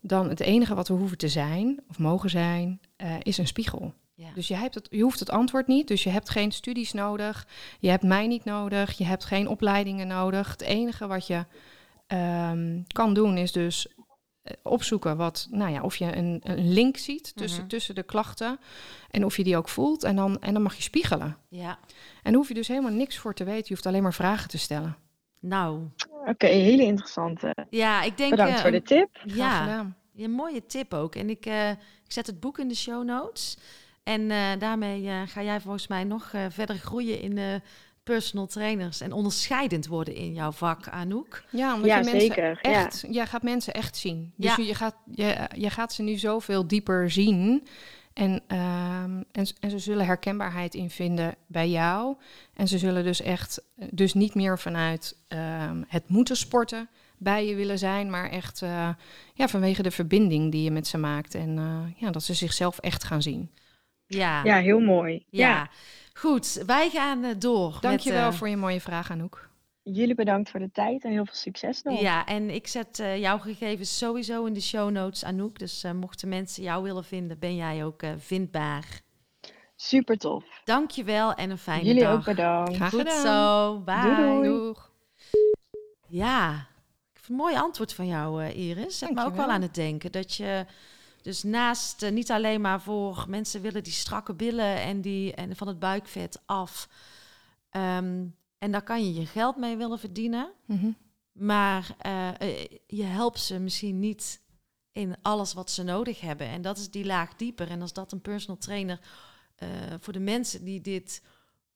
dan 0.00 0.28
het 0.28 0.40
enige 0.40 0.74
wat 0.74 0.88
we 0.88 0.94
hoeven 0.94 1.18
te 1.18 1.28
zijn 1.28 1.80
of 1.88 1.98
mogen 1.98 2.30
zijn, 2.30 2.80
uh, 2.96 3.14
is 3.22 3.38
een 3.38 3.46
spiegel. 3.46 3.94
Ja. 4.14 4.28
Dus 4.34 4.48
je, 4.48 4.54
hebt 4.54 4.74
het, 4.74 4.88
je 4.90 5.02
hoeft 5.02 5.20
het 5.20 5.30
antwoord 5.30 5.66
niet, 5.66 5.88
dus 5.88 6.02
je 6.02 6.10
hebt 6.10 6.30
geen 6.30 6.52
studies 6.52 6.92
nodig, 6.92 7.46
je 7.80 7.88
hebt 7.88 8.02
mij 8.02 8.26
niet 8.26 8.44
nodig, 8.44 8.98
je 8.98 9.04
hebt 9.04 9.24
geen 9.24 9.48
opleidingen 9.48 10.06
nodig. 10.06 10.50
Het 10.50 10.62
enige 10.62 11.06
wat 11.06 11.26
je 11.26 11.44
um, 12.08 12.84
kan 12.86 13.14
doen 13.14 13.36
is 13.36 13.52
dus 13.52 13.88
eh, 13.88 13.93
opzoeken 14.62 15.16
wat, 15.16 15.46
nou 15.50 15.72
ja, 15.72 15.82
of 15.82 15.96
je 15.96 16.16
een, 16.16 16.40
een 16.42 16.72
link 16.72 16.96
ziet 16.96 17.32
tussen, 17.36 17.60
Mhm. 17.60 17.68
tussen 17.68 17.94
de 17.94 18.02
klachten 18.02 18.58
en 19.10 19.24
of 19.24 19.36
je 19.36 19.44
die 19.44 19.56
ook 19.56 19.68
voelt. 19.68 20.04
En 20.04 20.16
dan, 20.16 20.40
en 20.40 20.52
dan 20.52 20.62
mag 20.62 20.74
je 20.76 20.82
spiegelen. 20.82 21.36
Ja. 21.48 21.78
En 22.22 22.22
daar 22.22 22.34
hoef 22.34 22.48
je 22.48 22.54
dus 22.54 22.68
helemaal 22.68 22.92
niks 22.92 23.18
voor 23.18 23.34
te 23.34 23.44
weten. 23.44 23.64
Je 23.66 23.72
hoeft 23.74 23.86
alleen 23.86 24.02
maar 24.02 24.14
vragen 24.14 24.48
te 24.48 24.58
stellen. 24.58 24.96
Nou, 25.40 25.80
Oké, 26.26 26.46
hele 26.46 26.82
interessante. 26.82 27.54
ja, 27.70 28.02
ik 28.02 28.16
denk... 28.16 28.30
Bedankt 28.30 28.54
eh, 28.54 28.60
voor 28.60 28.70
de 28.70 28.76
een- 28.76 28.82
tip. 28.82 29.08
Ja, 29.24 29.92
een 30.16 30.30
mooie 30.30 30.66
tip 30.66 30.94
ook. 30.94 31.14
En 31.14 31.30
ik, 31.30 31.46
eh, 31.46 31.70
ik 31.70 32.12
zet 32.12 32.26
het 32.26 32.40
boek 32.40 32.58
in 32.58 32.68
de 32.68 32.74
show 32.76 33.04
notes. 33.04 33.56
En 34.02 34.30
eh, 34.30 34.38
daarmee 34.58 35.08
eh, 35.08 35.20
ga 35.26 35.42
jij 35.42 35.60
volgens 35.60 35.86
mij 35.86 36.04
nog 36.04 36.30
eh, 36.32 36.44
verder 36.48 36.76
groeien 36.76 37.20
in 37.20 37.34
de 37.34 37.60
personal 38.04 38.46
trainers. 38.46 39.00
En 39.00 39.12
onderscheidend 39.12 39.86
worden 39.86 40.14
in 40.14 40.32
jouw 40.34 40.52
vak, 40.52 40.88
Anouk. 40.88 41.44
Ja, 41.50 41.74
omdat 41.74 41.88
Ja, 41.90 41.96
je 41.98 42.02
mensen 42.04 42.20
zeker, 42.20 42.58
ja. 42.62 42.84
echt, 42.84 43.04
jij 43.10 43.26
gaat 43.26 43.42
mensen 43.42 43.74
echt 43.74 43.96
zien. 43.96 44.32
Dus 44.36 44.56
Ja. 44.56 44.64
je, 44.64 44.74
gaat, 44.74 44.96
je, 45.14 45.48
je 45.56 45.70
gaat 45.70 45.92
ze 45.92 46.02
nu 46.02 46.16
zoveel 46.16 46.66
dieper 46.66 47.10
zien. 47.10 47.66
En, 48.12 48.42
ehm, 48.46 49.22
en, 49.32 49.46
en 49.60 49.70
ze 49.70 49.78
zullen 49.78 50.06
herkenbaarheid 50.06 50.74
in 50.74 50.90
vinden 50.90 51.34
bij 51.46 51.68
jou. 51.70 52.16
En 52.54 52.68
ze 52.68 52.78
zullen 52.78 53.04
dus 53.04 53.20
echt, 53.20 53.62
dus 53.90 54.14
niet 54.14 54.34
meer 54.34 54.58
vanuit 54.58 55.16
ehm, 55.28 55.82
het 55.88 56.08
moeten 56.08 56.36
sporten 56.36 56.88
bij 57.18 57.46
je 57.46 57.54
willen 57.54 57.78
zijn, 57.78 58.10
maar 58.10 58.30
echt 58.30 58.62
eh, 58.62 58.88
ja, 59.34 59.48
vanwege 59.48 59.82
de 59.82 59.90
verbinding 59.90 60.52
die 60.52 60.62
je 60.62 60.70
met 60.70 60.86
ze 60.86 60.98
maakt. 60.98 61.34
En 61.34 61.58
eh, 61.58 62.00
ja, 62.02 62.10
dat 62.10 62.22
ze 62.22 62.34
zichzelf 62.34 62.78
echt 62.78 63.04
gaan 63.04 63.22
zien. 63.22 63.50
Ja, 64.06 64.44
Ja, 64.44 64.56
heel 64.58 64.80
mooi. 64.80 65.24
ja. 65.30 65.70
Goed, 66.18 66.62
wij 66.66 66.90
gaan 66.90 67.24
eh, 67.24 67.30
door. 67.38 67.78
Dankjewel 67.80 68.24
met, 68.24 68.32
eh, 68.32 68.38
voor 68.38 68.48
je 68.48 68.56
mooie 68.56 68.80
vraag, 68.80 69.10
Anouk. 69.10 69.48
Jullie 69.82 70.14
bedankt 70.14 70.50
voor 70.50 70.60
de 70.60 70.70
tijd 70.72 71.04
en 71.04 71.10
heel 71.10 71.24
veel 71.24 71.34
succes 71.34 71.82
nog. 71.82 72.00
Ja, 72.00 72.26
en 72.26 72.50
ik 72.50 72.66
zet 72.66 72.98
eh, 72.98 73.18
jouw 73.20 73.38
gegevens 73.38 73.98
sowieso 73.98 74.44
in 74.44 74.52
de 74.52 74.60
show 74.60 74.90
notes, 74.90 75.24
Anouk. 75.24 75.58
Dus 75.58 75.84
eh, 75.84 75.92
mochten 75.92 76.28
mensen 76.28 76.62
jou 76.62 76.82
willen 76.82 77.04
vinden, 77.04 77.38
ben 77.38 77.56
jij 77.56 77.84
ook 77.84 78.02
eh, 78.02 78.10
vindbaar. 78.18 79.00
Super 79.76 80.16
tof. 80.18 80.44
Dankjewel 80.64 81.34
en 81.34 81.50
een 81.50 81.58
fijne 81.58 81.84
Jullie 81.84 82.02
dag. 82.02 82.14
ook 82.14 82.24
bedankt. 82.24 82.74
Graag 82.74 82.90
Goed 82.90 82.98
gedaan. 83.00 83.20
zo, 83.26 83.80
bye. 83.80 84.00
Doei, 84.02 84.16
doei. 84.16 84.48
Doeg. 84.48 84.90
Ja, 86.08 86.50
ik 87.12 87.20
vind 87.20 87.28
een 87.28 87.34
mooi 87.44 87.56
antwoord 87.56 87.92
van 87.94 88.06
jou, 88.06 88.42
eh, 88.44 88.56
Iris. 88.68 88.98
Zet 88.98 89.14
me 89.14 89.24
ook 89.24 89.36
wel 89.36 89.48
aan 89.50 89.62
het 89.62 89.74
denken 89.74 90.12
dat 90.12 90.34
je 90.34 90.66
dus 91.24 91.42
naast 91.42 92.02
eh, 92.02 92.12
niet 92.12 92.30
alleen 92.30 92.60
maar 92.60 92.80
voor 92.80 93.24
mensen 93.28 93.60
willen 93.60 93.82
die 93.82 93.92
strakke 93.92 94.34
billen 94.34 94.80
en, 94.80 95.00
die, 95.00 95.34
en 95.34 95.56
van 95.56 95.68
het 95.68 95.78
buikvet 95.78 96.42
af. 96.46 96.88
ehm, 97.70 98.26
en 98.58 98.72
daar 98.72 98.82
kan 98.82 99.04
je 99.04 99.14
je 99.20 99.26
geld 99.26 99.56
mee 99.56 99.76
willen 99.76 99.98
verdienen. 99.98 100.52
Mhm. 100.66 100.90
Maar 101.32 101.94
eh, 101.98 102.40
eh, 102.40 102.66
je 102.86 103.02
helpt 103.02 103.40
ze 103.40 103.58
misschien 103.58 103.98
niet 103.98 104.40
in 104.92 105.16
alles 105.22 105.52
wat 105.52 105.70
ze 105.70 105.82
nodig 105.82 106.20
hebben. 106.20 106.46
En 106.46 106.62
dat 106.62 106.78
is 106.78 106.90
die 106.90 107.04
laag 107.04 107.34
dieper. 107.36 107.70
En 107.70 107.80
als 107.80 107.92
dat 107.92 108.12
een 108.12 108.20
personal 108.20 108.58
trainer 108.58 109.00
voor 110.00 110.12
de 110.12 110.18
mensen 110.20 110.64
die 110.64 110.80
dit 110.80 111.22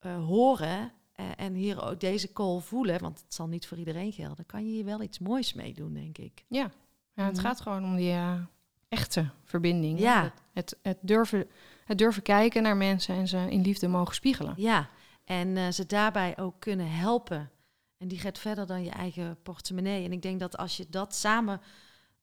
horen 0.02 0.92
en 1.37 1.54
hier 1.54 1.82
ook 1.84 2.00
deze 2.00 2.32
call 2.32 2.61
voelen, 2.61 3.00
want 3.00 3.20
het 3.20 3.34
zal 3.34 3.46
niet 3.46 3.66
voor 3.66 3.78
iedereen 3.78 4.12
gelden, 4.12 4.46
kan 4.46 4.64
je 4.66 4.70
hier 4.72 4.84
wel 4.84 5.02
iets 5.02 5.18
moois 5.18 5.52
mee 5.52 5.74
doen, 5.74 5.92
denk 5.94 6.18
ik. 6.18 6.44
Ja, 6.48 6.70
ja 7.14 7.24
het 7.24 7.32
Mhm. 7.37 7.42
gaat 7.44 7.61
gewoon 7.61 7.84
om 7.84 7.96
die 7.96 8.14
echte 8.88 9.31
verbinding. 9.44 9.98
Ja. 9.98 10.22
Het, 10.22 10.33
het, 10.53 10.77
het, 10.83 10.98
durven, 11.01 11.46
het 11.85 11.98
durven 11.98 12.22
kijken 12.22 12.62
naar 12.62 12.77
mensen 12.77 13.14
en 13.14 13.29
ze 13.29 13.37
in 13.51 13.61
liefde 13.62 13.88
mogen 13.88 14.14
spiegelen. 14.14 14.55
Ja, 14.57 14.88
en 15.24 15.57
eh, 15.57 15.68
ze 15.68 15.87
daarbij 15.87 16.38
ook 16.38 16.55
kunnen 16.59 16.90
helpen. 16.90 17.51
En 17.96 18.09
die 18.09 18.18
gaat 18.18 18.38
verder 18.38 18.66
dan 18.66 18.85
je 18.85 18.90
eigen 18.90 19.38
portemonnee. 19.42 20.05
En 20.05 20.12
ik 20.12 20.22
denk 20.22 20.40
dat 20.40 20.57
als 20.57 20.77
je 20.77 20.87
dat 20.90 21.14
samen, 21.14 21.61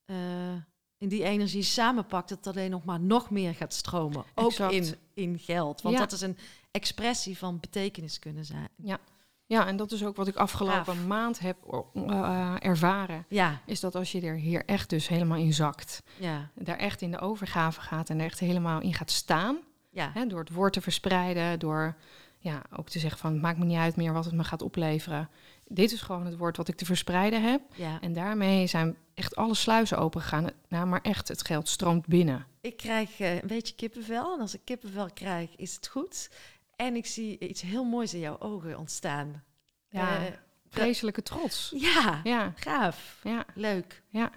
eh, 0.05 0.53
in 0.97 1.07
die 1.07 1.23
energie 1.23 1.63
samenpakt, 1.63 2.29
dat 2.29 2.45
het 2.45 2.55
alleen 2.55 2.71
nog 2.71 2.85
maar 2.85 2.99
nog 2.99 3.29
meer 3.29 3.55
gaat 3.55 3.73
stromen. 3.73 4.25
Ook 4.35 4.49
Exact. 4.49 4.73
in, 4.73 4.95
in 5.13 5.39
geld. 5.39 5.81
Want 5.81 5.95
Ja. 5.95 6.01
dat 6.01 6.11
is 6.11 6.21
een 6.21 6.37
expressie 6.71 7.37
van 7.37 7.59
betekenis 7.59 8.19
kunnen 8.19 8.45
zijn. 8.45 8.69
Ja, 8.75 8.99
en 9.47 9.75
dat 9.75 9.91
is 9.91 10.05
ook 10.05 10.15
wat 10.15 10.27
ik 10.27 10.35
afgelopen 10.35 10.95
Gaaf. 10.95 11.05
maand 11.05 11.39
heb 11.39 11.57
eh, 11.93 12.55
ervaren. 12.59 13.25
Ja, 13.29 13.61
Is 13.65 13.79
dat 13.79 13.95
als 13.95 14.11
je 14.11 14.21
er 14.21 14.35
hier 14.35 14.65
echt 14.65 14.89
dus 14.89 15.07
helemaal 15.07 15.37
in 15.37 15.53
zakt, 15.53 16.03
ja, 16.19 16.49
daar 16.55 16.77
echt 16.77 17.01
in 17.01 17.11
de 17.11 17.19
overgave 17.19 17.81
gaat 17.81 18.09
en 18.09 18.19
er 18.19 18.25
echt 18.25 18.39
helemaal 18.39 18.81
in 18.81 18.93
gaat 18.93 19.11
staan, 19.11 19.57
ja. 19.89 20.11
hè, 20.13 20.27
door 20.27 20.39
het 20.39 20.51
woord 20.51 20.73
te 20.73 20.81
verspreiden, 20.81 21.59
door 21.59 21.95
ja, 22.37 22.61
ook 22.75 22.89
te 22.89 22.99
zeggen 22.99 23.19
van 23.19 23.31
het 23.31 23.41
maakt 23.41 23.57
me 23.57 23.65
niet 23.65 23.77
uit 23.77 23.95
meer 23.95 24.13
wat 24.13 24.25
het 24.25 24.33
me 24.33 24.43
gaat 24.43 24.61
opleveren. 24.61 25.29
Dit 25.67 25.91
is 25.91 26.01
gewoon 26.01 26.25
het 26.25 26.37
woord 26.37 26.57
wat 26.57 26.67
ik 26.67 26.75
te 26.75 26.85
verspreiden 26.85 27.43
heb. 27.43 27.61
ja. 27.75 27.97
En 28.01 28.13
daarmee 28.13 28.67
zijn 28.67 28.97
echt 29.13 29.35
alle 29.35 29.55
sluizen 29.55 29.97
opengegaan. 29.97 30.49
Nou, 30.67 30.87
maar 30.87 31.01
echt, 31.01 31.27
het 31.27 31.45
geld 31.45 31.67
stroomt 31.67 32.07
binnen. 32.07 32.45
Ik 32.61 32.77
krijg 32.77 33.19
eh, 33.19 33.33
een 33.33 33.47
beetje 33.47 33.75
kippenvel. 33.75 34.33
En 34.33 34.41
als 34.41 34.53
ik 34.53 34.61
kippenvel 34.63 35.09
krijg, 35.13 35.55
is 35.55 35.75
het 35.75 35.87
goed. 35.87 36.29
En 36.75 36.95
ik 36.95 37.05
zie 37.05 37.39
iets 37.39 37.61
heel 37.61 37.83
moois 37.83 38.13
in 38.13 38.19
jouw 38.19 38.39
ogen 38.39 38.77
ontstaan. 38.77 39.43
Ja, 39.89 40.25
Eh, 40.25 40.33
vreselijke 40.69 41.21
trots. 41.23 41.71
ja, 41.75 42.21
Ja, 42.23 42.53
gaaf. 42.55 43.19
ja, 43.23 43.45
Leuk. 43.53 44.03
ja. 44.09 44.31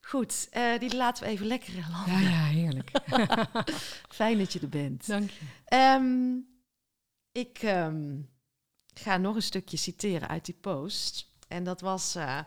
Goed, 0.00 0.48
eh, 0.50 0.78
die 0.78 0.96
laten 0.96 1.24
we 1.24 1.30
even 1.30 1.46
lekker 1.46 1.72
landen. 1.90 2.12
Ja, 2.22 2.28
ja, 2.30 2.44
heerlijk. 2.44 2.90
Fijn 4.18 4.38
dat 4.38 4.52
je 4.52 4.60
er 4.60 4.68
bent. 4.68 5.06
Dank 5.06 5.30
je. 5.30 5.40
Ehm, 5.64 6.36
ik 7.32 7.58
ehm, 7.58 8.20
ga 8.94 9.16
nog 9.16 9.34
een 9.34 9.42
stukje 9.42 9.76
citeren 9.76 10.28
uit 10.28 10.44
die 10.44 10.54
post. 10.60 11.30
En 11.48 11.64
dat 11.64 11.80
was. 11.80 12.14
eh, 12.14 12.40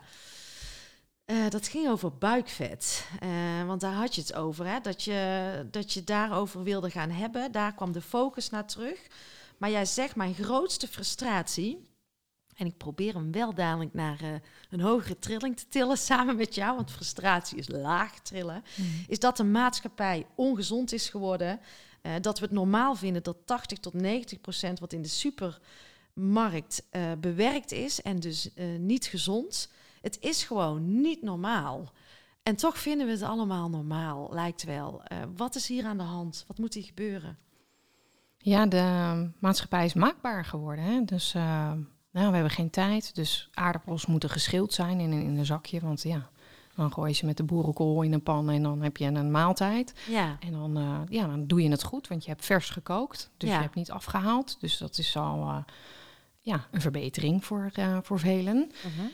eh, 1.32 1.50
dat 1.50 1.68
ging 1.68 1.88
over 1.88 2.16
buikvet. 2.16 3.06
Eh, 3.20 3.66
want 3.66 3.80
daar 3.80 3.92
had 3.92 4.14
je 4.14 4.20
het 4.20 4.34
over, 4.34 4.66
hè? 4.66 4.80
Dat, 4.80 5.02
je, 5.02 5.66
dat 5.70 5.92
je 5.92 6.04
daarover 6.04 6.62
wilde 6.62 6.90
gaan 6.90 7.10
hebben. 7.10 7.52
Daar 7.52 7.74
kwam 7.74 7.92
de 7.92 8.00
focus 8.00 8.50
naar 8.50 8.66
terug. 8.66 9.06
Maar 9.58 9.70
jij 9.70 9.84
zegt, 9.84 10.16
mijn 10.16 10.34
grootste 10.34 10.88
frustratie... 10.88 11.88
en 12.56 12.66
ik 12.66 12.76
probeer 12.76 13.14
hem 13.14 13.32
wel 13.32 13.54
dadelijk 13.54 13.94
naar 13.94 14.20
eh, 14.20 14.28
een 14.70 14.80
hogere 14.80 15.18
trilling 15.18 15.56
te 15.56 15.68
tillen 15.68 15.98
samen 16.08 16.36
met 16.36 16.54
jou... 16.54 16.76
want 16.76 16.90
frustratie 16.90 17.58
is 17.58 17.68
laag 17.68 18.20
trillen... 18.20 18.62
is 19.06 19.18
dat 19.18 19.36
de 19.36 19.44
maatschappij 19.44 20.26
ongezond 20.34 20.92
is 20.92 21.08
geworden... 21.08 21.60
Dat 22.20 22.38
we 22.38 22.44
het 22.44 22.54
normaal 22.54 22.94
vinden 22.94 23.22
dat 23.22 23.36
80 23.44 23.78
tot 23.78 23.94
90 23.94 24.40
procent 24.40 24.78
wat 24.78 24.92
in 24.92 25.02
de 25.02 25.08
supermarkt 25.08 26.82
bewerkt 27.18 27.72
is 27.72 28.02
en 28.02 28.20
dus 28.20 28.48
niet 28.78 29.04
gezond. 29.04 29.68
Het 30.02 30.18
is 30.20 30.44
gewoon 30.44 31.00
niet 31.00 31.22
normaal. 31.22 31.92
En 32.42 32.56
toch 32.56 32.78
vinden 32.78 33.06
we 33.06 33.12
het 33.12 33.22
allemaal 33.22 33.68
normaal, 33.70 34.28
lijkt 34.32 34.64
wel. 34.64 35.02
Eh, 35.04 35.18
wat 35.36 35.54
is 35.54 35.68
hier 35.68 35.84
aan 35.84 35.96
de 35.96 36.02
hand? 36.02 36.44
Wat 36.48 36.58
moet 36.58 36.74
hier 36.74 36.84
gebeuren? 36.84 37.38
Ja, 38.38 38.66
de 38.66 39.28
maatschappij 39.38 39.84
is 39.84 39.94
maakbaar 39.94 40.44
geworden. 40.44 40.84
Hè? 40.84 41.04
Dus 41.04 41.34
eh, 41.34 41.42
nou, 42.10 42.26
we 42.28 42.34
hebben 42.34 42.50
geen 42.50 42.70
tijd. 42.70 43.14
Dus 43.14 43.48
aardappels 43.52 44.06
moeten 44.06 44.30
geschild 44.30 44.72
zijn 44.72 45.00
in, 45.00 45.12
een- 45.12 45.22
in 45.22 45.36
een 45.38 45.44
zakje. 45.46 45.80
Want 45.80 46.02
ja, 46.02 46.30
dan 46.74 46.92
gooi 46.92 47.10
je 47.10 47.16
ze 47.16 47.26
met 47.26 47.36
de 47.36 47.42
boerenkool 47.44 48.02
in 48.02 48.12
een 48.12 48.22
pan 48.22 48.50
en 48.50 48.62
dan 48.62 48.82
heb 48.82 48.96
je 48.96 49.04
een 49.06 49.30
maaltijd. 49.30 49.94
Ja, 50.08 50.36
En 50.40 50.52
dan, 50.52 50.76
eh, 50.76 51.00
ja, 51.08 51.26
dan 51.26 51.46
doe 51.46 51.62
je 51.62 51.70
het 51.70 51.82
goed, 51.82 52.08
want 52.08 52.24
je 52.24 52.30
hebt 52.30 52.44
vers 52.44 52.70
gekookt. 52.70 53.30
Dus 53.36 53.48
Ja. 53.48 53.54
je 53.56 53.62
hebt 53.62 53.74
niet 53.74 53.90
afgehaald. 53.90 54.60
Dus 54.60 54.78
dat 54.78 54.98
is 54.98 55.16
al 55.16 55.64
ja, 56.40 56.66
een 56.70 56.80
verbetering 56.80 57.44
voor, 57.44 57.70
voor 58.02 58.18
velen. 58.18 58.56
Mhm. 58.96 59.06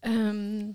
Ehm, 0.00 0.68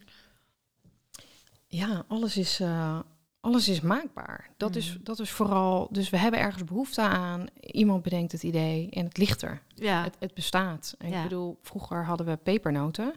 ja, 1.67 2.03
alles 2.07 2.37
is, 2.37 2.59
eh, 2.59 2.99
alles 3.39 3.67
is 3.67 3.81
maakbaar. 3.81 4.49
Dat, 4.57 4.75
is, 4.75 4.89
Mhm. 4.93 5.03
dat 5.03 5.19
is 5.19 5.29
vooral. 5.31 5.87
Dus 5.91 6.09
we 6.09 6.17
hebben 6.17 6.39
ergens 6.39 6.63
behoefte 6.63 7.01
aan. 7.01 7.45
Iemand 7.61 8.03
bedenkt 8.03 8.31
het 8.31 8.43
idee 8.43 8.89
en 8.89 9.05
het 9.05 9.17
ligt 9.17 9.41
er. 9.41 9.61
ja. 9.75 10.03
Het, 10.03 10.15
het 10.19 10.33
bestaat. 10.33 10.95
En 10.97 11.09
Ja. 11.09 11.17
Ik 11.17 11.23
bedoel, 11.23 11.57
vroeger 11.61 12.05
hadden 12.05 12.25
we 12.27 12.35
pepernoten. 12.35 13.13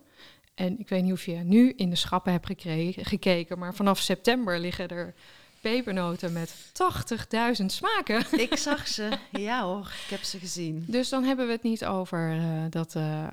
En 0.55 0.79
ik 0.79 0.89
weet 0.89 1.03
niet 1.03 1.13
of 1.13 1.25
je 1.25 1.35
nu 1.37 1.73
in 1.77 1.91
de 1.91 1.97
schappen 1.97 2.33
hebt 2.33 2.47
gekregen, 2.47 3.05
gekeken, 3.05 3.59
maar 3.59 3.75
vanaf 3.75 3.99
september 3.99 4.59
liggen 4.61 4.89
er 4.89 5.15
pepernoten 5.61 6.33
met 6.33 6.55
80.000 6.73 7.73
smaken. 7.73 8.41
ik 8.41 8.57
zag 8.57 8.89
ze. 8.89 9.19
Ja 9.33 9.63
hoor, 9.65 9.93
ik 10.05 10.11
heb 10.11 10.23
ze 10.23 10.39
gezien. 10.39 10.85
Dus 10.89 11.09
dan 11.09 11.25
hebben 11.25 11.47
we 11.47 11.53
het 11.53 11.63
niet 11.63 11.85
over 11.85 12.33
eh, 12.37 12.63
dat, 12.71 12.95
eh, 12.95 13.27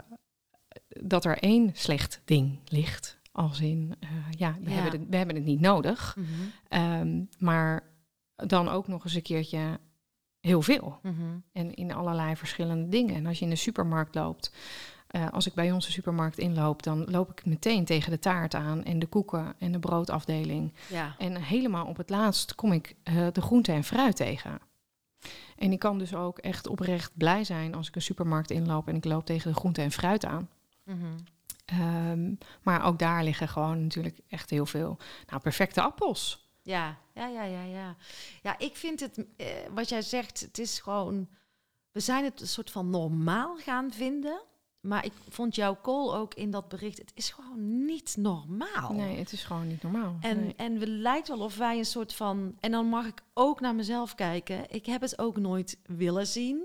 dat 1.04 1.26
er 1.26 1.38
één 1.38 1.70
slecht 1.74 2.22
ding 2.26 2.60
ligt. 2.66 3.18
Als 3.32 3.60
in, 3.60 3.96
eh, 4.00 4.10
ja, 4.30 4.56
we, 4.62 4.70
Ja. 4.70 4.76
Hebben 4.76 5.00
het, 5.00 5.10
we 5.10 5.18
hebben 5.18 5.36
het 5.36 5.46
niet 5.46 5.60
nodig. 5.60 6.16
Mhm. 6.18 6.28
Ehm, 6.68 7.24
maar 7.38 7.84
dan 8.36 8.70
ook 8.70 8.88
nog 8.88 9.04
eens 9.04 9.14
een 9.14 9.22
keertje 9.22 9.80
heel 10.40 10.62
veel. 10.62 11.00
Mhm. 11.02 11.38
En 11.52 11.74
in 11.74 11.94
allerlei 11.94 12.36
verschillende 12.36 12.90
dingen. 12.90 13.16
En 13.16 13.26
als 13.26 13.38
je 13.40 13.44
in 13.44 13.50
de 13.50 13.56
supermarkt 13.56 14.16
loopt, 14.16 14.52
eh, 15.08 15.30
als 15.32 15.48
ik 15.48 15.54
bij 15.54 15.72
onze 15.72 15.92
supermarkt 15.92 16.38
inloop, 16.38 16.84
dan 16.84 17.06
loop 17.12 17.32
ik 17.32 17.46
meteen 17.46 17.86
tegen 17.86 18.12
de 18.12 18.20
taart 18.20 18.54
aan 18.54 18.84
en 18.84 19.00
de 19.00 19.06
koeken 19.06 19.54
en 19.58 19.72
de 19.72 19.80
broodafdeling. 19.80 20.74
Ja. 20.90 21.16
En 21.18 21.42
helemaal 21.42 21.86
op 21.86 21.98
het 21.98 22.10
laatst 22.10 22.56
kom 22.56 22.72
ik 22.72 22.96
eh, 23.04 23.28
de 23.32 23.42
groente 23.42 23.72
en 23.72 23.84
fruit 23.84 24.16
tegen. 24.16 24.60
En 25.58 25.72
ik 25.72 25.80
kan 25.80 25.98
dus 25.98 26.16
ook 26.16 26.38
echt 26.38 26.68
oprecht 26.68 27.12
blij 27.18 27.44
zijn 27.44 27.76
als 27.76 27.88
ik 27.88 27.96
een 27.96 28.02
supermarkt 28.02 28.52
inloop 28.52 28.88
en 28.88 28.96
ik 28.96 29.06
loop 29.06 29.26
tegen 29.26 29.52
de 29.52 29.58
groente 29.58 29.82
en 29.82 29.92
fruit 29.92 30.26
aan. 30.26 30.50
Mhm. 30.86 31.18
Ehm, 31.66 32.34
maar 32.62 32.86
ook 32.86 33.00
daar 33.00 33.24
liggen 33.24 33.48
gewoon 33.48 33.84
natuurlijk 33.84 34.20
echt 34.28 34.50
heel 34.50 34.66
veel 34.66 34.98
nou, 35.28 35.42
perfecte 35.42 35.82
appels. 35.82 36.50
Ja, 36.62 36.98
ja, 37.14 37.28
ja, 37.28 37.44
ja, 37.44 37.64
ja. 37.64 37.96
Ja, 38.42 38.58
ik 38.60 38.76
vind 38.76 39.00
het, 39.00 39.26
eh, 39.38 39.48
wat 39.74 39.90
jij 39.90 40.02
zegt, 40.02 40.40
het 40.40 40.58
is 40.58 40.80
gewoon, 40.80 41.28
we 41.92 42.00
zijn 42.00 42.24
het 42.24 42.42
een 42.42 42.48
soort 42.48 42.72
van 42.72 42.90
normaal 42.90 43.58
gaan 43.58 43.92
vinden. 43.92 44.42
Maar 44.80 45.06
ik 45.06 45.14
vond 45.30 45.56
jouw 45.56 45.78
call 45.82 46.14
ook 46.14 46.34
in 46.34 46.52
dat 46.52 46.70
bericht, 46.70 46.98
het 46.98 47.12
is 47.16 47.30
gewoon 47.30 47.86
niet 47.86 48.16
normaal. 48.18 48.94
Nee, 48.94 49.18
het 49.18 49.32
is 49.32 49.44
gewoon 49.44 49.68
niet 49.68 49.82
normaal. 49.84 50.18
En, 50.22 50.40
Nee. 50.40 50.54
en 50.56 50.80
we 50.80 50.88
lijkt 50.88 51.28
wel 51.28 51.40
of 51.40 51.58
wij 51.58 51.78
een 51.78 51.86
soort 51.86 52.14
van. 52.14 52.58
En 52.60 52.72
dan 52.72 52.86
mag 52.86 53.06
ik 53.06 53.22
ook 53.34 53.60
naar 53.60 53.76
mezelf 53.76 54.16
kijken. 54.16 54.72
Ik 54.72 54.86
heb 54.86 55.02
het 55.02 55.20
ook 55.20 55.38
nooit 55.38 55.78
willen 55.86 56.28
zien. 56.28 56.64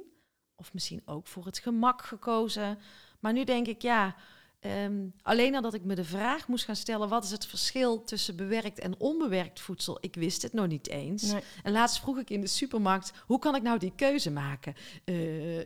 Of 0.56 0.72
misschien 0.72 1.02
ook 1.04 1.26
voor 1.26 1.44
het 1.44 1.58
gemak 1.58 2.02
gekozen. 2.04 2.78
Maar 3.20 3.32
nu 3.32 3.44
denk 3.44 3.66
ik, 3.66 3.82
ja. 3.82 4.14
ehm, 4.60 5.06
alleen 5.22 5.54
al 5.54 5.62
dat 5.62 5.74
ik 5.74 5.84
me 5.84 5.94
de 5.94 6.04
vraag 6.04 6.48
moest 6.48 6.64
gaan 6.64 6.76
stellen: 6.76 7.08
wat 7.08 7.24
is 7.24 7.30
het 7.30 7.46
verschil 7.46 8.04
tussen 8.04 8.36
bewerkt 8.36 8.78
en 8.78 8.98
onbewerkt 8.98 9.60
voedsel? 9.60 9.98
Ik 10.00 10.14
wist 10.14 10.42
het 10.42 10.52
nog 10.52 10.66
niet 10.66 10.88
eens. 10.88 11.22
Nee. 11.22 11.42
En 11.62 11.72
laatst 11.72 12.00
vroeg 12.00 12.18
ik 12.18 12.30
in 12.30 12.40
de 12.40 12.46
supermarkt: 12.46 13.12
hoe 13.26 13.38
kan 13.38 13.54
ik 13.54 13.62
nou 13.62 13.78
die 13.78 13.92
keuze 13.96 14.30
maken? 14.30 14.74
Eh, 15.04 15.58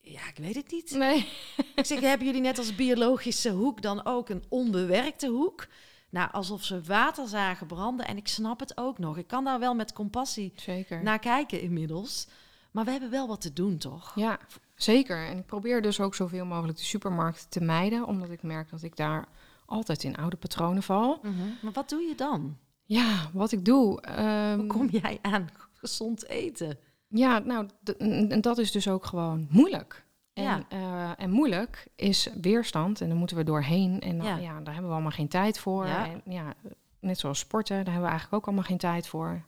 ja, 0.00 0.28
ik 0.28 0.36
weet 0.36 0.54
het 0.54 0.70
niet. 0.70 0.90
Nee. 0.90 1.28
Ik 1.74 1.84
zeg, 1.84 2.00
hebben 2.00 2.26
jullie 2.26 2.40
net 2.40 2.58
als 2.58 2.74
biologische 2.74 3.50
hoek 3.50 3.82
dan 3.82 4.04
ook 4.04 4.28
een 4.28 4.44
onbewerkte 4.48 5.28
hoek? 5.28 5.66
Nou, 6.10 6.32
alsof 6.32 6.64
ze 6.64 6.82
water 6.82 7.28
zagen 7.28 7.66
branden. 7.66 8.06
En 8.06 8.16
ik 8.16 8.28
snap 8.28 8.60
het 8.60 8.76
ook 8.76 8.98
nog. 8.98 9.16
Ik 9.16 9.26
kan 9.26 9.44
daar 9.44 9.58
wel 9.58 9.74
met 9.74 9.92
compassie 9.92 10.52
Zeker. 10.56 11.02
naar 11.02 11.18
kijken 11.18 11.60
inmiddels. 11.60 12.26
Maar 12.70 12.84
we 12.84 12.90
hebben 12.90 13.10
wel 13.10 13.28
wat 13.28 13.40
te 13.40 13.52
doen, 13.52 13.78
toch? 13.78 14.12
Ja, 14.14 14.38
zeker. 14.78 15.26
En 15.26 15.38
ik 15.38 15.46
probeer 15.46 15.82
dus 15.82 16.00
ook 16.00 16.14
zoveel 16.14 16.44
mogelijk 16.44 16.78
de 16.78 16.84
supermarkt 16.84 17.46
te 17.50 17.60
mijden, 17.60 18.06
omdat 18.06 18.30
ik 18.30 18.42
merk 18.42 18.70
dat 18.70 18.82
ik 18.82 18.96
daar 18.96 19.28
altijd 19.66 20.04
in 20.04 20.16
oude 20.16 20.36
patronen 20.36 20.82
val. 20.82 21.18
Mhm. 21.22 21.34
Maar 21.62 21.72
wat 21.72 21.88
doe 21.88 22.00
je 22.02 22.14
dan? 22.14 22.56
Ja, 22.84 23.30
wat 23.32 23.52
ik 23.52 23.64
doe. 23.64 24.00
ehm, 24.00 24.58
Hoe 24.58 24.66
kom 24.66 24.88
jij 24.90 25.18
aan 25.22 25.48
gezond 25.72 26.28
eten? 26.28 26.78
Ja, 27.08 27.38
nou, 27.38 27.68
en 28.28 28.40
dat 28.40 28.58
is 28.58 28.72
dus 28.72 28.88
ook 28.88 29.04
gewoon 29.06 29.46
moeilijk. 29.50 30.06
En, 30.32 30.42
Ja. 30.44 30.64
eh, 30.68 31.10
en 31.16 31.30
moeilijk 31.30 31.86
is 31.96 32.28
weerstand 32.40 33.00
en 33.00 33.08
daar 33.08 33.16
moeten 33.18 33.36
we 33.36 33.44
doorheen. 33.44 34.00
En 34.00 34.16
dan, 34.18 34.26
Ja. 34.26 34.36
ja. 34.36 34.60
daar 34.60 34.72
hebben 34.72 34.86
we 34.86 34.92
allemaal 34.92 35.10
geen 35.10 35.28
tijd 35.28 35.58
voor. 35.58 35.86
Ja. 35.86 36.06
En, 36.08 36.22
ja, 36.32 36.54
net 37.00 37.18
zoals 37.18 37.38
sporten, 37.38 37.76
daar 37.76 37.84
hebben 37.84 38.02
we 38.02 38.08
eigenlijk 38.08 38.34
ook 38.36 38.46
allemaal 38.46 38.64
geen 38.68 38.78
tijd 38.78 39.08
voor. 39.08 39.42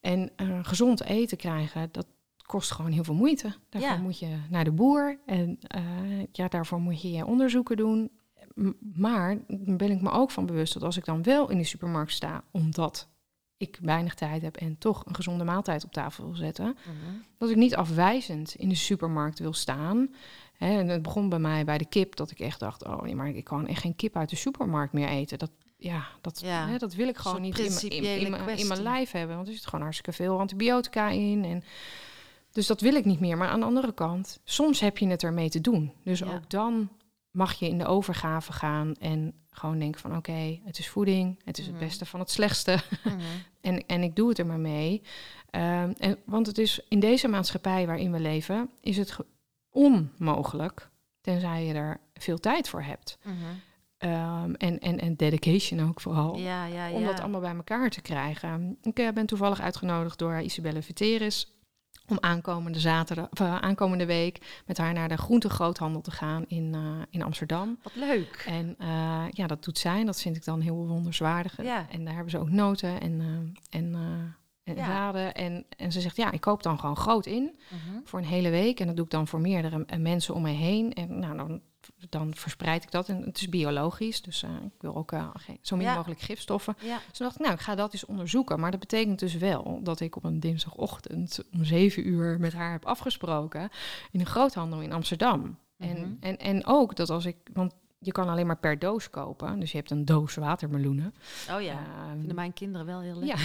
En 0.00 0.30
eh, 0.36 0.58
gezond 0.62 1.02
eten 1.04 1.36
krijgen, 1.36 1.88
dat 1.92 2.06
kost 2.46 2.70
gewoon 2.70 2.90
heel 2.92 3.04
veel 3.04 3.14
moeite. 3.14 3.54
Daarvoor 3.68 3.90
Ja. 3.90 3.96
moet 3.96 4.18
je 4.18 4.36
naar 4.50 4.64
de 4.64 4.72
boer 4.72 5.18
en 5.26 5.58
eh, 5.60 5.82
ja, 6.32 6.48
daarvoor 6.48 6.80
moet 6.80 7.02
je 7.02 7.10
je 7.10 7.26
onderzoeken 7.26 7.76
doen. 7.76 8.10
M- 8.54 8.70
Maar 8.94 9.38
dan 9.48 9.76
ben 9.76 9.90
ik 9.90 10.00
me 10.00 10.10
ook 10.10 10.30
van 10.30 10.46
bewust 10.46 10.72
dat 10.74 10.82
als 10.82 10.96
ik 10.96 11.04
dan 11.04 11.22
wel 11.22 11.50
in 11.50 11.58
de 11.58 11.64
supermarkt 11.64 12.12
sta, 12.12 12.44
omdat 12.50 13.08
ik 13.56 13.78
weinig 13.82 14.14
tijd 14.14 14.42
heb 14.42 14.56
en 14.56 14.78
toch 14.78 15.02
een 15.06 15.14
gezonde 15.14 15.44
maaltijd 15.44 15.84
op 15.84 15.92
tafel 15.92 16.24
wil 16.24 16.34
zetten, 16.34 16.76
dat 17.38 17.50
ik 17.50 17.56
niet 17.56 17.74
afwijzend 17.76 18.54
in 18.54 18.68
de 18.68 18.74
supermarkt 18.74 19.38
wil 19.38 19.52
staan. 19.52 20.08
Hè, 20.56 20.78
en 20.78 20.88
het 20.88 21.02
begon 21.02 21.28
bij 21.28 21.38
mij 21.38 21.64
bij 21.64 21.78
de 21.78 21.86
kip, 21.88 22.16
dat 22.16 22.30
ik 22.30 22.40
echt 22.40 22.60
dacht, 22.60 22.84
oh 22.84 23.02
nee, 23.02 23.14
maar 23.14 23.28
ik 23.28 23.44
kan 23.44 23.66
echt 23.66 23.80
geen 23.80 23.96
kip 23.96 24.16
uit 24.16 24.30
de 24.30 24.36
supermarkt 24.36 24.92
meer 24.92 25.08
eten. 25.08 25.38
Dat, 25.38 25.50
ja, 25.76 26.06
dat, 26.20 26.40
Ja, 26.40 26.68
hè, 26.68 26.78
dat 26.78 26.94
wil 26.94 27.08
ik 27.08 27.16
gewoon 27.16 27.40
niet 27.42 27.58
in 27.58 28.68
mijn- 28.68 28.82
lijf 28.82 29.10
hebben. 29.10 29.36
Want 29.36 29.48
er 29.48 29.54
zit 29.54 29.64
gewoon 29.66 29.80
hartstikke 29.84 30.12
veel 30.12 30.38
antibiotica 30.38 31.08
in. 31.08 31.44
En, 31.44 31.62
dus 32.54 32.66
dat 32.66 32.80
wil 32.80 32.94
ik 32.94 33.04
niet 33.04 33.20
meer. 33.20 33.36
Maar 33.36 33.48
aan 33.48 33.60
de 33.60 33.66
andere 33.66 33.92
kant, 33.94 34.40
soms 34.44 34.80
heb 34.80 34.98
je 34.98 35.06
het 35.06 35.22
ermee 35.22 35.48
te 35.48 35.60
doen. 35.60 35.92
Dus 36.04 36.18
Ja. 36.18 36.34
ook 36.34 36.50
dan 36.50 36.88
mag 37.30 37.52
je 37.52 37.68
in 37.68 37.78
de 37.78 37.86
overgave 37.86 38.52
gaan 38.52 38.94
en 38.94 39.34
gewoon 39.50 39.78
denken 39.78 40.00
van 40.00 40.16
oké, 40.16 40.60
het 40.64 40.78
is 40.78 40.88
voeding, 40.88 41.40
het 41.44 41.58
is 41.58 41.64
Mhm. 41.64 41.74
het 41.76 41.84
beste 41.84 42.06
van 42.06 42.20
het 42.20 42.30
slechtste. 42.30 42.78
En, 43.60 43.86
en 43.86 44.02
ik 44.02 44.16
doe 44.16 44.28
het 44.28 44.38
er 44.38 44.46
maar 44.46 44.58
mee. 44.60 45.02
Ehm, 45.50 45.92
en, 45.98 46.18
want 46.26 46.46
het 46.46 46.58
is 46.58 46.80
in 46.88 47.00
deze 47.00 47.28
maatschappij 47.28 47.86
waarin 47.86 48.12
we 48.12 48.20
leven, 48.20 48.70
is 48.80 48.96
het 48.96 49.10
ge- 49.10 49.26
onmogelijk, 49.70 50.90
tenzij 51.20 51.64
je 51.66 51.74
er 51.74 52.00
veel 52.14 52.38
tijd 52.38 52.68
voor 52.68 52.82
hebt. 52.82 53.18
Ehm, 53.98 54.52
en, 54.54 54.78
en, 54.78 54.98
en 55.00 55.16
dedication 55.16 55.88
ook 55.88 56.00
vooral. 56.00 56.36
Ja, 56.36 56.66
ja, 56.66 56.86
ja. 56.86 56.94
Om 56.96 57.04
dat 57.04 57.20
allemaal 57.20 57.40
bij 57.40 57.54
elkaar 57.54 57.90
te 57.90 58.00
krijgen. 58.00 58.78
Ik 58.82 58.98
eh, 58.98 59.08
ben 59.12 59.26
toevallig 59.26 59.60
uitgenodigd 59.60 60.18
door 60.18 60.40
Isabelle 60.40 60.82
Viteris 60.82 61.53
om 62.08 62.16
aankomende, 62.20 62.80
zaterdag, 62.80 63.28
of, 63.30 63.40
eh, 63.40 63.56
aankomende 63.58 64.06
week 64.06 64.62
met 64.66 64.78
haar 64.78 64.92
naar 64.92 65.08
de 65.08 65.16
groentegroothandel 65.16 66.00
te 66.00 66.10
gaan 66.10 66.44
in, 66.48 66.74
eh, 66.74 66.80
in 67.10 67.22
Amsterdam. 67.22 67.78
Wat 67.82 67.94
leuk. 67.94 68.44
En 68.48 68.74
eh, 68.78 69.24
ja, 69.30 69.46
dat 69.46 69.64
doet 69.64 69.78
zij 69.78 70.00
en 70.00 70.06
dat 70.06 70.20
vind 70.20 70.36
ik 70.36 70.44
dan 70.44 70.60
heel 70.60 70.86
wonderswaardig. 70.86 71.62
Ja. 71.62 71.86
En 71.90 72.04
daar 72.04 72.14
hebben 72.14 72.30
ze 72.30 72.38
ook 72.38 72.50
noten 72.50 73.00
en, 73.00 73.20
en, 73.70 73.94
en 74.64 74.76
Ja. 74.76 74.86
zaden. 74.86 75.34
En, 75.34 75.64
en 75.76 75.92
ze 75.92 76.00
zegt, 76.00 76.16
ja, 76.16 76.30
ik 76.30 76.40
koop 76.40 76.62
dan 76.62 76.78
gewoon 76.78 76.96
groot 76.96 77.26
in 77.26 77.58
voor 78.04 78.18
een 78.18 78.24
hele 78.24 78.50
week. 78.50 78.80
En 78.80 78.86
dat 78.86 78.96
doe 78.96 79.04
ik 79.04 79.10
dan 79.10 79.28
voor 79.28 79.40
meerdere 79.40 79.84
mensen 79.98 80.34
om 80.34 80.42
mij 80.42 80.54
heen. 80.54 80.92
En 80.92 81.18
nou, 81.18 81.36
dan, 81.36 81.60
dan 82.10 82.34
verspreid 82.34 82.82
ik 82.82 82.90
dat. 82.90 83.08
En 83.08 83.22
het 83.22 83.36
is 83.40 83.48
biologisch, 83.48 84.22
dus 84.22 84.42
eh, 84.42 84.50
ik 84.50 84.80
wil 84.80 84.96
ook 84.96 85.12
eh, 85.12 85.28
geen, 85.34 85.58
zo 85.60 85.76
min 85.76 85.86
Ja. 85.86 85.94
mogelijk 85.94 86.20
gifstoffen. 86.20 86.76
Ja. 86.80 86.98
Dus 87.08 87.18
dacht 87.18 87.34
ik, 87.34 87.40
nou, 87.40 87.54
ik 87.54 87.60
ga 87.60 87.74
dat 87.74 87.92
eens 87.92 88.06
onderzoeken. 88.06 88.60
Maar 88.60 88.70
dat 88.70 88.80
betekent 88.80 89.18
dus 89.18 89.34
wel 89.34 89.80
dat 89.82 90.00
ik 90.00 90.16
op 90.16 90.24
een 90.24 90.40
dinsdagochtend 90.40 91.40
om 91.52 91.64
zeven 91.64 92.08
uur 92.08 92.40
met 92.40 92.52
haar 92.52 92.72
heb 92.72 92.84
afgesproken 92.84 93.68
in 94.10 94.20
een 94.20 94.26
groothandel 94.26 94.80
in 94.80 94.92
Amsterdam. 94.92 95.40
Mhm. 95.76 95.90
En, 95.90 96.16
en, 96.20 96.38
en 96.38 96.66
ook 96.66 96.96
dat 96.96 97.10
als 97.10 97.24
ik, 97.24 97.36
want 97.52 97.72
je 97.98 98.12
kan 98.12 98.28
alleen 98.28 98.46
maar 98.46 98.58
per 98.58 98.78
doos 98.78 99.10
kopen. 99.10 99.60
Dus 99.60 99.70
je 99.70 99.76
hebt 99.76 99.90
een 99.90 100.04
doos 100.04 100.34
watermeloenen. 100.34 101.14
Oh 101.50 101.60
ja. 101.62 101.72
Ehm, 101.72 102.16
Vinden 102.18 102.34
mijn 102.34 102.52
kinderen 102.52 102.86
wel 102.86 103.00
heel 103.00 103.18
leuk. 103.18 103.28
ja. 103.28 103.36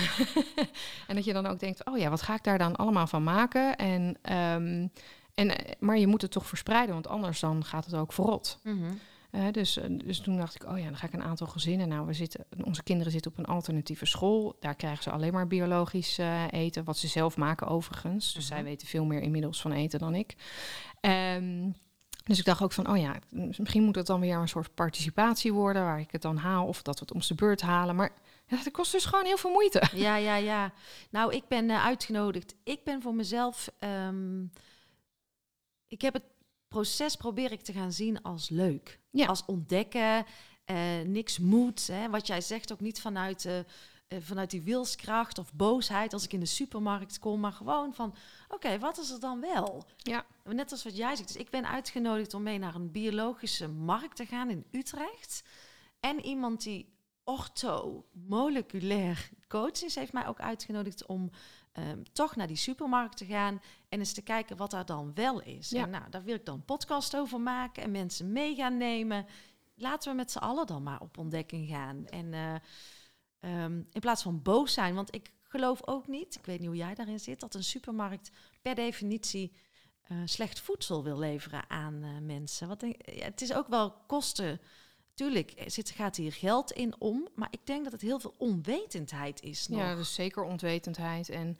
en 1.08 1.16
dat 1.16 1.26
je 1.26 1.34
dan 1.34 1.46
ook 1.46 1.60
denkt, 1.60 1.86
oh 1.86 1.98
ja, 1.98 2.10
wat 2.10 2.22
ga 2.22 2.34
ik 2.36 2.44
daar 2.44 2.58
dan 2.58 2.76
allemaal 2.76 3.08
van 3.08 3.24
maken? 3.24 3.76
En, 3.76 4.18
ehm, 4.22 4.88
en, 5.40 5.58
eh, 5.58 5.72
maar 5.80 5.98
je 5.98 6.08
moet 6.08 6.22
het 6.22 6.32
toch 6.32 6.46
verspreiden, 6.48 6.94
want 6.94 7.08
anders 7.08 7.40
dan 7.40 7.66
gaat 7.66 7.86
het 7.86 7.94
ook 7.96 8.14
verrot. 8.14 8.60
Mhm. 8.64 8.92
Eh, 9.32 9.44
dus, 9.52 9.78
eh, 9.78 9.86
dus 9.90 10.20
toen 10.20 10.38
dacht 10.38 10.56
ik, 10.56 10.64
oh 10.70 10.78
ja, 10.78 10.84
dan 10.86 10.98
ga 10.98 11.08
ik 11.08 11.14
een 11.14 11.24
aantal 11.24 11.48
gezinnen. 11.48 11.88
Nou, 11.88 12.06
we 12.08 12.14
zitten, 12.14 12.46
onze 12.64 12.84
kinderen 12.84 13.12
zitten 13.12 13.32
op 13.32 13.38
een 13.38 13.46
alternatieve 13.46 14.06
school. 14.06 14.56
Daar 14.60 14.76
krijgen 14.76 15.04
ze 15.04 15.12
alleen 15.12 15.34
maar 15.34 15.48
biologisch 15.48 16.18
eten, 16.50 16.84
wat 16.84 16.98
ze 16.98 17.08
zelf 17.08 17.38
maken 17.38 17.68
overigens. 17.68 18.34
Dus 18.34 18.46
Mhm. 18.46 18.54
zij 18.54 18.64
weten 18.64 18.88
veel 18.88 19.06
meer 19.06 19.22
inmiddels 19.22 19.62
van 19.62 19.72
eten 19.72 20.00
dan 20.00 20.16
ik. 20.16 20.36
Ehm, 21.02 21.70
dus 22.24 22.40
ik 22.40 22.46
dacht 22.46 22.62
ook 22.62 22.72
van, 22.72 22.90
oh 22.90 22.98
ja, 22.98 23.16
misschien 23.58 23.84
moet 23.84 23.96
het 23.96 24.06
dan 24.08 24.20
weer 24.20 24.38
een 24.38 24.48
soort 24.48 24.74
participatie 24.74 25.54
worden, 25.54 25.84
waar 25.84 26.00
ik 26.00 26.12
het 26.12 26.22
dan 26.22 26.38
haal, 26.38 26.68
of 26.68 26.82
dat 26.82 26.94
we 27.00 27.06
het 27.06 27.14
om 27.14 27.22
de 27.28 27.36
beurt 27.36 27.62
halen. 27.62 27.96
Maar 27.96 28.12
ja, 28.48 28.58
dat 28.64 28.72
kost 28.74 28.92
dus 28.92 29.06
gewoon 29.06 29.26
heel 29.26 29.38
veel 29.38 29.52
moeite. 29.52 29.84
Ja, 29.94 30.16
ja, 30.16 30.36
ja. 30.36 30.72
Nou, 31.10 31.34
ik 31.34 31.44
ben 31.48 31.82
uitgenodigd. 31.82 32.56
Ik 32.64 32.84
ben 32.84 33.02
voor 33.02 33.16
mezelf. 33.16 33.70
ehm, 33.80 34.42
ik 35.90 36.02
heb 36.02 36.14
het 36.14 36.24
proces 36.68 37.16
probeer 37.16 37.52
ik 37.52 37.62
te 37.62 37.74
gaan 37.74 37.92
zien 37.92 38.22
als 38.22 38.50
leuk. 38.50 39.00
Ja. 39.10 39.26
Als 39.26 39.46
ontdekken. 39.46 40.26
eh, 40.66 41.00
niks 41.06 41.40
moet. 41.40 41.88
Hè, 41.88 42.10
wat 42.10 42.28
jij 42.28 42.42
zegt 42.42 42.72
ook 42.72 42.80
niet 42.80 43.02
vanuit, 43.02 43.46
eh, 43.46 43.60
eh, 43.60 43.66
vanuit 44.20 44.50
die 44.50 44.62
wilskracht 44.62 45.38
of 45.38 45.54
boosheid 45.54 46.14
als 46.14 46.24
ik 46.24 46.34
in 46.34 46.40
de 46.40 46.46
supermarkt 46.46 47.20
kom. 47.20 47.40
Maar 47.40 47.52
gewoon 47.52 47.94
van, 47.94 48.16
oké, 48.48 48.80
wat 48.80 48.98
is 48.98 49.10
er 49.10 49.20
dan 49.20 49.42
wel? 49.42 49.84
Ja. 49.98 50.26
Net 50.44 50.72
als 50.72 50.84
wat 50.84 50.98
jij 50.98 51.16
zegt. 51.16 51.28
Dus 51.28 51.38
ik 51.42 51.50
ben 51.50 51.68
uitgenodigd 51.68 52.34
om 52.34 52.44
mee 52.44 52.58
naar 52.58 52.76
een 52.76 52.92
biologische 52.92 53.68
markt 53.68 54.16
te 54.16 54.26
gaan 54.26 54.50
in 54.50 54.66
Utrecht. 54.72 55.44
En 56.00 56.26
iemand 56.26 56.64
die 56.64 56.94
orthomoleculair 57.24 59.30
coach 59.48 59.84
is, 59.84 59.96
heeft 59.96 60.14
mij 60.14 60.28
ook 60.28 60.40
uitgenodigd 60.40 61.06
om 61.06 61.30
ehm, 61.80 62.04
toch 62.14 62.36
naar 62.36 62.48
die 62.48 62.56
supermarkt 62.56 63.18
te 63.18 63.26
gaan 63.26 63.62
en 63.90 64.00
eens 64.00 64.14
te 64.14 64.22
kijken 64.22 64.58
wat 64.58 64.72
daar 64.72 64.86
dan 64.86 65.14
wel 65.14 65.42
is. 65.42 65.70
Ja. 65.70 65.84
En 65.84 65.90
nou, 65.90 66.10
daar 66.10 66.24
wil 66.24 66.36
ik 66.36 66.46
dan 66.46 66.56
een 66.56 66.66
podcast 66.66 67.16
over 67.16 67.42
maken 67.42 67.84
en 67.84 67.92
mensen 67.92 68.32
mee 68.32 68.56
gaan 68.56 68.78
nemen. 68.78 69.26
Laten 69.76 70.12
we 70.12 70.18
met 70.18 70.32
z'n 70.32 70.38
allen 70.38 70.68
dan 70.68 70.84
maar 70.84 71.02
op 71.02 71.18
ontdekking 71.18 71.70
gaan. 71.70 72.06
En 72.06 72.34
eh, 72.34 72.56
ehm, 73.40 73.82
in 73.92 74.02
plaats 74.02 74.22
van 74.22 74.42
boos 74.42 74.74
zijn, 74.74 74.96
want 74.96 75.16
ik 75.16 75.32
geloof 75.42 75.88
ook 75.88 76.08
niet, 76.08 76.36
ik 76.36 76.46
weet 76.46 76.60
niet 76.60 76.68
hoe 76.68 76.78
jij 76.78 76.96
daarin 76.96 77.20
zit, 77.20 77.40
dat 77.40 77.54
een 77.54 77.64
supermarkt 77.64 78.32
per 78.62 78.76
definitie 78.76 79.52
eh, 80.02 80.18
slecht 80.26 80.60
voedsel 80.60 81.04
wil 81.04 81.18
leveren 81.18 81.70
aan 81.70 82.04
eh, 82.04 82.18
mensen. 82.22 82.68
Wat 82.68 82.80
denk, 82.80 83.10
ja, 83.12 83.24
het 83.24 83.42
is 83.42 83.54
ook 83.54 83.68
wel 83.68 83.92
kosten. 84.08 84.62
Tuurlijk 85.20 85.54
er 85.58 85.72
zit, 85.72 85.90
gaat 85.90 86.16
hier 86.16 86.34
geld 86.34 86.72
in 86.72 86.94
om, 87.00 87.28
maar 87.36 87.48
ik 87.52 87.60
denk 87.64 87.84
dat 87.84 87.92
het 87.92 88.02
heel 88.02 88.20
veel 88.20 88.34
onwetendheid 88.38 89.42
is 89.42 89.68
nog. 89.68 89.80
Ja, 89.80 89.96
dus 89.96 90.14
zeker 90.14 90.44
onwetendheid. 90.44 91.30
En 91.30 91.58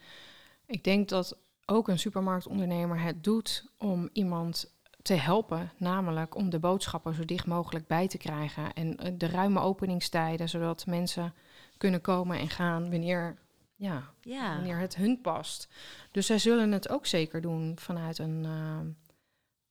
ik 0.66 0.84
denk 0.84 1.10
dat 1.10 1.38
ook 1.66 1.88
een 1.88 2.00
supermarktondernemer 2.00 3.02
het 3.02 3.24
doet 3.24 3.66
om 3.78 4.10
iemand 4.14 4.74
te 5.02 5.14
helpen, 5.14 5.72
namelijk 5.78 6.36
om 6.36 6.50
de 6.50 6.60
boodschappen 6.60 7.14
zo 7.14 7.26
dicht 7.26 7.46
mogelijk 7.46 7.88
bij 7.88 8.08
te 8.08 8.18
krijgen 8.18 8.74
en 8.74 8.98
eh, 8.98 9.12
de 9.18 9.28
ruime 9.28 9.60
openingstijden, 9.60 10.50
zodat 10.50 10.86
mensen 10.86 11.34
kunnen 11.78 12.02
komen 12.02 12.40
en 12.40 12.50
gaan 12.50 12.90
wanneer, 12.90 13.38
ja, 13.76 14.14
ja. 14.22 14.56
wanneer 14.56 14.78
het 14.78 14.96
hun 14.96 15.22
past. 15.22 15.68
Dus 16.12 16.26
zij 16.26 16.38
zullen 16.38 16.72
het 16.72 16.90
ook 16.90 17.06
zeker 17.06 17.42
doen 17.42 17.78
vanuit 17.80 18.18
een, 18.18 18.46
eh, 18.46 18.80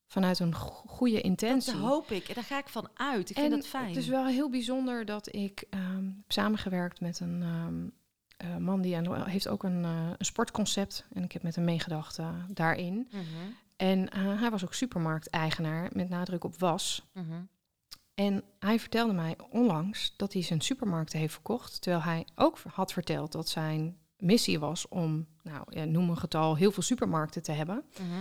vanuit 0.09 0.39
een 0.39 0.55
go- 0.55 0.83
goede 0.87 1.21
intentie. 1.21 1.73
Dat 1.73 1.81
hoop 1.81 2.11
ik. 2.11 2.29
En 2.29 2.35
daar 2.35 2.45
ga 2.45 2.59
ik 2.59 2.69
van 2.69 2.89
uit. 2.95 3.31
Ik 3.31 3.39
vind 3.39 3.51
dat 3.51 3.67
fijn. 3.67 3.87
Het 3.89 3.97
is 3.97 4.09
wel 4.09 4.27
heel 4.27 4.51
bijzonder 4.51 5.05
dat 5.05 5.35
ik 5.35 5.65
ehm, 5.71 6.05
heb 6.05 6.33
samengewerkt 6.33 7.01
met 7.01 7.21
een 7.21 7.43
ehm, 7.43 7.87
eh, 8.37 8.57
man 8.57 8.81
die 8.81 8.97
aan, 8.97 9.29
heeft 9.29 9.49
ook 9.49 9.63
een, 9.63 9.85
eh, 9.85 10.11
een 10.19 10.25
sportconcept. 10.25 11.05
En 11.13 11.25
ik 11.25 11.33
heb 11.33 11.43
met 11.43 11.55
hem 11.55 11.65
meegedacht 11.65 12.19
eh, 12.19 12.35
daarin. 12.49 13.09
Mhm, 13.11 13.23
En 13.77 14.13
hij 14.39 14.51
was 14.51 14.65
ook 14.65 14.75
supermarkteigenaar 14.75 15.91
met 15.93 16.09
nadruk 16.09 16.45
op 16.45 16.59
was. 16.59 17.07
mhm. 17.13 17.43
En 18.15 18.43
hij 18.59 18.79
vertelde 18.81 19.13
mij 19.13 19.37
onlangs 19.51 20.15
dat 20.17 20.33
hij 20.33 20.43
zijn 20.43 20.61
supermarkten 20.61 21.19
heeft 21.19 21.33
verkocht. 21.33 21.81
Terwijl 21.81 22.03
hij 22.05 22.27
ook 22.35 22.59
had 22.73 22.93
verteld 22.93 23.33
dat 23.33 23.49
zijn 23.49 23.97
missie 24.17 24.59
was 24.59 24.89
om, 24.89 25.27
nou 25.43 25.65
ja, 25.69 25.85
noem 25.85 26.11
een 26.11 26.17
getal, 26.19 26.57
heel 26.57 26.73
veel 26.73 26.83
supermarkten 26.83 27.43
te 27.43 27.53
hebben. 27.53 27.85
Mhm. 28.01 28.21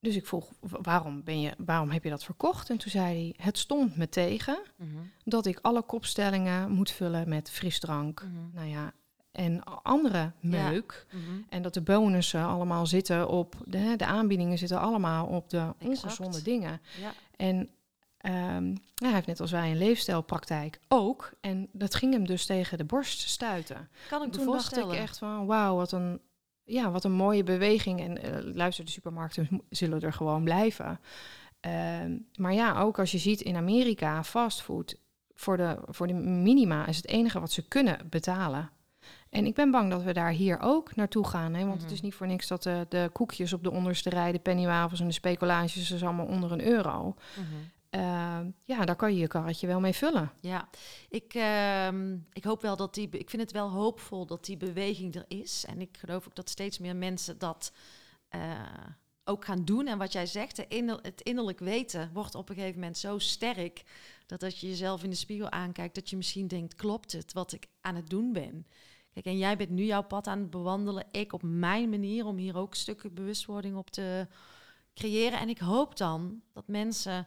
Dus 0.00 0.16
ik 0.16 0.26
vroeg, 0.26 0.48
"Wa- 0.60 0.78
waarom, 0.82 1.24
ben 1.24 1.40
je, 1.40 1.52
waarom 1.58 1.90
heb 1.90 2.04
je 2.04 2.10
dat 2.10 2.24
verkocht? 2.24 2.70
En 2.70 2.78
toen 2.78 2.90
zei 2.90 3.04
hij, 3.36 3.44
het 3.44 3.58
stond 3.58 3.96
me 3.96 4.08
tegen 4.08 4.58
Mhm, 4.76 4.88
dat 5.24 5.46
ik 5.46 5.58
alle 5.62 5.82
kopstellingen 5.82 6.70
moet 6.70 6.90
vullen 6.90 7.28
met 7.28 7.50
frisdrank. 7.50 8.22
mhm, 8.22 8.54
Nou 8.54 8.68
ja, 8.68 8.92
en 9.32 9.64
andere 9.82 10.32
meuk. 10.40 11.06
mhm. 11.12 11.40
En 11.48 11.62
dat 11.62 11.74
de 11.74 11.80
bonussen 11.82 12.44
allemaal 12.44 12.86
zitten 12.86 13.28
op, 13.28 13.54
de, 13.64 13.94
de 13.96 14.06
aanbiedingen 14.06 14.58
zitten 14.58 14.80
allemaal 14.80 15.26
op 15.26 15.50
de 15.50 15.56
Exact. 15.78 16.02
ongezonde 16.02 16.42
dingen. 16.42 16.80
Ja. 17.00 17.12
En 17.36 17.70
ja, 18.94 19.04
hij 19.06 19.12
heeft 19.14 19.26
net 19.26 19.40
als 19.40 19.50
wij 19.50 19.70
een 19.70 19.76
leefstijlpraktijk 19.78 20.80
ook. 20.88 21.30
En 21.40 21.68
dat 21.72 21.94
ging 21.94 22.12
hem 22.12 22.26
dus 22.26 22.46
tegen 22.46 22.78
de 22.78 22.84
borst 22.84 23.20
stuiten. 23.28 23.88
Kan 24.08 24.22
ik 24.22 24.32
Toen 24.32 24.46
dacht 24.46 24.76
ik 24.76 24.92
echt 24.92 25.18
van, 25.18 25.46
wauw, 25.46 25.76
wat 25.76 25.92
een, 25.92 26.20
ja, 26.68 26.90
wat 26.90 27.04
een 27.04 27.12
mooie 27.12 27.44
beweging. 27.44 28.00
En 28.00 28.22
eh, 28.22 28.54
luister, 28.54 28.84
de 28.84 28.90
supermarkten 28.90 29.62
zullen 29.70 30.00
er 30.00 30.12
gewoon 30.12 30.44
blijven. 30.44 31.00
Ehm, 31.60 32.16
maar 32.36 32.54
ja, 32.54 32.80
ook 32.80 32.98
als 32.98 33.10
je 33.12 33.18
ziet 33.18 33.40
in 33.40 33.56
Amerika, 33.56 34.24
fastfood, 34.24 34.96
voor 35.34 35.56
de, 35.56 35.78
voor 35.88 36.06
de 36.06 36.12
minima 36.14 36.86
is 36.86 36.96
het 36.96 37.06
enige 37.08 37.40
wat 37.40 37.52
ze 37.52 37.68
kunnen 37.68 37.98
betalen. 38.10 38.70
En 39.30 39.46
ik 39.46 39.54
ben 39.54 39.70
bang 39.70 39.90
dat 39.90 40.02
we 40.02 40.12
daar 40.12 40.30
hier 40.30 40.58
ook 40.60 40.96
naartoe 40.96 41.26
gaan. 41.26 41.54
Hè? 41.54 41.60
Want 41.60 41.72
het 41.74 41.84
Mhm. 41.84 41.92
is 41.92 42.00
niet 42.00 42.14
voor 42.14 42.26
niks 42.26 42.46
dat 42.46 42.62
de, 42.62 42.86
de 42.88 43.10
koekjes 43.12 43.52
op 43.52 43.62
de 43.62 43.70
onderste 43.70 44.10
rij, 44.10 44.32
de 44.32 44.38
pennywafels 44.38 45.00
en 45.00 45.06
de 45.06 45.12
speculages, 45.12 45.90
is 45.92 46.02
allemaal 46.04 46.26
onder 46.26 46.52
een 46.52 46.64
euro. 46.66 47.14
Mhm. 47.36 47.46
Ehm, 47.90 48.50
ja, 48.64 48.84
daar 48.84 48.96
kan 48.96 49.14
je 49.14 49.20
je 49.20 49.26
karretje 49.26 49.66
wel 49.66 49.80
mee 49.80 49.92
vullen. 49.92 50.32
Ja, 50.40 50.68
ik, 51.08 51.34
ehm, 51.34 52.16
ik 52.32 52.44
hoop 52.44 52.62
wel 52.62 52.76
dat 52.76 52.94
die. 52.94 53.08
Ik 53.10 53.30
vind 53.30 53.42
het 53.42 53.52
wel 53.52 53.70
hoopvol 53.70 54.26
dat 54.26 54.44
die 54.44 54.56
beweging 54.56 55.14
er 55.14 55.24
is. 55.28 55.64
En 55.66 55.80
ik 55.80 55.96
geloof 55.96 56.26
ook 56.26 56.34
dat 56.34 56.50
steeds 56.50 56.78
meer 56.78 56.96
mensen 56.96 57.38
dat 57.38 57.72
eh, 58.28 58.60
ook 59.24 59.44
gaan 59.44 59.64
doen. 59.64 59.86
En 59.86 59.98
wat 59.98 60.12
jij 60.12 60.26
zegt, 60.26 60.56
het 60.56 61.20
innerlijk 61.22 61.58
weten 61.58 62.10
wordt 62.12 62.34
op 62.34 62.48
een 62.48 62.54
gegeven 62.54 62.80
moment 62.80 62.98
zo 62.98 63.18
sterk. 63.18 63.82
Dat 64.26 64.42
als 64.42 64.60
je 64.60 64.68
jezelf 64.68 65.02
in 65.02 65.10
de 65.10 65.16
spiegel 65.16 65.50
aankijkt, 65.50 65.94
dat 65.94 66.10
je 66.10 66.16
misschien 66.16 66.48
denkt: 66.48 66.74
klopt 66.74 67.12
het 67.12 67.32
wat 67.32 67.52
ik 67.52 67.66
aan 67.80 67.94
het 67.94 68.08
doen 68.08 68.32
ben? 68.32 68.66
Kijk, 69.12 69.26
en 69.26 69.38
jij 69.38 69.56
bent 69.56 69.70
nu 69.70 69.84
jouw 69.84 70.02
pad 70.02 70.26
aan 70.26 70.38
het 70.38 70.50
bewandelen. 70.50 71.06
Ik 71.10 71.32
op 71.32 71.42
mijn 71.42 71.88
manier 71.88 72.26
om 72.26 72.36
hier 72.36 72.56
ook 72.56 72.74
stukken 72.74 73.14
bewustwording 73.14 73.76
op 73.76 73.90
te 73.90 74.26
creëren. 74.94 75.38
En 75.38 75.48
ik 75.48 75.58
hoop 75.58 75.96
dan 75.96 76.42
dat 76.52 76.68
mensen 76.68 77.26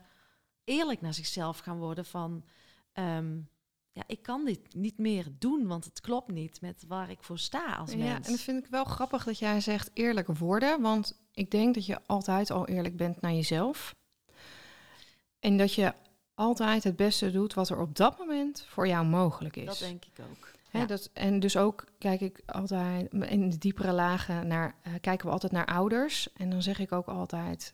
eerlijk 0.64 1.02
naar 1.02 1.14
zichzelf 1.14 1.60
gaan 1.60 1.78
worden 1.78 2.06
van... 2.06 2.44
ehm, 2.94 3.40
ja, 3.94 4.04
ik 4.08 4.22
kan 4.22 4.46
dit 4.46 4.74
niet 4.76 4.98
meer 4.98 5.26
doen, 5.40 5.68
want 5.68 5.86
het 5.86 6.02
klopt 6.02 6.32
niet 6.32 6.62
met 6.62 6.84
waar 6.88 7.10
ik 7.10 7.24
voor 7.24 7.40
sta 7.40 7.76
als 7.76 7.92
Ja, 7.92 7.98
mens. 7.98 8.26
en 8.26 8.32
dat 8.32 8.42
vind 8.42 8.66
ik 8.66 8.72
wel 8.72 8.84
grappig 8.84 9.24
dat 9.24 9.40
jij 9.40 9.62
zegt 9.62 9.90
eerlijk 9.94 10.28
worden. 10.28 10.82
Want 10.82 11.22
ik 11.34 11.52
denk 11.52 11.74
dat 11.74 11.86
je 11.86 12.00
altijd 12.06 12.52
al 12.52 12.68
eerlijk 12.68 12.96
bent 12.96 13.22
naar 13.22 13.34
jezelf. 13.34 13.96
En 15.40 15.58
dat 15.58 15.74
je 15.74 15.94
altijd 16.34 16.84
het 16.84 16.96
beste 16.96 17.32
doet 17.32 17.54
wat 17.54 17.70
er 17.70 17.80
op 17.80 17.96
dat 17.96 18.18
moment 18.18 18.66
voor 18.68 18.88
jou 18.88 19.06
mogelijk 19.06 19.56
is. 19.56 19.66
Dat 19.66 19.80
denk 19.80 20.06
ik 20.06 20.26
ook. 20.32 20.52
Hè, 20.70 20.80
ja. 20.80 20.86
dat, 20.86 21.10
en 21.14 21.40
dus 21.40 21.58
ook 21.58 21.86
kijk 21.98 22.22
ik 22.22 22.42
altijd 22.46 23.14
in 23.14 23.50
de 23.50 23.58
diepere 23.58 23.92
lagen 23.92 24.48
naar, 24.48 24.76
eh, 24.82 24.94
kijken 25.02 25.26
we 25.28 25.34
altijd 25.34 25.52
naar 25.52 25.66
ouders. 25.66 26.34
En 26.34 26.50
dan 26.50 26.62
zeg 26.62 26.80
ik 26.80 26.92
ook 26.92 27.08
altijd: 27.08 27.74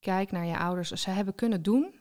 kijk 0.00 0.30
naar 0.30 0.46
je 0.46 0.58
ouders. 0.58 0.90
Ze 0.90 1.10
hebben 1.10 1.34
kunnen 1.34 1.62
doen. 1.62 2.00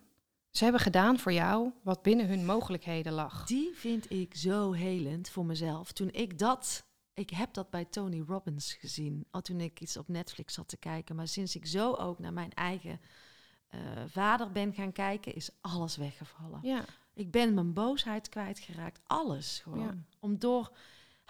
Ze 0.51 0.63
hebben 0.63 0.81
gedaan 0.81 1.19
voor 1.19 1.33
jou 1.33 1.71
wat 1.83 2.01
binnen 2.01 2.27
hun 2.27 2.45
mogelijkheden 2.45 3.13
lag. 3.13 3.45
Die 3.45 3.71
vind 3.73 4.11
ik 4.11 4.35
zo 4.35 4.71
helend 4.71 5.29
voor 5.29 5.45
mezelf. 5.45 5.91
Toen 5.91 6.09
ik 6.11 6.37
dat... 6.39 6.85
Ik 7.13 7.29
heb 7.29 7.53
dat 7.53 7.69
bij 7.69 7.85
Tony 7.85 8.23
Robbins 8.27 8.73
gezien. 8.73 9.25
Al 9.31 9.41
toen 9.41 9.59
ik 9.59 9.79
iets 9.79 9.97
op 9.97 10.07
Netflix 10.07 10.53
zat 10.53 10.67
te 10.67 10.77
kijken. 10.77 11.15
Maar 11.15 11.27
sinds 11.27 11.55
ik 11.55 11.65
zo 11.65 11.93
ook 11.93 12.19
naar 12.19 12.33
mijn 12.33 12.53
eigen 12.53 13.01
eh, 13.67 13.79
vader 14.07 14.51
ben 14.51 14.73
gaan 14.73 14.91
kijken... 14.91 15.35
is 15.35 15.49
alles 15.61 15.97
weggevallen. 15.97 16.59
Ja, 16.63 16.85
Ik 17.13 17.31
ben 17.31 17.53
mijn 17.53 17.73
boosheid 17.73 18.29
kwijtgeraakt. 18.29 18.99
Alles 19.07 19.59
gewoon. 19.63 19.79
Ja. 19.79 19.95
Om 20.19 20.39
door... 20.39 20.71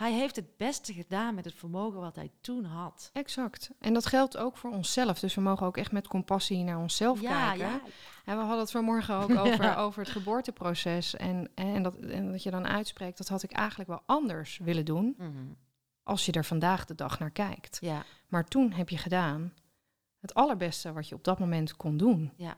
Hij 0.01 0.13
heeft 0.13 0.35
het 0.35 0.57
beste 0.57 0.93
gedaan 0.93 1.35
met 1.35 1.45
het 1.45 1.53
vermogen 1.53 1.99
wat 1.99 2.15
hij 2.15 2.31
toen 2.41 2.65
had. 2.65 3.09
exact. 3.13 3.71
En 3.79 3.93
dat 3.93 4.05
geldt 4.05 4.37
ook 4.37 4.57
voor 4.57 4.71
onszelf. 4.71 5.19
Dus 5.19 5.35
we 5.35 5.41
mogen 5.41 5.65
ook 5.65 5.77
echt 5.77 5.91
met 5.91 6.07
compassie 6.07 6.63
naar 6.63 6.77
onszelf 6.77 7.21
ja, 7.21 7.47
kijken. 7.47 7.67
ja. 7.67 7.81
En 8.25 8.35
we 8.35 8.41
hadden 8.41 8.59
het 8.59 8.71
vanmorgen 8.71 9.15
ook 9.15 9.35
over, 9.45 9.77
over 9.77 10.01
het 10.01 10.11
geboorteproces. 10.11 11.15
En, 11.15 11.49
en, 11.55 11.83
dat, 11.83 11.95
en 11.95 12.31
dat 12.31 12.43
je 12.43 12.51
dan 12.51 12.67
uitspreekt, 12.67 13.17
dat 13.17 13.27
had 13.27 13.43
ik 13.43 13.51
eigenlijk 13.51 13.89
wel 13.89 14.01
anders 14.05 14.57
willen 14.57 14.85
doen. 14.85 15.15
Mhm. 15.17 15.29
Als 16.03 16.25
je 16.25 16.31
er 16.31 16.45
vandaag 16.45 16.85
de 16.85 16.95
dag 16.95 17.19
naar 17.19 17.31
kijkt. 17.31 17.77
Ja, 17.81 18.03
Maar 18.27 18.45
toen 18.45 18.71
heb 18.71 18.89
je 18.89 18.97
gedaan 18.97 19.53
het 20.19 20.33
allerbeste 20.33 20.93
wat 20.93 21.09
je 21.09 21.15
op 21.15 21.23
dat 21.23 21.39
moment 21.39 21.75
kon 21.75 21.97
doen. 21.97 22.31
ja. 22.35 22.57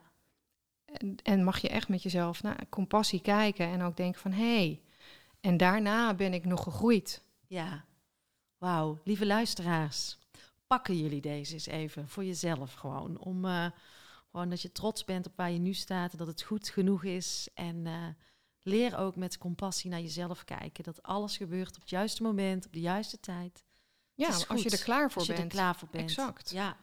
En, 0.84 1.16
en 1.22 1.44
mag 1.44 1.58
je 1.58 1.68
echt 1.68 1.88
met 1.88 2.02
jezelf 2.02 2.42
naar 2.42 2.66
compassie 2.68 3.20
kijken 3.20 3.66
en 3.66 3.82
ook 3.82 3.96
denken 3.96 4.20
van 4.20 4.32
hé, 4.32 4.56
hey, 4.56 4.80
en 5.40 5.56
daarna 5.56 6.14
ben 6.14 6.34
ik 6.34 6.44
nog 6.44 6.62
gegroeid. 6.62 7.22
Ja, 7.54 7.84
wauw. 8.58 9.00
Lieve 9.04 9.26
luisteraars, 9.26 10.18
pakken 10.66 10.98
jullie 10.98 11.20
deze 11.20 11.52
eens 11.52 11.66
even 11.66 12.08
voor 12.08 12.24
jezelf 12.24 12.72
gewoon. 12.72 13.18
Om 13.18 13.44
eh, 13.44 13.66
gewoon 14.30 14.48
dat 14.48 14.62
je 14.62 14.72
trots 14.72 15.04
bent 15.04 15.26
op 15.26 15.32
waar 15.36 15.50
je 15.50 15.58
nu 15.58 15.72
staat 15.72 16.12
en 16.12 16.18
dat 16.18 16.26
het 16.26 16.42
goed 16.42 16.68
genoeg 16.68 17.04
is. 17.04 17.48
En 17.54 17.86
eh, 17.86 18.06
leer 18.62 18.96
ook 18.96 19.16
met 19.16 19.38
compassie 19.38 19.90
naar 19.90 20.00
jezelf 20.00 20.44
kijken. 20.44 20.84
Dat 20.84 21.02
alles 21.02 21.36
gebeurt 21.36 21.74
op 21.74 21.80
het 21.80 21.90
juiste 21.90 22.22
moment, 22.22 22.66
op 22.66 22.72
de 22.72 22.80
juiste 22.80 23.20
tijd. 23.20 23.64
Ja, 24.14 24.28
als 24.48 24.62
je 24.62 24.70
er 24.70 24.82
klaar 24.82 25.10
voor 25.10 25.18
Als 25.18 25.26
je 25.26 25.32
bent. 25.32 25.52
er 25.52 25.58
klaar 25.58 25.76
voor 25.76 25.88
bent. 25.90 26.10
Exact. 26.10 26.50
Ja, 26.50 26.76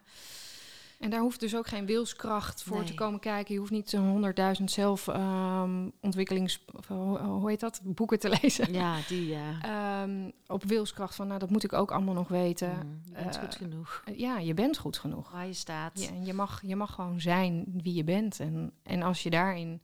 En 1.02 1.10
daar 1.10 1.20
hoeft 1.22 1.40
dus 1.40 1.56
ook 1.56 1.68
geen 1.68 1.86
wilskracht 1.86 2.64
voor 2.64 2.84
te 2.84 2.94
komen 2.94 3.20
kijken. 3.20 3.54
Je 3.54 3.60
hoeft 3.60 3.72
niet 3.72 3.90
zo'n 3.90 4.08
honderdduizend 4.10 4.72
zelfontwikkelings... 4.72 6.66
of 6.76 6.88
hoe, 6.88 7.50
heet 7.50 7.60
dat? 7.60 7.82
Boeken 7.84 8.20
te 8.20 8.30
lezen. 8.42 8.74
ja 8.74 8.98
die... 9.08 9.34
eh, 9.34 9.64
Ehm, 10.02 10.30
op 10.48 10.64
wilskracht 10.64 11.16
van, 11.16 11.28
nou, 11.28 11.40
dat 11.40 11.50
moet 11.50 11.64
ik 11.64 11.74
ook 11.74 11.92
allemaal 11.92 12.14
nog 12.14 12.28
weten. 12.28 12.70
mm, 12.70 13.02
je 13.06 13.12
bent 13.12 13.36
eh, 13.36 13.42
goed 13.42 13.56
genoeg. 13.56 14.04
Ja, 14.16 14.38
je 14.38 14.54
bent 14.54 14.78
goed 14.78 14.98
genoeg. 14.98 15.32
Waar 15.32 15.48
je 15.48 15.54
staat. 15.54 16.02
Ja, 16.02 16.08
en 16.10 16.26
je, 16.26 16.34
mag, 16.34 16.62
je 16.66 16.76
mag 16.76 16.94
gewoon 16.94 17.22
zijn 17.22 17.66
wie 17.84 17.94
je 17.94 18.04
bent. 18.04 18.40
En, 18.40 18.72
en 18.84 19.02
als 19.04 19.24
je 19.24 19.30
daarin 19.30 19.82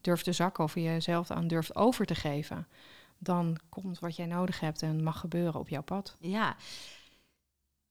durft 0.00 0.24
te 0.24 0.32
zakken 0.32 0.64
of 0.64 0.74
je 0.74 0.82
jezelf 0.82 1.30
aan 1.30 1.46
durft 1.48 1.74
over 1.76 2.06
te 2.06 2.14
geven, 2.14 2.66
dan 3.18 3.58
komt 3.68 3.98
wat 3.98 4.16
jij 4.16 4.26
nodig 4.26 4.60
hebt 4.60 4.82
en 4.82 5.02
mag 5.02 5.20
gebeuren 5.20 5.60
op 5.60 5.68
jouw 5.68 5.82
pad. 5.82 6.16
Ja. 6.20 6.56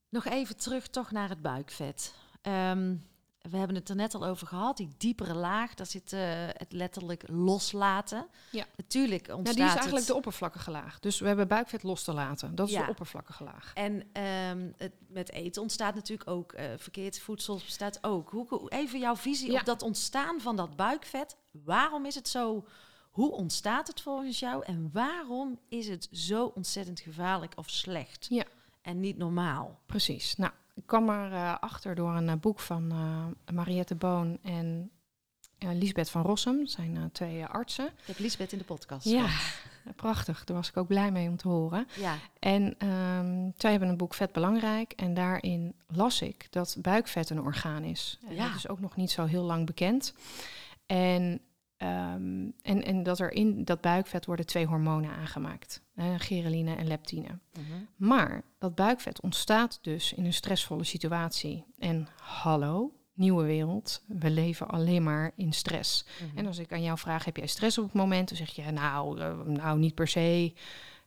Nog 0.09 0.25
even 0.25 0.57
terug 0.57 0.87
toch 0.87 1.11
naar 1.11 1.29
het 1.29 1.41
buikvet. 1.41 2.13
Ehm, 2.47 2.95
we 3.41 3.57
hebben 3.57 3.75
het 3.75 3.89
er 3.89 3.95
net 3.95 4.15
al 4.15 4.25
over 4.25 4.47
gehad, 4.47 4.77
die 4.77 4.89
diepere 4.97 5.33
laag, 5.33 5.73
daar 5.73 5.85
zit 5.85 6.13
eh, 6.13 6.19
het 6.47 6.71
letterlijk 6.71 7.23
loslaten. 7.27 8.27
Ja. 8.51 8.65
Natuurlijk 8.77 9.27
Nou, 9.27 9.37
ontstaat 9.37 9.57
die 9.57 9.65
is 9.65 9.71
eigenlijk 9.71 9.97
het... 10.05 10.07
de 10.07 10.15
oppervlakkige 10.15 10.71
laag. 10.71 10.99
Dus 10.99 11.19
we 11.19 11.27
hebben 11.27 11.47
buikvet 11.47 11.83
los 11.83 12.03
te 12.03 12.13
laten. 12.13 12.55
Dat 12.55 12.67
is 12.67 12.73
Ja. 12.73 12.83
de 12.83 12.89
oppervlakkige 12.89 13.43
laag. 13.43 13.71
En 13.73 14.03
ehm, 14.13 14.71
het, 14.77 14.93
met 15.07 15.31
eten 15.31 15.61
ontstaat 15.61 15.95
natuurlijk 15.95 16.29
ook 16.29 16.51
eh, 16.53 16.65
verkeerd 16.77 17.19
voedsel 17.19 17.55
bestaat 17.55 17.97
ook. 18.03 18.29
Hoe, 18.29 18.45
hoe- 18.49 18.69
even 18.69 18.99
jouw 18.99 19.15
visie 19.15 19.51
Ja. 19.51 19.59
op 19.59 19.65
dat 19.65 19.81
ontstaan 19.81 20.41
van 20.41 20.55
dat 20.55 20.75
buikvet. 20.75 21.37
Waarom 21.51 22.05
is 22.05 22.15
het 22.15 22.27
zo? 22.27 22.65
Hoe 23.11 23.31
ontstaat 23.31 23.87
het 23.87 24.01
volgens 24.01 24.39
jou? 24.39 24.63
En 24.65 24.89
waarom 24.93 25.59
is 25.69 25.87
het 25.87 26.07
zo 26.11 26.45
ontzettend 26.55 26.99
gevaarlijk 26.99 27.53
of 27.55 27.69
slecht? 27.69 28.25
Ja. 28.29 28.43
En 28.81 28.99
niet 28.99 29.17
normaal? 29.17 29.79
Precies. 29.85 30.35
Nou, 30.35 30.51
ik 30.77 30.83
kwam 30.85 31.09
er 31.09 31.33
eh, 31.33 31.55
achter 31.59 31.95
door 31.95 32.15
een 32.15 32.29
eh, 32.29 32.35
boek 32.35 32.59
van 32.59 32.91
eh, 32.91 33.53
Mariette 33.55 33.95
Boon 33.95 34.37
en 34.41 34.91
Lisbeth 35.57 36.09
van 36.09 36.21
Rossum. 36.21 36.67
Zijn 36.67 37.09
twee 37.11 37.45
artsen. 37.45 37.85
Ik 37.85 38.05
heb 38.05 38.19
Lisbeth 38.19 38.51
in 38.51 38.57
de 38.57 38.63
podcast. 38.63 39.05
Ja, 39.05 39.27
prachtig. 39.95 40.43
Daar 40.43 40.55
was 40.55 40.69
ik 40.69 40.77
ook 40.77 40.87
blij 40.87 41.11
mee 41.11 41.29
om 41.29 41.37
te 41.37 41.47
horen. 41.47 41.87
ja. 41.95 42.15
En 42.39 42.75
ehm, 42.77 43.49
zij 43.57 43.71
hebben 43.71 43.89
een 43.89 43.97
boek 43.97 44.13
Vet 44.13 44.31
Belangrijk. 44.31 44.91
En 44.91 45.13
daarin 45.13 45.73
las 45.87 46.21
ik 46.21 46.47
dat 46.49 46.77
buikvet 46.79 47.29
een 47.29 47.41
orgaan 47.41 47.83
is. 47.83 48.19
En 48.27 48.35
Ja. 48.35 48.47
Dat 48.47 48.55
is 48.55 48.67
ook 48.67 48.79
nog 48.79 48.95
niet 48.95 49.11
zo 49.11 49.25
heel 49.25 49.43
lang 49.43 49.65
bekend. 49.65 50.13
En, 50.85 51.41
ehm, 51.77 52.49
en, 52.61 52.83
en 52.83 53.03
dat 53.03 53.19
er 53.19 53.31
in 53.31 53.63
dat 53.63 53.81
buikvet 53.81 54.25
worden 54.25 54.45
twee 54.45 54.65
hormonen 54.65 55.11
aangemaakt. 55.11 55.85
gereline 56.17 56.75
en 56.75 56.87
leptine. 56.87 57.27
Mhm. 57.27 57.83
Maar 57.95 58.43
dat 58.57 58.75
buikvet 58.75 59.21
ontstaat 59.21 59.79
dus 59.81 60.13
in 60.13 60.25
een 60.25 60.33
stressvolle 60.33 60.83
situatie. 60.83 61.65
En 61.77 62.07
hallo, 62.21 62.91
nieuwe 63.17 63.45
wereld. 63.45 64.03
We 64.07 64.29
leven 64.29 64.67
alleen 64.67 65.03
maar 65.03 65.31
in 65.35 65.53
stress. 65.53 66.05
Mhm. 66.05 66.37
En 66.37 66.45
als 66.45 66.57
ik 66.57 66.73
aan 66.73 66.83
jou 66.83 66.97
vraag, 66.97 67.25
heb 67.25 67.37
jij 67.37 67.47
stress 67.47 67.77
op 67.77 67.83
het 67.83 67.93
moment? 67.93 68.27
Dan 68.27 68.37
zeg 68.37 68.49
je, 68.49 68.71
nou, 68.71 69.19
eh, 69.19 69.39
nou 69.45 69.79
niet 69.79 69.95
per 69.95 70.07
se. 70.07 70.53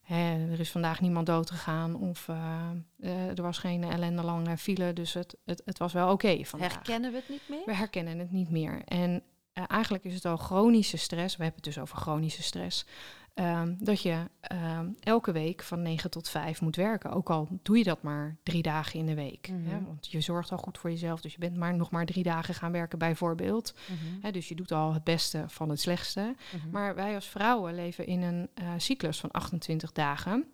Hè, 0.03 0.51
er 0.51 0.61
is 0.61 0.71
vandaag 0.71 1.01
niemand 1.01 1.27
dood 1.27 1.51
gegaan 1.51 1.95
of 1.95 2.29
eh, 2.29 2.71
eh, 3.01 3.29
er 3.29 3.43
was 3.43 3.59
geen 3.59 3.85
ellendelange 3.85 4.57
file, 4.57 4.93
dus 4.93 5.12
het, 5.12 5.37
het, 5.45 5.62
het 5.64 5.79
was 5.79 5.93
wel 5.93 6.12
oké 6.12 6.45
vandaag. 6.45 6.73
Herkennen 6.73 7.11
we 7.11 7.16
het 7.16 7.29
niet 7.29 7.49
meer? 7.49 7.62
We 7.64 7.75
herkennen 7.75 8.18
het 8.18 8.31
niet 8.31 8.51
meer. 8.51 8.83
En 8.85 9.23
eh, 9.53 9.64
eigenlijk 9.68 10.05
is 10.05 10.14
het 10.14 10.24
al 10.24 10.36
chronische 10.36 10.96
stress, 10.96 11.36
we 11.36 11.42
hebben 11.42 11.62
het 11.62 11.74
dus 11.74 11.82
over 11.82 11.96
chronische 11.96 12.42
stress, 12.42 12.86
ehm, 13.34 13.74
dat 13.78 14.03
je 14.03 14.24
ehm, 14.40 14.88
elke 15.01 15.32
week 15.32 15.62
van 15.62 15.82
9 15.82 16.11
tot 16.11 16.28
5 16.28 16.61
moet 16.61 16.76
werken. 16.76 17.11
Ook 17.11 17.30
al 17.30 17.48
doe 17.62 17.78
je 17.78 17.84
dat 17.84 18.03
maar 18.03 18.36
drie 18.42 18.62
dagen 18.62 18.98
in 18.98 19.07
de 19.07 19.14
week. 19.14 19.48
Mhm. 19.48 19.68
Hè? 19.68 19.84
Want 19.84 20.11
je 20.11 20.20
zorgt 20.20 20.53
al 20.53 20.59
goed 20.59 20.78
voor 20.78 20.90
jezelf, 20.90 21.20
dus 21.20 21.32
je 21.32 21.38
bent 21.38 21.57
maar 21.57 21.74
nog 21.74 21.90
maar 21.90 22.07
drie 22.07 22.22
dagen 22.22 22.55
gaan 22.55 22.72
werken 22.72 22.98
bijvoorbeeld. 22.98 23.74
Mhm. 23.86 24.20
Hè, 24.20 24.30
dus 24.30 24.48
je 24.48 24.55
doet 24.55 24.72
al 24.72 24.94
het 24.94 25.05
beste 25.05 25.44
van 25.46 25.68
het 25.68 25.80
slechtste. 25.80 26.34
Mhm. 26.55 26.70
Maar 26.70 26.94
wij 26.94 27.14
als 27.14 27.26
vrouwen 27.26 27.74
leven 27.74 28.07
in 28.07 28.22
een 28.22 28.48
eh, 28.55 28.68
cyclus 28.76 29.20
van 29.20 29.30
28 29.30 29.92
dagen. 29.92 30.44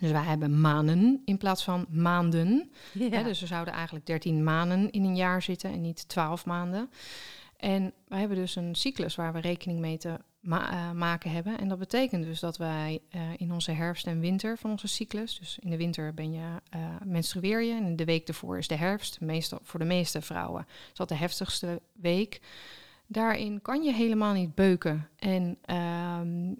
Dus 0.00 0.10
wij 0.10 0.22
hebben 0.22 0.60
maanden 0.60 1.22
in 1.24 1.38
plaats 1.38 1.64
van 1.64 1.86
maanden. 1.90 2.70
ja. 2.92 3.08
Hè, 3.08 3.22
dus 3.22 3.40
er 3.40 3.46
zouden 3.46 3.74
eigenlijk 3.74 4.06
13 4.06 4.44
maanden 4.44 4.90
in 4.90 5.04
een 5.04 5.16
jaar 5.16 5.42
zitten 5.42 5.72
en 5.72 5.80
niet 5.80 6.08
12 6.08 6.46
maanden. 6.46 6.90
En 7.56 7.92
wij 8.08 8.18
hebben 8.18 8.36
dus 8.36 8.56
een 8.56 8.74
cyclus 8.74 9.14
waar 9.14 9.32
we 9.32 9.40
rekening 9.40 9.80
mee 9.80 9.98
te 9.98 10.18
ma- 10.40 10.70
eh, 10.70 10.90
maken 10.90 11.30
hebben. 11.30 11.58
En 11.58 11.68
dat 11.68 11.78
betekent 11.78 12.24
dus 12.24 12.40
dat 12.40 12.56
wij 12.56 13.00
eh, 13.10 13.20
in 13.36 13.52
onze 13.52 13.72
herfst 13.72 14.06
en 14.06 14.20
winter 14.20 14.58
van 14.58 14.70
onze 14.70 14.86
cyclus, 14.88 15.38
dus 15.38 15.58
in 15.60 15.70
de 15.70 15.76
winter 15.76 16.14
ben 16.14 16.32
je, 16.32 16.60
eh, 16.70 16.80
menstrueer 17.04 17.62
je 17.62 17.74
en 17.74 17.96
de 17.96 18.04
week 18.04 18.28
ervoor 18.28 18.58
is 18.58 18.68
de 18.68 18.76
herfst. 18.76 19.20
Meestal, 19.20 19.58
voor 19.62 19.80
de 19.80 19.86
meeste 19.86 20.20
vrouwen 20.22 20.66
is 20.68 20.98
dat 20.98 21.08
de 21.08 21.14
heftigste 21.14 21.80
week. 21.92 22.40
Daarin 23.06 23.62
kan 23.62 23.82
je 23.82 23.92
helemaal 23.92 24.32
niet 24.32 24.54
beuken 24.54 25.08
en, 25.16 25.58
ehm, 25.62 26.52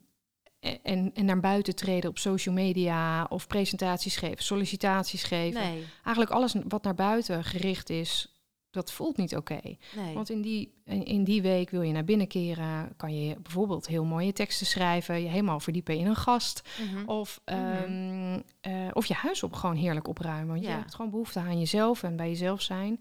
en, 0.82 1.10
en 1.14 1.24
naar 1.24 1.40
buiten 1.40 1.74
treden 1.76 2.10
op 2.10 2.18
social 2.18 2.54
media 2.54 3.24
of 3.24 3.46
presentaties 3.46 4.16
geven, 4.16 4.44
sollicitaties 4.44 5.22
geven. 5.22 5.60
Nee, 5.60 5.84
Eigenlijk 6.04 6.30
alles 6.30 6.54
wat 6.68 6.82
naar 6.82 6.94
buiten 6.94 7.44
gericht 7.44 7.90
is, 7.90 8.35
dat 8.76 8.92
voelt 8.92 9.16
niet 9.16 9.36
oké. 9.36 9.60
nee. 9.96 10.14
Want 10.14 10.30
in 10.30 10.40
die, 10.42 10.72
in, 10.84 11.24
die 11.24 11.42
week 11.42 11.70
wil 11.70 11.82
je 11.82 11.92
naar 11.92 12.04
binnen 12.04 12.26
keren, 12.26 12.92
kan 12.96 13.14
je 13.20 13.34
bijvoorbeeld 13.42 13.86
heel 13.86 14.04
mooie 14.04 14.32
teksten 14.32 14.66
schrijven, 14.66 15.22
je 15.22 15.28
helemaal 15.28 15.60
verdiepen 15.60 15.96
in 15.98 16.06
een 16.06 16.16
gast. 16.16 16.62
Mhm. 16.92 17.08
Of, 17.08 17.40
Mhm. 17.44 17.56
ehm, 17.56 18.40
eh, 18.60 18.88
of 18.92 19.06
je 19.06 19.14
huis 19.14 19.42
op 19.42 19.52
gewoon 19.52 19.76
heerlijk 19.76 20.08
opruimen. 20.08 20.46
Want 20.48 20.62
Ja. 20.64 20.70
je 20.70 20.76
hebt 20.76 20.94
gewoon 20.94 21.10
behoefte 21.10 21.38
aan 21.40 21.58
jezelf 21.58 22.02
en 22.02 22.16
bij 22.16 22.28
jezelf 22.28 22.62
zijn. 22.62 23.00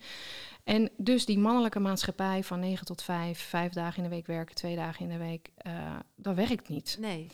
En 0.63 0.89
dus 0.97 1.26
die 1.26 1.38
mannelijke 1.39 1.80
maatschappij 1.80 2.43
van 2.43 2.59
9 2.59 2.86
tot 2.86 3.01
5, 3.01 3.39
vijf 3.39 3.73
dagen 3.73 3.97
in 4.03 4.09
de 4.09 4.15
week 4.15 4.28
werken, 4.28 4.55
twee 4.55 4.76
dagen 4.76 5.01
in 5.05 5.11
de 5.17 5.23
week, 5.26 5.49
eh, 5.57 5.73
dat 6.15 6.36
werkt 6.36 6.69
niet. 6.69 6.97
Nee, 6.99 7.28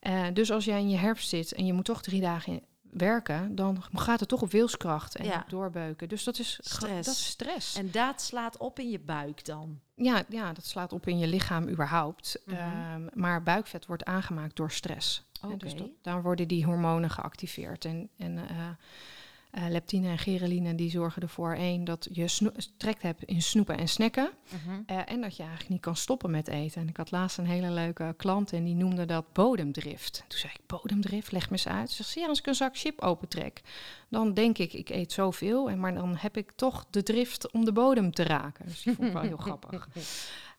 Eh, 0.00 0.24
dus 0.32 0.50
als 0.50 0.64
jij 0.64 0.78
in 0.80 0.88
je 0.90 0.96
herfst 0.96 1.28
zit 1.28 1.52
en 1.52 1.66
je 1.66 1.72
moet 1.72 1.84
toch 1.84 2.02
drie 2.02 2.20
dagen 2.20 2.52
in- 2.52 2.62
werken, 2.96 3.54
dan 3.54 3.82
gaat 3.92 4.20
het 4.20 4.28
toch 4.28 4.42
op 4.42 4.50
wilskracht 4.50 5.16
en 5.16 5.24
Ja. 5.24 5.44
doorbeuken. 5.48 6.08
Dus 6.08 6.24
dat 6.24 6.38
is 6.38 6.58
Stress. 6.62 7.06
Dat 7.06 7.14
is 7.14 7.26
stress. 7.26 7.76
en 7.76 7.90
dat 7.90 8.20
slaat 8.20 8.56
op 8.56 8.78
in 8.78 8.90
je 8.90 9.00
buik 9.00 9.44
dan. 9.44 9.80
Ja, 9.94 10.22
ja, 10.28 10.52
dat 10.52 10.64
slaat 10.66 10.92
op 10.92 11.06
in 11.06 11.18
je 11.18 11.26
lichaam 11.26 11.68
überhaupt. 11.68 12.42
Mhm. 12.44 12.56
Ehm, 12.56 13.06
maar 13.12 13.42
buikvet 13.42 13.86
wordt 13.86 14.04
aangemaakt 14.04 14.56
door 14.56 14.70
stress. 14.70 15.24
Oké. 15.42 15.52
En 15.52 15.58
dus 15.58 15.74
dat, 15.74 15.88
daar 16.02 16.22
worden 16.22 16.48
die 16.48 16.64
hormonen 16.64 17.10
geactiveerd. 17.10 17.84
En, 17.84 18.08
en 18.16 18.38
eh, 18.38 18.68
eh, 19.54 19.64
leptine 19.68 20.08
en 20.08 20.18
gereline 20.18 20.74
die 20.74 20.90
zorgen 20.90 21.22
ervoor 21.22 21.52
één 21.54 21.84
dat 21.84 22.08
je 22.12 22.50
trekt 22.76 23.02
hebt 23.02 23.24
in 23.24 23.42
snoepen 23.42 23.78
en 23.78 23.88
snacken. 23.88 24.30
Mhm. 24.64 24.80
eh, 24.86 24.98
en 25.12 25.20
dat 25.20 25.36
je 25.36 25.42
eigenlijk 25.42 25.70
niet 25.70 25.80
kan 25.80 25.96
stoppen 25.96 26.30
met 26.30 26.48
eten. 26.48 26.80
En 26.80 26.88
ik 26.88 26.96
had 26.96 27.10
laatst 27.10 27.38
een 27.38 27.46
hele 27.46 27.70
leuke 27.70 28.14
klant 28.16 28.52
en 28.52 28.64
die 28.64 28.74
noemde 28.74 29.04
dat 29.04 29.32
bodemdrift. 29.32 30.24
Toen 30.28 30.38
zei 30.38 30.52
ik, 30.52 30.60
bodemdrift, 30.66 31.32
leg 31.32 31.44
me 31.50 31.52
eens 31.52 31.68
uit. 31.68 31.90
Ze 31.90 32.02
zegt, 32.02 32.14
ja, 32.14 32.26
als 32.28 32.38
ik 32.38 32.46
een 32.46 32.54
zak 32.54 32.76
chip 32.76 33.00
opentrek, 33.00 33.60
dan 34.08 34.34
denk 34.34 34.58
ik, 34.58 34.72
ik 34.72 34.88
eet 34.90 35.12
zoveel. 35.12 35.70
En, 35.70 35.80
maar 35.80 35.94
dan 35.94 36.16
heb 36.16 36.36
ik 36.36 36.52
toch 36.56 36.86
de 36.90 37.02
drift 37.02 37.52
om 37.52 37.64
de 37.64 37.72
bodem 37.72 38.12
te 38.12 38.22
raken. 38.22 38.66
Dus 38.66 38.82
die 38.82 38.94
vond 38.94 39.06
ik 39.08 39.14
wel 39.14 39.22
heel 39.22 39.36
grappig. 39.48 39.88
Eh, 39.94 40.02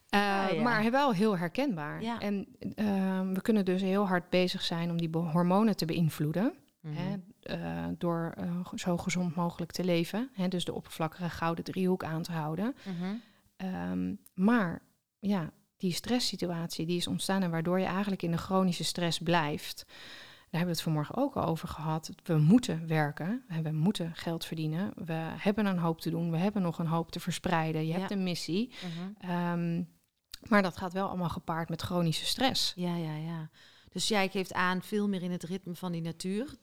Ah, 0.10 0.52
ja. 0.52 0.62
Maar 0.62 0.92
wel 0.92 1.14
heel 1.14 1.38
herkenbaar. 1.38 2.02
Ja. 2.02 2.20
En 2.20 2.48
ehm, 2.76 3.34
we 3.34 3.42
kunnen 3.42 3.66
dus 3.66 3.82
heel 3.82 4.08
hard 4.08 4.30
bezig 4.30 4.62
zijn 4.62 4.90
om 4.90 4.98
die 4.98 5.10
hormonen 5.12 5.76
te 5.76 5.86
beïnvloeden. 5.86 6.54
Hè, 6.94 7.16
eh, 7.42 7.86
door 7.98 8.34
eh, 8.38 8.60
zo 8.76 8.98
gezond 8.98 9.36
mogelijk 9.36 9.72
te 9.72 9.84
leven. 9.84 10.30
Hè, 10.34 10.48
dus 10.48 10.66
de 10.66 10.74
oppervlakkige 10.74 11.30
gouden 11.30 11.64
driehoek 11.64 12.04
aan 12.04 12.22
te 12.22 12.32
houden. 12.32 12.76
Mhm. 12.86 13.14
Ehm, 13.56 14.14
maar 14.34 14.82
ja, 15.20 15.52
die 15.78 15.92
stresssituatie 15.94 16.86
die 16.86 16.98
is 16.98 17.08
ontstaan 17.08 17.44
en 17.44 17.52
waardoor 17.52 17.80
je 17.80 17.86
eigenlijk 17.86 18.22
in 18.24 18.32
de 18.32 18.38
chronische 18.38 18.84
stress 18.84 19.20
blijft. 19.20 19.84
Daar 19.86 20.64
hebben 20.64 20.68
we 20.70 20.72
het 20.76 20.82
vanmorgen 20.82 21.16
ook 21.16 21.36
al 21.36 21.46
over 21.46 21.68
gehad. 21.68 22.12
We 22.24 22.38
moeten 22.38 22.88
werken, 22.88 23.44
we 23.64 23.72
moeten 23.72 24.16
geld 24.16 24.46
verdienen, 24.46 24.92
we 25.06 25.14
hebben 25.38 25.66
een 25.66 25.78
hoop 25.78 26.02
te 26.02 26.10
doen, 26.10 26.32
we 26.32 26.38
hebben 26.38 26.62
nog 26.62 26.80
een 26.80 26.88
hoop 26.88 27.12
te 27.12 27.20
verspreiden. 27.20 27.82
Je 27.82 27.94
Ja. 27.94 28.00
hebt 28.00 28.12
een 28.12 28.24
missie, 28.24 28.72
Mhm. 28.84 29.32
Ehm, 29.32 29.84
maar 30.50 30.62
dat 30.62 30.78
gaat 30.78 30.94
wel 30.94 31.08
allemaal 31.08 31.30
gepaard 31.30 31.70
met 31.70 31.82
chronische 31.82 32.26
stress. 32.26 32.74
Ja, 32.76 32.96
ja, 32.96 33.16
ja. 33.16 33.50
Dus 33.90 34.08
jij 34.08 34.30
geeft 34.30 34.54
aan 34.54 34.82
veel 34.82 35.08
meer 35.10 35.24
in 35.24 35.32
het 35.32 35.44
ritme 35.44 35.76
van 35.76 35.92
die 35.92 36.02
natuur 36.02 36.56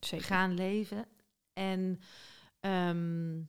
Zeker. 0.00 0.26
gaan 0.26 0.54
leven. 0.54 1.06
En 1.52 2.00
ehm, 2.60 3.40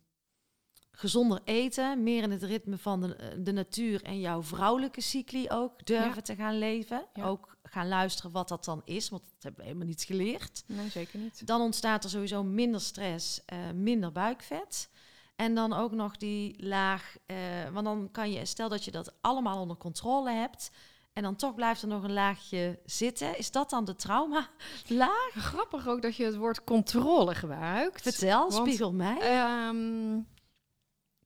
gezonder 0.91 1.41
eten, 1.43 2.03
meer 2.03 2.23
in 2.23 2.31
het 2.31 2.43
ritme 2.43 2.77
van 2.77 3.01
de, 3.01 3.41
de 3.43 3.51
natuur 3.51 4.03
en 4.03 4.19
jouw 4.19 4.43
vrouwelijke 4.43 5.01
cycli 5.01 5.49
ook 5.49 5.85
durven 5.85 6.15
Ja. 6.15 6.21
te 6.21 6.35
gaan 6.35 6.57
leven. 6.57 7.05
Ja. 7.13 7.23
Ook 7.25 7.57
gaan 7.63 7.87
luisteren 7.87 8.31
wat 8.31 8.47
dat 8.47 8.65
dan 8.65 8.81
is, 8.85 9.09
want 9.09 9.21
dat 9.23 9.31
hebben 9.43 9.59
we 9.61 9.65
helemaal 9.67 9.87
niet 9.87 10.03
geleerd. 10.03 10.63
Nee, 10.67 10.89
zeker 10.89 11.19
niet. 11.19 11.47
Dan 11.47 11.61
ontstaat 11.61 12.03
er 12.03 12.09
sowieso 12.09 12.43
minder 12.43 12.81
stress, 12.81 13.45
eh, 13.45 13.71
minder 13.71 14.11
buikvet. 14.11 14.89
En 15.35 15.55
dan 15.55 15.73
ook 15.73 15.91
nog 15.91 16.17
die 16.17 16.63
laag, 16.65 17.15
eh, 17.25 17.37
want 17.71 17.85
dan 17.85 18.11
kan 18.11 18.31
je, 18.31 18.45
stel 18.45 18.69
dat 18.69 18.83
je 18.85 18.91
dat 18.91 19.13
allemaal 19.21 19.61
onder 19.61 19.77
controle 19.77 20.31
hebt, 20.31 20.71
en 21.17 21.23
dan 21.23 21.35
toch 21.35 21.55
blijft 21.55 21.81
er 21.81 21.87
nog 21.87 22.03
een 22.03 22.13
laagje 22.13 22.79
zitten. 22.85 23.37
Is 23.37 23.51
dat 23.51 23.69
dan 23.69 23.85
de 23.85 23.95
trauma-laag? 23.95 25.31
Grappig 25.51 25.87
ook 25.87 26.01
dat 26.01 26.15
je 26.15 26.25
het 26.25 26.35
woord 26.35 26.63
controle 26.63 27.35
gebruikt. 27.35 28.01
Vertel, 28.01 28.39
Want- 28.49 28.53
spiegel 28.53 28.93
mij. 28.93 29.17
Ehm, 29.19 30.19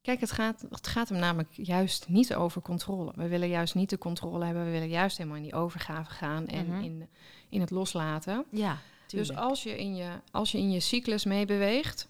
kijk, 0.01 0.19
het 0.19 0.31
gaat, 0.31 0.65
het 0.69 0.87
gaat 0.87 1.09
hem 1.09 1.19
namelijk 1.19 1.49
juist 1.51 2.07
niet 2.09 2.35
over 2.35 2.61
controle. 2.61 3.11
We 3.15 3.27
willen 3.27 3.47
juist 3.49 3.75
niet 3.75 3.89
de 3.89 3.97
controle 3.97 4.45
hebben. 4.45 4.65
We 4.65 4.71
willen 4.71 4.89
juist 4.89 5.17
helemaal 5.17 5.37
in 5.37 5.43
die 5.43 5.53
overgave 5.55 6.11
gaan 6.11 6.47
en 6.47 6.65
Mhm. 6.67 6.81
in, 6.83 7.09
in 7.49 7.59
het 7.61 7.69
loslaten. 7.71 8.45
ja, 8.51 8.77
Dus 9.07 9.35
als 9.35 9.63
je 9.63 9.77
in 9.77 9.95
je, 9.95 10.09
als 10.31 10.51
je, 10.51 10.57
in 10.57 10.71
je 10.71 10.79
cyclus 10.79 11.25
meebeweegt 11.25 12.07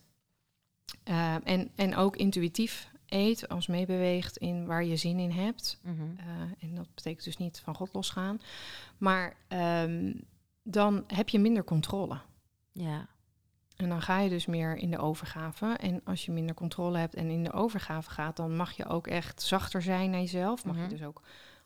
eh, 1.04 1.36
en, 1.44 1.72
en 1.76 1.96
ook 1.96 2.16
intuïtief 2.16 2.91
eet, 3.14 3.50
als 3.50 3.68
meebeweegt 3.68 4.38
in 4.38 4.66
waar 4.66 4.84
je 4.84 4.96
zin 4.96 5.20
in 5.20 5.32
hebt. 5.32 5.80
Mhm. 5.84 6.02
eh, 6.18 6.26
en 6.70 6.76
dat 6.76 6.88
betekent 6.96 7.24
dus 7.24 7.38
niet 7.38 7.60
van 7.64 7.76
God 7.76 7.94
losgaan. 7.94 8.42
Maar 8.98 9.36
ehm, 9.48 10.14
dan 10.64 11.04
heb 11.08 11.30
je 11.30 11.40
minder 11.40 11.64
controle. 11.64 12.18
Ja, 12.72 13.08
En 13.76 13.90
dan 13.90 14.02
ga 14.02 14.20
je 14.20 14.30
dus 14.30 14.46
meer 14.46 14.76
in 14.78 14.92
de 14.92 14.98
overgave. 14.98 15.66
En 15.80 16.02
als 16.04 16.26
je 16.26 16.32
minder 16.32 16.56
controle 16.56 16.98
hebt 16.98 17.16
en 17.16 17.30
in 17.30 17.44
de 17.44 17.52
overgave 17.54 18.10
gaat, 18.10 18.36
dan 18.38 18.56
mag 18.56 18.72
je 18.72 18.86
ook 18.86 19.08
echt 19.08 19.42
zachter 19.42 19.82
zijn 19.82 20.10
naar 20.10 20.20
jezelf. 20.20 20.66
Mag 20.66 20.76
Mhm. 20.76 20.84
je 20.84 20.90
dus 20.90 21.04
ook 21.04 21.22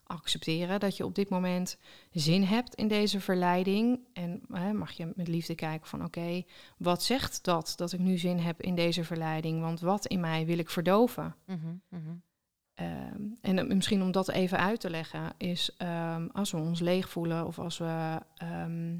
accepteren 0.07 0.79
dat 0.79 0.97
je 0.97 1.05
op 1.05 1.15
dit 1.15 1.29
moment 1.29 1.77
zin 2.11 2.43
hebt 2.43 2.75
in 2.75 2.87
deze 2.87 3.19
verleiding. 3.19 3.99
En 4.13 4.41
hè, 4.51 4.73
mag 4.73 4.91
je 4.91 5.11
met 5.15 5.27
liefde 5.27 5.55
kijken 5.55 5.87
van 5.87 6.03
oké, 6.03 6.43
wat 6.77 7.03
zegt 7.03 7.43
dat 7.43 7.73
dat 7.75 7.91
ik 7.91 7.99
nu 7.99 8.17
zin 8.17 8.37
heb 8.39 8.61
in 8.61 8.75
deze 8.75 9.03
verleiding? 9.03 9.61
Want 9.61 9.79
wat 9.79 10.05
in 10.05 10.19
mij 10.19 10.45
wil 10.45 10.57
ik 10.57 10.69
verdoven? 10.69 11.35
Mhm, 11.45 11.75
mhm. 11.89 12.15
Ehm, 12.73 13.21
en 13.41 13.67
misschien 13.67 14.01
om 14.01 14.11
dat 14.11 14.29
even 14.29 14.57
uit 14.59 14.79
te 14.79 14.89
leggen, 14.89 15.33
is 15.37 15.75
ehm, 15.77 16.27
als 16.31 16.51
we 16.51 16.57
ons 16.57 16.79
leeg 16.79 17.09
voelen 17.09 17.45
of 17.45 17.59
als 17.59 17.77
we 17.77 18.19
ehm, 18.35 18.97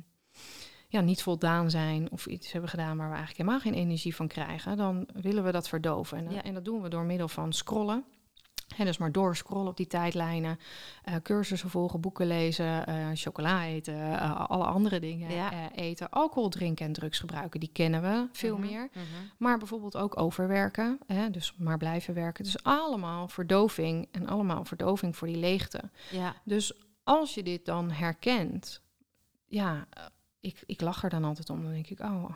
ja, 0.88 1.02
niet 1.02 1.22
voldaan 1.24 1.70
zijn 1.70 2.12
of 2.12 2.26
iets 2.26 2.52
hebben 2.52 2.70
gedaan 2.70 2.98
waar 2.98 3.10
we 3.10 3.16
eigenlijk 3.16 3.38
helemaal 3.38 3.60
geen 3.60 3.74
energie 3.84 4.16
van 4.16 4.28
krijgen, 4.28 4.78
dan 4.78 5.08
willen 5.14 5.44
we 5.44 5.52
dat 5.52 5.68
verdoven. 5.70 6.18
En, 6.18 6.32
Ja. 6.32 6.44
en 6.44 6.54
dat 6.54 6.66
doen 6.66 6.82
we 6.82 6.90
door 6.90 7.04
middel 7.04 7.28
van 7.28 7.54
scrollen. 7.54 8.04
En 8.78 8.86
dus 8.86 8.98
maar 8.98 9.12
doorscrollen 9.12 9.68
op 9.68 9.78
die 9.78 9.88
tijdlijnen, 9.88 10.60
eh, 11.04 11.16
cursussen 11.24 11.70
volgen, 11.70 12.02
boeken 12.02 12.28
lezen, 12.28 12.86
eh, 12.88 13.08
chocola 13.14 13.64
eten, 13.66 14.20
eh, 14.20 14.46
alle 14.50 14.64
andere 14.66 15.00
dingen 15.00 15.32
Ja. 15.32 15.72
eten, 15.72 16.10
alcohol 16.10 16.50
drinken 16.50 16.86
en 16.86 16.94
drugs 16.94 17.20
gebruiken. 17.20 17.60
Die 17.60 17.70
kennen 17.74 18.02
we 18.02 18.28
veel 18.32 18.58
Mhm, 18.58 18.68
meer. 18.68 18.90
mhm. 18.94 19.04
Maar 19.38 19.58
bijvoorbeeld 19.58 19.96
ook 19.98 20.20
overwerken, 20.20 21.00
hè, 21.08 21.30
dus 21.30 21.56
maar 21.58 21.78
blijven 21.78 22.14
werken. 22.14 22.44
Dus 22.44 22.64
allemaal 22.64 23.28
verdoving 23.28 24.08
en 24.12 24.28
allemaal 24.28 24.66
verdoving 24.66 25.16
voor 25.16 25.28
die 25.28 25.38
leegte. 25.38 25.82
Ja, 26.12 26.36
Dus 26.44 26.74
als 27.04 27.34
je 27.34 27.44
dit 27.44 27.66
dan 27.66 27.92
herkent, 27.92 28.82
ja, 29.46 29.88
ik, 30.40 30.64
ik 30.66 30.82
lach 30.82 31.04
er 31.04 31.10
dan 31.10 31.24
altijd 31.24 31.50
om. 31.50 31.64
Dan 31.64 31.72
denk 31.72 31.88
ik, 31.88 32.00
oh, 32.00 32.30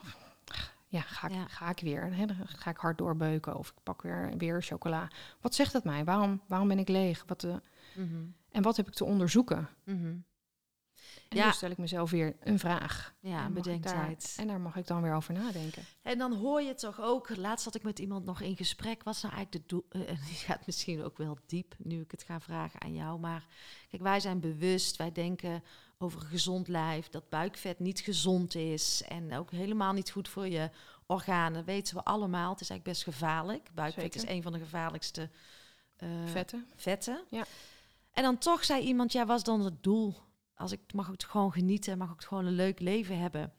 ja, 0.91 1.01
ga 1.01 1.27
ik, 1.27 1.33
Ja. 1.33 1.47
ga 1.47 1.69
ik 1.69 1.79
weer? 1.79 2.13
Hè? 2.15 2.25
Dan 2.25 2.35
ga 2.45 2.69
ik 2.69 2.77
hard 2.77 2.97
doorbeuken 2.97 3.55
of 3.57 3.69
ik 3.69 3.75
pak 3.83 4.01
weer, 4.01 4.33
weer 4.37 4.61
chocola. 4.61 5.07
Wat 5.41 5.55
zegt 5.55 5.73
dat 5.73 5.83
mij? 5.83 6.03
Waarom, 6.03 6.41
waarom 6.47 6.67
ben 6.67 6.79
ik 6.79 6.87
leeg? 6.89 7.23
Wat, 7.27 7.43
eh, 7.43 7.55
Mhm. 7.95 8.25
en 8.51 8.61
wat 8.61 8.77
heb 8.77 8.87
ik 8.87 8.93
te 8.93 9.05
onderzoeken? 9.05 9.69
Mhm. 9.83 10.15
En 11.29 11.37
Ja. 11.37 11.45
nu 11.45 11.51
stel 11.51 11.69
ik 11.69 11.77
mezelf 11.77 12.09
weer 12.11 12.35
een 12.39 12.59
vraag. 12.59 13.13
Ja, 13.19 13.43
En 13.45 13.53
bedenktijd. 13.53 14.21
Daar, 14.35 14.45
en 14.45 14.47
daar 14.47 14.59
mag 14.61 14.75
ik 14.75 14.87
dan 14.87 15.01
weer 15.01 15.13
over 15.13 15.33
nadenken. 15.33 15.83
En 16.01 16.17
dan 16.17 16.33
hoor 16.33 16.61
je 16.61 16.73
toch 16.73 17.01
ook, 17.01 17.35
laatst 17.35 17.63
zat 17.63 17.75
ik 17.75 17.83
met 17.83 17.99
iemand 17.99 18.25
nog 18.25 18.41
in 18.41 18.55
gesprek, 18.57 19.03
wat 19.03 19.15
is 19.15 19.21
nou 19.21 19.33
eigenlijk 19.35 19.67
de 19.67 19.75
doel? 19.75 20.05
die 20.27 20.35
gaat 20.35 20.65
misschien 20.65 21.03
ook 21.03 21.17
wel 21.17 21.37
diep, 21.45 21.75
nu 21.77 22.01
ik 22.01 22.11
het 22.11 22.23
ga 22.23 22.39
vragen 22.39 22.81
aan 22.81 22.93
jou. 22.93 23.19
Maar 23.19 23.45
kijk, 23.89 24.01
wij 24.01 24.19
zijn 24.19 24.39
bewust, 24.39 24.95
wij 24.97 25.11
denken 25.11 25.63
over 26.02 26.22
een 26.22 26.28
gezond 26.28 26.68
lijf, 26.68 27.10
dat 27.10 27.30
buikvet 27.30 27.80
niet 27.80 28.00
gezond 28.00 28.56
is 28.56 29.04
en 29.08 29.34
ook 29.34 29.52
helemaal 29.52 29.93
niet 29.93 30.12
goed 30.12 30.30
voor 30.30 30.47
je 30.47 30.70
organen. 31.06 31.66
Weten 31.66 31.95
we 31.95 32.04
allemaal, 32.04 32.52
het 32.52 32.62
is 32.62 32.70
eigenlijk 32.70 33.00
best 33.00 33.16
gevaarlijk. 33.16 33.70
Buikvet 33.74 34.04
Zeker. 34.04 34.30
is 34.30 34.36
een 34.36 34.41
van 34.41 34.52
de 34.52 34.60
gevaarlijkste 34.60 35.30
eh, 35.95 36.10
Vetten. 36.26 36.68
vetten. 36.76 37.24
Ja. 37.30 37.45
En 38.12 38.24
dan 38.24 38.38
toch 38.38 38.66
zei 38.66 38.84
iemand, 38.84 39.12
ja, 39.12 39.26
was 39.26 39.43
dan 39.43 39.62
het 39.62 39.84
doel? 39.84 40.16
Als 40.56 40.72
ik 40.72 40.80
mag 40.93 41.10
ook 41.10 41.24
gewoon 41.24 41.52
genieten, 41.52 41.97
mag 41.97 42.12
ook 42.12 42.24
gewoon 42.24 42.45
een 42.45 42.54
leuk 42.54 42.80
leven 42.80 43.20
hebben. 43.20 43.54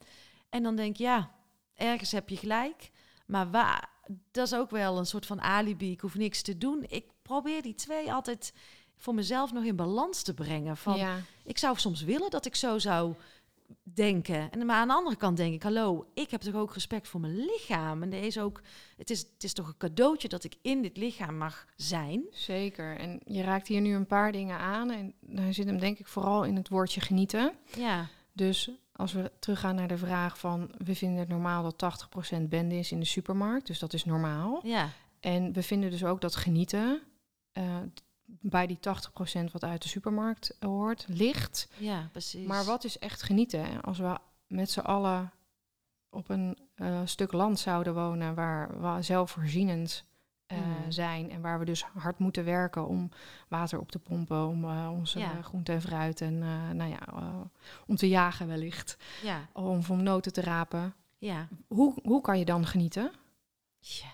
En 0.49 0.62
dan 0.62 0.76
denk 0.76 0.91
ik, 0.91 1.01
ja, 1.01 1.34
ergens 1.74 2.12
heb 2.12 2.28
je 2.28 2.36
gelijk. 2.36 2.91
Maar 3.26 3.51
waar, 3.51 3.88
dat 4.30 4.47
is 4.47 4.55
ook 4.55 4.70
wel 4.70 4.99
een 4.99 5.07
soort 5.07 5.26
van 5.26 5.41
alibi. 5.41 5.91
Ik 5.91 6.01
hoef 6.01 6.14
niks 6.14 6.43
te 6.43 6.59
doen. 6.59 6.84
Ik 6.88 7.05
probeer 7.22 7.62
die 7.62 7.74
twee 7.74 8.12
altijd 8.12 8.53
voor 9.01 9.14
mezelf 9.14 9.53
nog 9.53 9.64
in 9.64 9.76
balans 9.76 10.22
te 10.22 10.34
brengen. 10.34 10.76
Van, 10.76 10.96
ja, 10.96 11.16
Ik 11.44 11.59
zou 11.59 11.78
soms 11.78 12.03
willen 12.03 12.30
dat 12.30 12.46
ik 12.46 12.55
zo 12.55 12.78
zou 12.78 13.14
denken. 13.82 14.51
En 14.51 14.66
maar 14.66 14.76
aan 14.76 14.88
de 14.88 14.94
andere 14.94 15.16
kant 15.16 15.36
denk 15.36 15.55
ik, 15.55 15.62
hallo, 15.62 16.07
ik 16.14 16.30
heb 16.30 16.40
toch 16.40 16.55
ook 16.55 16.74
respect 16.74 17.09
voor 17.09 17.20
mijn 17.20 17.36
lichaam. 17.36 18.03
En 18.03 18.12
is 18.12 18.38
ook, 18.38 18.61
het 18.96 19.11
is, 19.11 19.18
het 19.18 19.44
is 19.44 19.53
toch 19.53 19.68
een 19.68 19.76
cadeautje 19.76 20.28
dat 20.28 20.44
ik 20.44 20.55
in 20.62 20.82
dit 20.82 20.96
lichaam 20.96 21.36
mag 21.36 21.66
zijn. 21.76 22.22
zeker. 22.30 22.96
En 22.96 23.20
je 23.24 23.42
raakt 23.42 23.68
hier 23.68 23.80
nu 23.80 23.94
een 23.94 24.07
paar 24.07 24.32
dingen 24.32 24.59
aan. 24.59 24.90
En 24.90 25.14
daar 25.20 25.55
zit 25.55 25.66
hem 25.66 25.78
denk 25.78 25.98
ik 25.98 26.07
vooral 26.07 26.44
in 26.44 26.57
het 26.57 26.68
woordje 26.68 27.01
genieten. 27.01 27.53
Ja, 27.76 28.07
Dus 28.32 28.70
als 28.92 29.12
we 29.12 29.32
teruggaan 29.38 29.74
naar 29.74 29.88
de 29.88 29.98
vraag 29.98 30.38
van... 30.38 30.70
we 30.84 30.94
vinden 30.94 31.18
het 31.18 31.28
normaal 31.28 31.62
dat 31.62 32.09
80% 32.36 32.42
bende 32.48 32.74
is 32.74 32.92
in 32.92 33.01
de 33.01 33.07
supermarkt. 33.07 33.66
Dus 33.66 33.78
dat 33.78 33.92
is 33.92 34.05
normaal. 34.05 34.61
ja, 34.62 34.88
En 35.20 35.53
we 35.53 35.62
vinden 35.62 35.90
dus 35.90 36.05
ook 36.05 36.20
dat 36.20 36.36
genieten... 36.36 37.01
eh, 37.53 37.76
bij 38.40 38.66
die 38.66 38.78
80% 38.78 39.50
wat 39.52 39.64
uit 39.64 39.82
de 39.82 39.88
supermarkt 39.88 40.56
hoort, 40.60 41.04
ligt. 41.08 41.68
ja, 41.78 42.08
precies. 42.12 42.46
Maar 42.46 42.64
wat 42.64 42.84
is 42.84 42.98
echt 42.98 43.22
genieten? 43.22 43.64
hè? 43.64 43.80
Als 43.82 43.98
we 43.98 44.18
met 44.46 44.70
z'n 44.70 44.80
allen 44.80 45.32
op 46.10 46.28
een 46.28 46.58
eh, 46.74 47.00
stuk 47.04 47.32
land 47.32 47.58
zouden 47.58 47.94
wonen 47.94 48.34
waar 48.34 48.80
we 48.96 49.02
zelfvoorzienend 49.02 50.04
eh, 50.46 50.58
Mhm. 50.58 50.90
zijn 50.90 51.30
en 51.30 51.40
waar 51.40 51.58
we 51.58 51.64
dus 51.64 51.82
hard 51.84 52.18
moeten 52.18 52.44
werken 52.44 52.86
om 52.86 53.10
water 53.48 53.78
op 53.80 53.90
te 53.90 53.98
pompen, 53.98 54.46
om 54.46 54.64
eh, 54.64 54.90
onze 54.92 55.18
Ja. 55.18 55.36
eh, 55.36 55.44
groente 55.44 55.72
en 55.72 55.80
fruit 55.82 56.20
en 56.20 56.42
eh, 56.42 56.70
nou 56.70 56.90
ja, 56.90 57.06
eh, 57.06 57.40
om 57.86 57.96
te 57.96 58.08
jagen 58.08 58.46
wellicht, 58.46 58.96
Ja, 59.22 59.48
of 59.52 59.90
om 59.90 60.02
noten 60.02 60.32
te 60.32 60.40
rapen. 60.40 60.94
ja. 61.18 61.48
Hoe, 61.68 61.94
hoe 62.02 62.20
kan 62.20 62.38
je 62.38 62.44
dan 62.44 62.66
genieten? 62.66 63.12
Ja. 63.78 64.08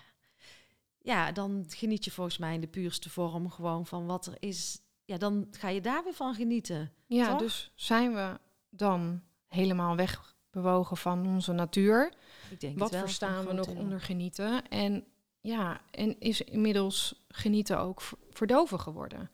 Ja, 1.07 1.31
dan 1.31 1.65
geniet 1.67 2.05
je 2.05 2.11
volgens 2.11 2.37
mij 2.37 2.53
in 2.53 2.61
de 2.61 2.67
puurste 2.67 3.09
vorm 3.09 3.49
gewoon 3.49 3.85
van 3.85 4.05
wat 4.05 4.25
er 4.25 4.35
is. 4.39 4.81
Ja, 5.05 5.17
dan 5.17 5.47
ga 5.51 5.69
je 5.69 5.81
daar 5.81 6.03
weer 6.03 6.13
van 6.13 6.33
genieten. 6.35 6.91
Ja, 7.05 7.29
Toch? 7.29 7.39
dus 7.39 7.71
zijn 7.75 8.13
we 8.13 8.39
dan 8.69 9.21
helemaal 9.47 9.95
wegbewogen 9.95 10.97
van 10.97 11.27
onze 11.27 11.51
natuur? 11.51 12.13
Ik 12.49 12.59
denk 12.59 12.79
Wat 12.79 12.91
wel, 12.91 12.99
verstaan 12.99 13.45
we 13.45 13.53
nog 13.53 13.65
deel. 13.65 13.75
onder 13.75 14.01
genieten? 14.01 14.67
En 14.69 15.05
ja, 15.41 15.81
en 15.91 16.19
is 16.19 16.41
inmiddels 16.41 17.25
genieten 17.27 17.79
ook 17.79 18.01
verdoven 18.29 18.79
geworden? 18.79 19.29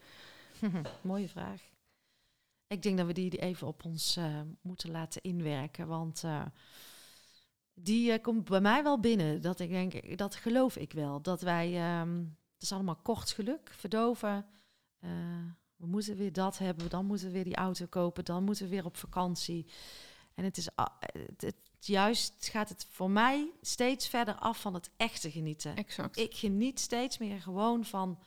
Mooie 1.01 1.29
vraag. 1.29 1.61
Ik 2.67 2.81
denk 2.81 2.97
dat 2.97 3.07
we 3.07 3.13
die 3.13 3.37
even 3.37 3.67
op 3.67 3.85
ons 3.85 4.15
eh, 4.15 4.41
moeten 4.61 4.91
laten 4.91 5.21
inwerken. 5.21 5.87
Want 5.87 6.23
eh, 6.23 6.45
die 7.73 8.11
eh, 8.11 8.21
komt 8.21 8.45
bij 8.45 8.61
mij 8.61 8.83
wel 8.83 8.99
binnen. 8.99 9.41
Dat 9.41 9.59
ik 9.59 9.69
denk, 9.69 10.17
dat 10.17 10.35
geloof 10.35 10.75
ik 10.77 10.93
wel. 10.93 11.21
Dat 11.21 11.41
wij, 11.41 11.75
ehm, 11.75 12.17
het 12.53 12.61
is 12.61 12.71
allemaal 12.71 12.95
kort 12.95 13.31
geluk, 13.31 13.69
verdoven. 13.77 14.45
Eh, 14.99 15.09
we 15.75 15.85
moeten 15.87 16.15
weer 16.15 16.33
dat 16.33 16.57
hebben, 16.57 16.89
dan 16.89 17.05
moeten 17.05 17.27
we 17.27 17.33
weer 17.33 17.43
die 17.43 17.55
auto 17.55 17.85
kopen, 17.85 18.25
dan 18.25 18.43
moeten 18.43 18.63
we 18.65 18.69
weer 18.71 18.85
op 18.85 18.97
vakantie. 18.97 19.65
En 20.33 20.43
het 20.43 20.57
is 20.57 20.67
het- 21.37 21.55
juist 21.79 22.49
gaat 22.49 22.69
het 22.69 22.85
voor 22.89 23.09
mij 23.09 23.51
steeds 23.61 24.07
verder 24.07 24.35
af 24.35 24.61
van 24.61 24.73
het 24.73 24.89
echte 24.97 25.31
genieten. 25.31 25.75
Exact. 25.75 26.17
Ik 26.17 26.35
geniet 26.35 26.79
steeds 26.79 27.17
meer 27.17 27.41
gewoon 27.41 27.85
van 27.85 28.19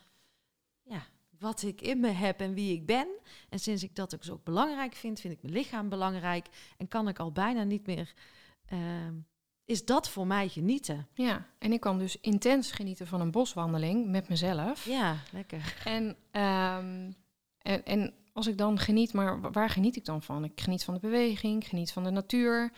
ja, 0.83 1.05
wat 1.39 1.61
ik 1.61 1.81
in 1.81 1.99
me 1.99 2.07
heb 2.09 2.39
en 2.39 2.53
wie 2.53 2.73
ik 2.73 2.85
ben. 2.85 3.07
En 3.49 3.59
sinds 3.59 3.83
ik 3.83 3.95
dat 3.95 4.15
ook 4.15 4.23
zo 4.23 4.39
belangrijk 4.43 4.93
vind, 4.95 5.19
vind 5.19 5.33
ik 5.33 5.41
mijn 5.41 5.53
lichaam 5.53 5.89
belangrijk. 5.89 6.47
En 6.77 6.87
kan 6.87 7.07
ik 7.07 7.19
al 7.19 7.31
bijna 7.31 7.63
niet 7.63 7.85
meer. 7.85 8.13
ehm, 8.65 9.13
is 9.67 9.85
dat 9.85 10.09
voor 10.09 10.27
mij 10.27 10.47
genieten? 10.47 11.07
Ja, 11.13 11.45
en 11.59 11.71
ik 11.71 11.79
kan 11.79 11.97
dus 11.99 12.19
intens 12.19 12.71
genieten 12.71 13.07
van 13.07 13.21
een 13.21 13.31
boswandeling 13.31 14.07
met 14.09 14.29
mezelf. 14.29 14.85
Ja, 14.85 15.15
lekker. 15.31 15.81
En, 15.85 16.15
ehm, 16.31 17.11
en, 17.61 17.85
en 17.85 18.13
als 18.33 18.47
ik 18.47 18.57
dan 18.57 18.79
geniet, 18.79 19.13
maar 19.13 19.41
wa- 19.41 19.51
waar 19.51 19.69
geniet 19.69 19.95
ik 19.95 20.05
dan 20.05 20.21
van? 20.21 20.43
Ik 20.43 20.61
geniet 20.61 20.83
van 20.83 20.93
de 20.93 20.99
beweging, 20.99 21.61
ik 21.63 21.67
geniet 21.69 21.91
van 21.91 22.03
de 22.03 22.09
natuur. 22.09 22.71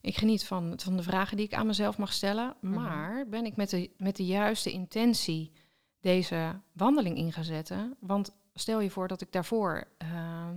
Ik 0.00 0.16
geniet 0.16 0.44
van, 0.44 0.72
van 0.76 0.96
de 0.96 1.02
vragen 1.02 1.36
die 1.36 1.46
ik 1.46 1.54
aan 1.54 1.66
mezelf 1.66 1.98
mag 1.98 2.12
stellen. 2.12 2.56
Mhm. 2.60 2.74
Maar 2.74 3.28
ben 3.28 3.44
ik 3.44 3.56
met 3.56 3.70
de, 3.70 3.90
met 3.96 4.16
de 4.16 4.24
juiste 4.26 4.70
intentie 4.72 5.52
deze 6.00 6.60
wandeling 6.72 7.16
in 7.16 7.32
gaan 7.32 7.44
zetten? 7.44 7.96
Want 8.00 8.30
stel 8.54 8.80
je 8.80 8.90
voor 8.90 9.08
dat 9.08 9.20
ik 9.20 9.32
daarvoor 9.32 9.88
ehm, 9.98 10.54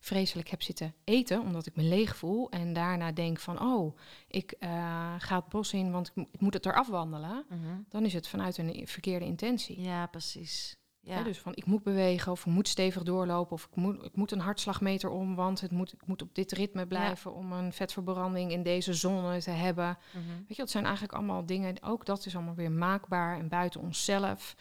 vreselijk 0.00 0.48
heb 0.48 0.62
zitten 0.62 0.94
eten, 1.04 1.40
omdat 1.40 1.66
ik 1.66 1.76
me 1.76 1.82
leeg 1.82 2.16
voel. 2.16 2.50
En 2.50 2.72
daarna 2.72 3.12
denk 3.12 3.38
van, 3.38 3.60
oh, 3.62 3.96
ik 4.28 4.52
eh, 4.58 5.14
ga 5.18 5.36
het 5.36 5.48
bos 5.48 5.72
in, 5.72 5.90
want 5.90 6.12
ik, 6.14 6.26
ik 6.32 6.40
moet 6.40 6.54
het 6.54 6.66
eraf 6.66 6.88
wandelen. 6.88 7.46
Dan 7.88 8.04
is 8.04 8.12
het 8.12 8.28
vanuit 8.28 8.58
een 8.58 8.86
verkeerde 8.86 9.24
intentie. 9.24 9.80
Ja, 9.80 10.06
precies. 10.06 10.78
Ja. 11.02 11.22
Dus 11.22 11.38
van 11.38 11.54
ik 11.54 11.66
moet 11.66 11.82
bewegen 11.82 12.32
of 12.32 12.40
ik 12.40 12.52
moet 12.52 12.68
stevig 12.68 13.02
doorlopen 13.02 13.52
of 13.52 13.64
ik 13.64 13.76
moet, 13.76 14.04
ik 14.04 14.16
moet 14.16 14.32
een 14.32 14.40
hartslagmeter 14.40 15.10
om, 15.10 15.34
want 15.34 15.60
het 15.60 15.70
moet, 15.70 15.92
ik 15.92 16.06
moet 16.06 16.22
op 16.22 16.34
dit 16.34 16.52
ritme 16.52 16.86
blijven 16.86 17.34
om 17.34 17.52
een 17.52 17.72
vetverbranding 17.72 18.52
in 18.52 18.62
deze 18.62 18.94
zone 18.94 19.38
te 19.42 19.50
hebben. 19.50 19.98
Mhm. 20.12 20.26
Weet 20.36 20.46
je, 20.48 20.54
dat 20.56 20.70
zijn 20.70 20.84
eigenlijk 20.84 21.14
allemaal 21.14 21.46
dingen, 21.46 21.82
ook 21.82 22.06
dat 22.06 22.26
is 22.26 22.34
allemaal 22.34 22.54
weer 22.54 22.72
maakbaar 22.72 23.38
en 23.38 23.48
buiten 23.48 23.80
onszelf. 23.80 24.54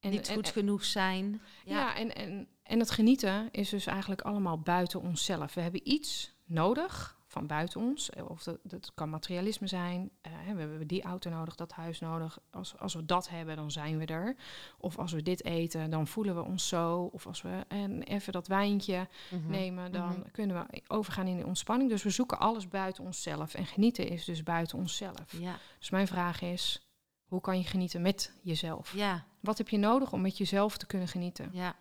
En, 0.00 0.10
Niet 0.10 0.28
en- 0.28 0.34
goed 0.34 0.46
en- 0.46 0.52
genoeg 0.52 0.84
zijn. 0.84 1.40
ja, 1.64 1.96
en, 1.96 2.14
en, 2.14 2.48
en 2.68 2.78
het 2.78 2.90
genieten 2.90 3.48
is 3.50 3.68
dus 3.68 3.86
eigenlijk 3.86 4.20
allemaal 4.20 4.58
buiten 4.58 5.00
onszelf. 5.00 5.54
We 5.54 5.60
hebben 5.60 5.88
iets 5.90 6.32
nodig 6.44 7.16
van 7.26 7.46
buiten 7.46 7.80
ons. 7.80 8.10
eh, 8.10 8.30
Of 8.30 8.42
dat, 8.42 8.58
dat 8.62 8.92
kan 8.94 9.10
materialisme 9.10 9.66
zijn. 9.66 10.10
Eh, 10.20 10.32
we 10.54 10.60
hebben 10.60 10.86
die 10.86 11.02
auto 11.02 11.30
nodig, 11.30 11.54
dat 11.54 11.72
huis 11.72 12.00
nodig. 12.00 12.38
Als, 12.50 12.78
als 12.78 12.94
we 12.94 13.04
dat 13.04 13.28
hebben, 13.28 13.56
dan 13.56 13.70
zijn 13.70 13.98
we 13.98 14.04
er. 14.06 14.36
Of 14.78 14.98
als 14.98 15.12
we 15.12 15.22
dit 15.22 15.44
eten, 15.44 15.90
dan 15.90 16.06
voelen 16.06 16.34
we 16.34 16.42
ons 16.44 16.68
zo. 16.68 17.02
Of 17.12 17.26
als 17.26 17.42
we 17.42 17.64
en 17.68 18.02
even 18.02 18.32
dat 18.32 18.46
wijntje 18.46 19.08
Mhm. 19.30 19.50
nemen, 19.50 19.92
dan 19.92 20.08
Mhm. 20.08 20.30
kunnen 20.32 20.66
we 20.70 20.82
overgaan 20.88 21.26
in 21.26 21.36
de 21.36 21.46
ontspanning. 21.46 21.90
Dus 21.90 22.02
we 22.02 22.10
zoeken 22.10 22.38
alles 22.38 22.68
buiten 22.68 23.04
onszelf. 23.04 23.54
En 23.54 23.66
genieten 23.66 24.08
is 24.08 24.24
dus 24.24 24.42
buiten 24.42 24.78
onszelf. 24.78 25.32
Ja, 25.38 25.56
Dus 25.78 25.90
mijn 25.90 26.06
vraag 26.06 26.40
is, 26.42 26.88
hoe 27.26 27.40
kan 27.40 27.58
je 27.58 27.64
genieten 27.64 28.02
met 28.02 28.32
jezelf? 28.42 28.92
ja, 28.94 29.24
Wat 29.40 29.58
heb 29.58 29.68
je 29.68 29.78
nodig 29.78 30.12
om 30.12 30.20
met 30.20 30.38
jezelf 30.38 30.76
te 30.78 30.86
kunnen 30.86 31.08
genieten? 31.08 31.48
ja. 31.52 31.74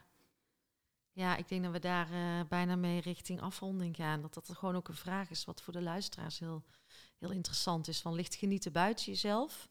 Ja, 1.18 1.36
ik 1.36 1.48
denk 1.48 1.64
dat 1.64 1.72
we 1.72 1.80
daar 1.80 2.12
eh, 2.12 2.48
bijna 2.48 2.76
mee 2.76 3.02
richting 3.02 3.42
afronding 3.42 3.96
gaan. 3.96 4.22
Dat 4.22 4.34
dat 4.34 4.50
gewoon 4.54 4.76
ook 4.76 4.88
een 4.88 4.96
vraag 4.96 5.30
is 5.30 5.46
wat 5.46 5.62
voor 5.62 5.74
de 5.74 5.82
luisteraars 5.82 6.40
heel, 6.40 6.64
heel 7.18 7.32
interessant 7.32 7.88
is. 7.88 8.02
Van 8.02 8.14
ligt 8.14 8.36
genieten 8.36 8.72
buiten 8.72 9.06
jezelf? 9.06 9.70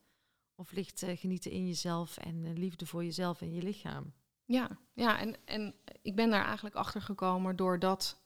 Of 0.55 0.72
ligt 0.72 1.03
eh, 1.03 1.18
genieten 1.18 1.51
in 1.51 1.66
jezelf 1.66 2.16
en 2.16 2.44
eh, 2.44 2.53
liefde 2.53 2.86
voor 2.86 3.05
jezelf 3.05 3.40
en 3.40 3.53
je 3.53 3.62
lichaam? 3.62 4.12
Ja, 4.44 4.78
ja 4.92 5.18
en, 5.18 5.36
en 5.44 5.74
ik 6.03 6.16
ben 6.16 6.30
daar 6.30 6.44
eigenlijk 6.44 6.76
achter 6.76 7.03
gekomen 7.03 7.57
doordat 7.57 8.20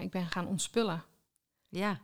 ik 0.00 0.10
ben 0.10 0.26
gaan 0.26 0.46
ontspullen. 0.46 1.04
Ja, 1.68 2.00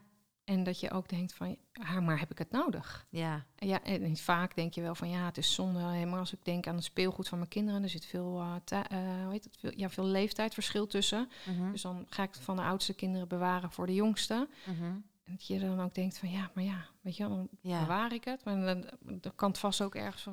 En 0.51 0.63
dat 0.65 0.81
je 0.81 0.91
ook 0.91 1.09
denkt 1.09 1.35
van, 1.35 1.57
ja, 1.73 2.01
maar 2.01 2.19
heb 2.19 2.31
ik 2.31 2.39
het 2.39 2.51
nodig? 2.51 3.07
ja, 3.11 3.45
ja, 3.57 3.83
en 3.83 4.17
vaak 4.17 4.55
denk 4.55 4.75
je 4.75 4.81
wel 4.81 4.95
van, 4.95 5.11
ja, 5.11 5.25
het 5.25 5.37
is 5.39 5.55
zonde. 5.55 5.81
Maar 6.07 6.19
als 6.19 6.33
ik 6.33 6.45
denk 6.45 6.67
aan 6.67 6.75
het 6.75 6.85
speelgoed 6.85 7.29
van 7.29 7.39
mijn 7.39 7.51
kinderen, 7.51 7.83
er 7.83 7.89
zit 7.89 8.05
veel, 8.05 8.41
eh, 8.65 8.79
hoe 9.23 9.33
heet 9.33 9.45
het, 9.45 9.57
veel, 9.61 9.73
ja, 9.77 9.89
veel 9.89 10.05
leeftijdsverschil 10.05 10.87
tussen. 10.87 11.29
Mhm, 11.47 11.71
Dus 11.73 11.83
dan 11.83 12.07
ga 12.09 12.23
ik 12.23 12.35
het 12.35 12.43
van 12.43 12.57
de 12.57 12.63
oudste 12.63 12.95
kinderen 12.95 13.29
bewaren 13.29 13.71
voor 13.71 13.87
de 13.87 13.95
jongste. 13.95 14.49
mhm. 14.65 14.85
En 15.25 15.37
dat 15.37 15.47
je 15.47 15.59
dan 15.59 15.81
ook 15.81 15.95
denkt 15.95 16.19
van, 16.19 16.31
ja, 16.31 16.51
maar 16.55 16.65
ja, 16.65 16.87
weet 17.01 17.17
je 17.17 17.23
dan 17.23 17.49
ja. 17.61 17.81
bewaar 17.81 18.13
ik 18.13 18.25
het. 18.25 18.45
Maar 18.45 18.61
dan, 18.65 18.85
dan 19.21 19.35
kan 19.35 19.49
het 19.49 19.59
vast 19.59 19.83
ook 19.83 19.95
ergens 19.95 20.27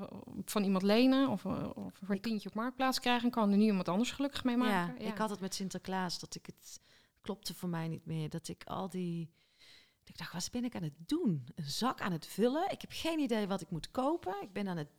van, 0.45 0.63
iemand 0.63 0.83
lenen 0.83 1.29
of, 1.29 1.45
eh, 1.45 1.69
of 1.73 1.93
voor 2.03 2.15
een 2.15 2.21
tientje 2.21 2.49
op 2.49 2.55
marktplaats 2.55 2.99
krijgen. 2.99 3.23
En 3.25 3.31
kan 3.31 3.51
er 3.51 3.57
nu 3.57 3.63
iemand 3.63 3.87
anders 3.89 4.11
gelukkig 4.11 4.43
mee 4.43 4.57
Ja, 4.57 4.61
maken. 4.63 5.05
ik 5.05 5.17
had 5.17 5.29
het 5.29 5.39
met 5.39 5.55
Sinterklaas 5.55 6.19
dat 6.19 6.35
ik 6.35 6.45
het 6.45 6.79
klopte 7.21 7.53
voor 7.53 7.69
mij 7.69 7.87
niet 7.87 8.05
meer. 8.05 8.29
Dat 8.29 8.47
ik 8.47 8.63
al 8.63 8.89
die 8.89 9.29
Ik 10.09 10.17
dacht, 10.17 10.33
wat 10.33 10.49
ben 10.51 10.63
ik 10.63 10.75
aan 10.75 10.83
het 10.83 10.93
doen? 11.05 11.47
Een 11.55 11.63
zak 11.69 12.01
aan 12.01 12.11
het 12.11 12.25
vullen? 12.25 12.71
Ik 12.71 12.81
heb 12.81 12.89
geen 12.93 13.19
idee 13.19 13.47
wat 13.47 13.61
ik 13.61 13.69
moet 13.69 13.91
kopen. 13.91 14.35
Ik 14.41 14.53
ben 14.53 14.67
aan 14.67 14.77
het 14.77 14.89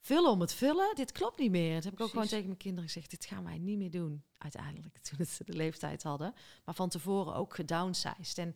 vullen 0.00 0.30
om 0.30 0.40
het 0.40 0.54
vullen. 0.54 0.94
Dit 0.94 1.12
klopt 1.12 1.38
niet 1.38 1.50
meer. 1.50 1.74
Dat 1.74 1.84
heb 1.84 1.92
ik 1.92 2.00
ook 2.00 2.10
gewoon 2.10 2.26
tegen 2.26 2.46
mijn 2.46 2.58
kinderen 2.58 2.84
gezegd. 2.90 3.10
Dit 3.10 3.24
gaan 3.24 3.44
wij 3.44 3.58
niet 3.58 3.78
meer 3.78 3.90
doen, 3.90 4.22
uiteindelijk, 4.38 4.98
toen 5.16 5.26
ze 5.26 5.44
de 5.44 5.52
leeftijd 5.52 6.02
hadden. 6.02 6.34
Maar 6.64 6.74
van 6.74 6.88
tevoren 6.88 7.34
ook 7.34 7.54
gedownsized. 7.54 8.38
En 8.38 8.54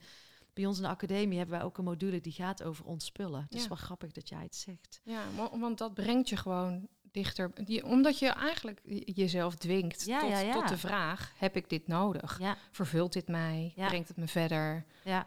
bij 0.54 0.66
ons 0.66 0.76
in 0.76 0.82
de 0.82 0.88
academie 0.88 1.38
hebben 1.38 1.56
wij 1.56 1.64
ook 1.66 1.78
een 1.78 1.84
module 1.84 2.20
die 2.20 2.32
gaat 2.32 2.62
over 2.62 2.84
ontspullen. 2.84 3.42
Het 3.42 3.54
is 3.54 3.68
wel 3.68 3.76
grappig 3.76 4.12
dat 4.12 4.28
jij 4.28 4.42
het 4.42 4.56
zegt. 4.56 5.00
Ja, 5.04 5.22
wa- 5.36 5.58
want 5.58 5.78
dat 5.78 5.94
brengt 5.94 6.28
je 6.28 6.36
gewoon 6.36 6.88
dichter. 7.02 7.52
Omdat 7.84 8.18
je 8.18 8.28
eigenlijk 8.28 8.80
jezelf 9.04 9.54
dwingt 9.54 10.04
Ja, 10.04 10.20
tot, 10.20 10.28
ja, 10.28 10.52
tot 10.52 10.68
de 10.68 10.78
vraag: 10.78 11.32
heb 11.36 11.56
ik 11.56 11.68
dit 11.68 11.86
nodig? 11.86 12.38
Ja, 12.38 12.56
Vervult 12.70 13.12
dit 13.12 13.28
mij? 13.28 13.72
Ja. 13.76 13.86
Brengt 13.88 14.08
het 14.08 14.16
me 14.16 14.26
verder? 14.28 14.84
ja. 15.04 15.26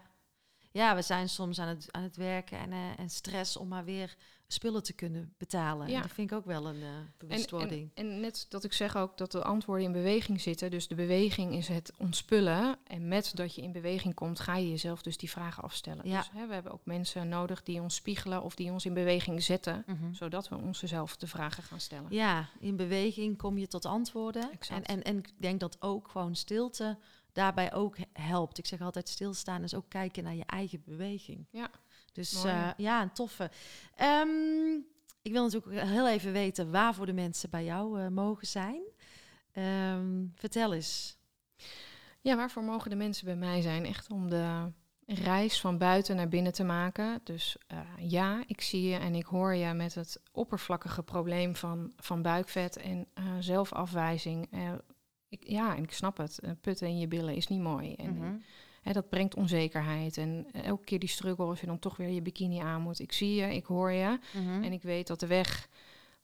Ja, 0.72 0.96
we 0.96 1.02
zijn 1.02 1.30
soms 1.30 1.60
aan 1.60 1.68
het, 1.68 1.88
aan 1.92 2.04
het 2.04 2.16
werken 2.16 2.60
en, 2.60 2.72
eh, 2.72 3.00
en 3.00 3.10
stress 3.10 3.58
om 3.58 3.68
maar 3.68 3.86
weer 3.86 4.16
spullen 4.52 4.84
te 4.84 4.94
kunnen 4.94 5.34
betalen. 5.38 5.88
Ja. 5.88 5.96
En 5.96 6.02
dat 6.02 6.12
vind 6.12 6.32
ik 6.32 6.38
ook 6.38 6.46
wel 6.46 6.68
een 6.68 6.82
eh 6.82 6.88
En, 6.88 7.14
bewustwording. 7.18 7.92
en, 7.94 8.06
en 8.06 8.20
net 8.20 8.46
dat 8.50 8.64
ik 8.64 8.74
zeg 8.74 8.98
ook 8.98 9.18
dat 9.18 9.32
de 9.32 9.44
antwoorden 9.44 9.86
in 9.86 9.92
beweging 9.92 10.42
zitten. 10.42 10.72
Dus 10.72 10.88
de 10.88 10.96
beweging 10.96 11.54
is 11.56 11.68
het 11.68 11.94
ontspullen. 11.98 12.78
En 12.88 13.08
met 13.08 13.32
dat 13.36 13.56
je 13.56 13.62
in 13.62 13.72
beweging 13.72 14.14
komt, 14.14 14.40
ga 14.40 14.56
je 14.56 14.70
jezelf 14.70 15.02
dus 15.02 15.18
die 15.18 15.30
vragen 15.30 15.64
afstellen. 15.64 16.10
Ja. 16.10 16.18
Dus 16.18 16.30
hè, 16.34 16.48
we 16.48 16.54
hebben 16.54 16.72
ook 16.72 16.86
mensen 16.86 17.30
nodig 17.30 17.64
die 17.64 17.82
ons 17.82 17.96
spiegelen 17.96 18.44
of 18.44 18.56
die 18.56 18.72
ons 18.72 18.86
in 18.86 18.94
beweging 18.94 19.44
zetten. 19.44 19.84
Mhm. 19.88 20.14
Zodat 20.14 20.50
we 20.50 20.56
onszelf 20.56 21.18
de 21.18 21.28
vragen 21.28 21.64
gaan 21.64 21.80
stellen. 21.80 22.08
Ja, 22.10 22.50
in 22.60 22.76
beweging 22.76 23.38
kom 23.38 23.58
je 23.58 23.68
tot 23.68 23.86
antwoorden. 23.86 24.50
En, 24.70 24.84
en, 24.84 25.04
en 25.04 25.18
ik 25.18 25.32
denk 25.38 25.60
dat 25.60 25.82
ook 25.82 26.08
gewoon 26.08 26.36
stilte 26.36 26.98
daarbij 27.40 27.74
ook 27.74 27.98
he- 27.98 28.22
helpt. 28.22 28.58
Ik 28.58 28.66
zeg 28.66 28.82
altijd 28.82 29.10
stilstaan 29.10 29.64
is 29.64 29.76
ook 29.76 29.90
kijken 29.90 30.24
naar 30.24 30.36
je 30.36 30.46
eigen 30.46 30.82
beweging. 30.86 31.48
Ja, 31.52 31.70
Dus 32.14 32.44
eh, 32.44 32.70
ja, 32.78 33.02
een 33.02 33.12
toffe. 33.14 33.52
Ehm, 33.96 34.76
ik 35.22 35.32
wil 35.32 35.44
natuurlijk 35.44 35.82
heel 35.88 36.08
even 36.10 36.32
weten 36.32 36.72
waarvoor 36.72 37.06
de 37.06 37.14
mensen 37.14 37.50
bij 37.50 37.64
jou 37.64 38.00
eh, 38.02 38.08
mogen 38.08 38.48
zijn. 38.48 38.82
Ehm, 39.52 40.26
vertel 40.36 40.74
eens. 40.74 41.18
Ja, 42.22 42.36
waarvoor 42.36 42.64
mogen 42.64 42.90
de 42.90 42.96
mensen 42.96 43.26
bij 43.26 43.36
mij 43.36 43.62
zijn? 43.62 43.86
Echt 43.86 44.12
om 44.12 44.30
de 44.30 44.72
reis 45.06 45.60
van 45.62 45.78
buiten 45.78 46.16
naar 46.16 46.28
binnen 46.30 46.54
te 46.54 46.64
maken. 46.64 47.22
Dus 47.24 47.58
eh, 47.68 47.80
ja, 47.98 48.44
ik 48.48 48.62
zie 48.62 48.82
je 48.90 48.96
en 48.98 49.16
ik 49.16 49.26
hoor 49.26 49.56
je 49.56 49.74
met 49.74 49.96
het 49.96 50.22
oppervlakkige 50.32 51.04
probleem 51.04 51.56
van, 51.56 51.94
van 51.98 52.22
buikvet 52.22 52.78
en 52.78 53.08
zelfafwijzing. 53.40 54.50
Eh, 55.30 55.40
ik, 55.40 55.48
ja, 55.50 55.76
en 55.76 55.84
ik 55.84 55.92
snap 55.92 56.18
het. 56.18 56.40
Eh, 56.40 56.52
putten 56.62 56.88
in 56.88 57.00
je 57.00 57.08
billen 57.08 57.36
is 57.36 57.48
niet 57.48 57.62
mooi. 57.62 57.94
En 57.94 58.14
Mhm. 58.18 58.34
hè, 58.82 58.92
dat 58.94 59.10
brengt 59.10 59.36
onzekerheid. 59.36 60.18
En 60.18 60.48
eh, 60.52 60.64
elke 60.66 60.84
keer 60.84 61.00
die 61.00 61.10
struggle 61.10 61.46
als 61.46 61.60
je 61.60 61.66
dan 61.68 61.80
toch 61.80 61.98
weer 61.98 62.10
je 62.10 62.22
bikini 62.22 62.60
aan 62.60 62.82
moet. 62.82 63.00
Ik 63.00 63.12
zie 63.12 63.36
je, 63.36 63.56
ik 63.56 63.66
hoor 63.66 63.92
je. 63.92 64.20
Mhm. 64.34 64.64
En 64.64 64.72
ik 64.72 64.82
weet 64.82 65.08
dat 65.08 65.20
de 65.20 65.28
weg 65.28 65.70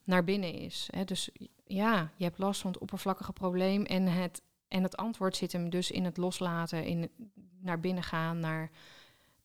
naar 0.04 0.24
binnen 0.24 0.54
is. 0.54 0.88
Hè? 0.92 1.04
Dus 1.04 1.30
ja, 1.66 2.12
je 2.16 2.24
hebt 2.24 2.38
last 2.38 2.62
van 2.62 2.72
het 2.72 2.82
oppervlakkige 2.82 3.34
probleem. 3.34 3.84
En 3.84 4.08
het, 4.08 4.42
en 4.68 4.84
het 4.84 4.98
antwoord 4.98 5.36
zit 5.36 5.52
hem 5.52 5.70
dus 5.70 5.92
in 5.92 6.06
het 6.06 6.18
loslaten, 6.18 6.86
in 6.86 7.10
naar 7.62 7.80
binnen 7.80 8.04
gaan, 8.04 8.40
naar 8.40 8.72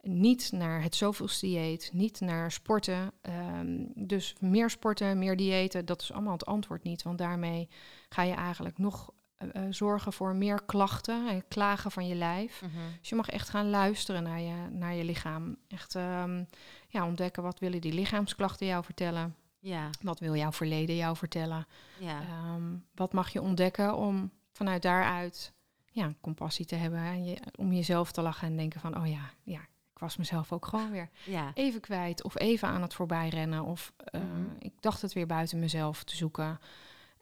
niet 0.03 0.53
naar 0.53 0.83
het 0.83 0.95
zoveelste 0.95 1.47
dieet, 1.47 1.91
niet 1.93 2.21
naar 2.21 2.53
sporten. 2.53 3.13
Ehm, 3.21 3.85
dus 3.95 4.35
meer 4.41 4.71
sporten, 4.71 5.19
meer 5.19 5.37
diëten, 5.37 5.85
dat 5.85 6.03
is 6.03 6.13
allemaal 6.13 6.33
het 6.33 6.47
antwoord 6.47 6.83
niet. 6.83 7.03
Want 7.03 7.19
daarmee 7.19 7.69
ga 8.09 8.23
je 8.23 8.35
eigenlijk 8.35 8.79
nog 8.79 9.13
eh, 9.41 9.49
eh, 9.65 9.73
zorgen 9.73 10.13
voor 10.13 10.35
meer 10.35 10.63
klachten 10.67 11.29
en 11.29 11.49
klagen 11.49 11.91
van 11.91 12.07
je 12.07 12.15
lijf. 12.15 12.63
Mhm. 12.63 12.73
Dus 13.01 13.09
je 13.09 13.15
mag 13.15 13.29
echt 13.29 13.49
gaan 13.49 13.71
luisteren 13.71 14.23
naar 14.23 14.41
je, 14.41 14.69
naar 14.71 14.95
je 14.95 15.05
lichaam. 15.05 15.57
Echt 15.69 15.95
ehm, 15.95 16.45
ja, 16.89 17.07
ontdekken 17.07 17.43
wat 17.43 17.59
willen 17.59 17.81
die 17.81 17.93
lichaamsklachten 17.93 18.67
jou 18.67 18.85
vertellen. 18.85 19.35
Ja, 19.59 19.91
Wat 20.03 20.19
wil 20.21 20.37
jouw 20.37 20.53
verleden 20.53 20.97
jou 20.97 21.17
vertellen? 21.17 21.67
ja. 21.99 22.21
Ehm, 22.21 22.77
wat 22.95 23.13
mag 23.13 23.29
je 23.29 23.41
ontdekken 23.43 23.97
om 23.97 24.31
vanuit 24.53 24.83
daaruit 24.83 25.53
ja, 25.91 26.15
compassie 26.21 26.65
te 26.67 26.75
hebben? 26.75 26.99
En 27.01 27.25
je, 27.25 27.37
om 27.57 27.73
jezelf 27.73 28.13
te 28.13 28.23
lachen 28.23 28.49
en 28.49 28.57
denken 28.57 28.81
van, 28.81 28.97
oh 29.01 29.07
ja, 29.07 29.31
ja, 29.43 29.61
ik 29.93 29.99
was 29.99 30.17
mezelf 30.17 30.53
ook 30.53 30.67
gewoon 30.67 30.91
weer 30.91 31.09
ja. 31.25 31.51
even 31.55 31.81
kwijt. 31.81 32.23
Of 32.23 32.39
even 32.39 32.69
aan 32.69 32.83
het 32.83 32.95
voorbijrennen. 32.95 33.65
Of 33.65 33.93
eh, 33.97 34.21
Mhm. 34.21 34.45
ik 34.59 34.73
dacht 34.81 35.03
het 35.03 35.13
weer 35.13 35.27
buiten 35.27 35.59
mezelf 35.59 36.05
te 36.05 36.17
zoeken. 36.17 36.61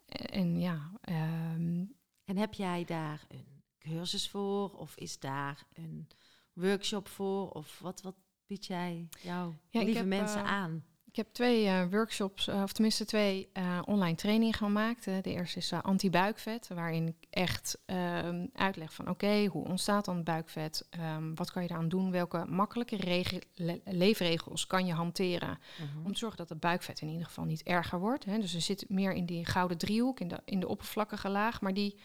En, 0.05 0.25
en 0.29 0.59
ja, 0.59 0.79
ehm, 1.01 1.83
En 2.29 2.37
heb 2.37 2.53
jij 2.53 2.83
daar 2.85 3.25
een 3.27 3.63
cursus 3.79 4.29
voor? 4.29 4.69
Of 4.71 4.95
is 4.95 5.19
daar 5.19 5.63
een 5.73 6.07
workshop 6.53 7.07
voor? 7.07 7.49
Of 7.49 7.79
wat, 7.79 8.01
wat 8.01 8.15
bied 8.47 8.65
jij 8.65 9.07
jouw 9.21 9.55
Ja, 9.69 9.81
lieve 9.83 9.97
heb, 9.97 10.07
mensen 10.07 10.41
eh, 10.43 10.51
aan? 10.51 10.83
Ik 11.05 11.15
heb 11.15 11.33
twee 11.33 11.65
eh, 11.67 11.85
workshops, 11.89 12.47
eh, 12.47 12.61
of 12.63 12.71
tenminste 12.73 13.05
twee 13.05 13.49
online 13.85 14.15
trainingen 14.15 14.53
gemaakt. 14.53 15.03
De 15.05 15.21
eerste 15.23 15.57
is 15.57 15.73
anti-buikvet, 15.73 16.67
waarin 16.67 17.07
ik 17.07 17.15
echt 17.29 17.77
ehm, 17.85 18.47
uitleg 18.53 18.93
van 18.93 19.09
oké, 19.09 19.45
hoe 19.45 19.65
ontstaat 19.67 20.05
dan 20.05 20.23
buikvet? 20.23 20.87
Ehm, 20.89 21.33
wat 21.35 21.51
kan 21.51 21.61
je 21.61 21.67
daaraan 21.67 21.89
doen? 21.89 22.11
Welke 22.11 22.45
makkelijke 22.45 22.95
rege- 22.95 23.41
le- 23.55 23.81
leefregels 23.85 24.67
kan 24.67 24.85
je 24.85 24.93
hanteren 24.93 25.59
Mhm. 25.81 26.05
om 26.05 26.11
te 26.13 26.19
zorgen 26.19 26.37
dat 26.37 26.49
het 26.49 26.59
buikvet 26.59 27.01
in 27.01 27.09
ieder 27.09 27.25
geval 27.25 27.45
niet 27.45 27.63
erger 27.63 27.99
wordt? 27.99 28.25
Hè? 28.25 28.39
Dus 28.39 28.53
er 28.53 28.61
zit 28.61 28.85
meer 28.89 29.13
in 29.13 29.25
die 29.25 29.45
gouden 29.45 29.77
driehoek, 29.77 30.19
in 30.19 30.27
de, 30.27 30.41
in 30.45 30.59
de 30.59 30.67
oppervlakkige 30.67 31.29
laag, 31.29 31.61
maar 31.61 31.73
die 31.73 31.99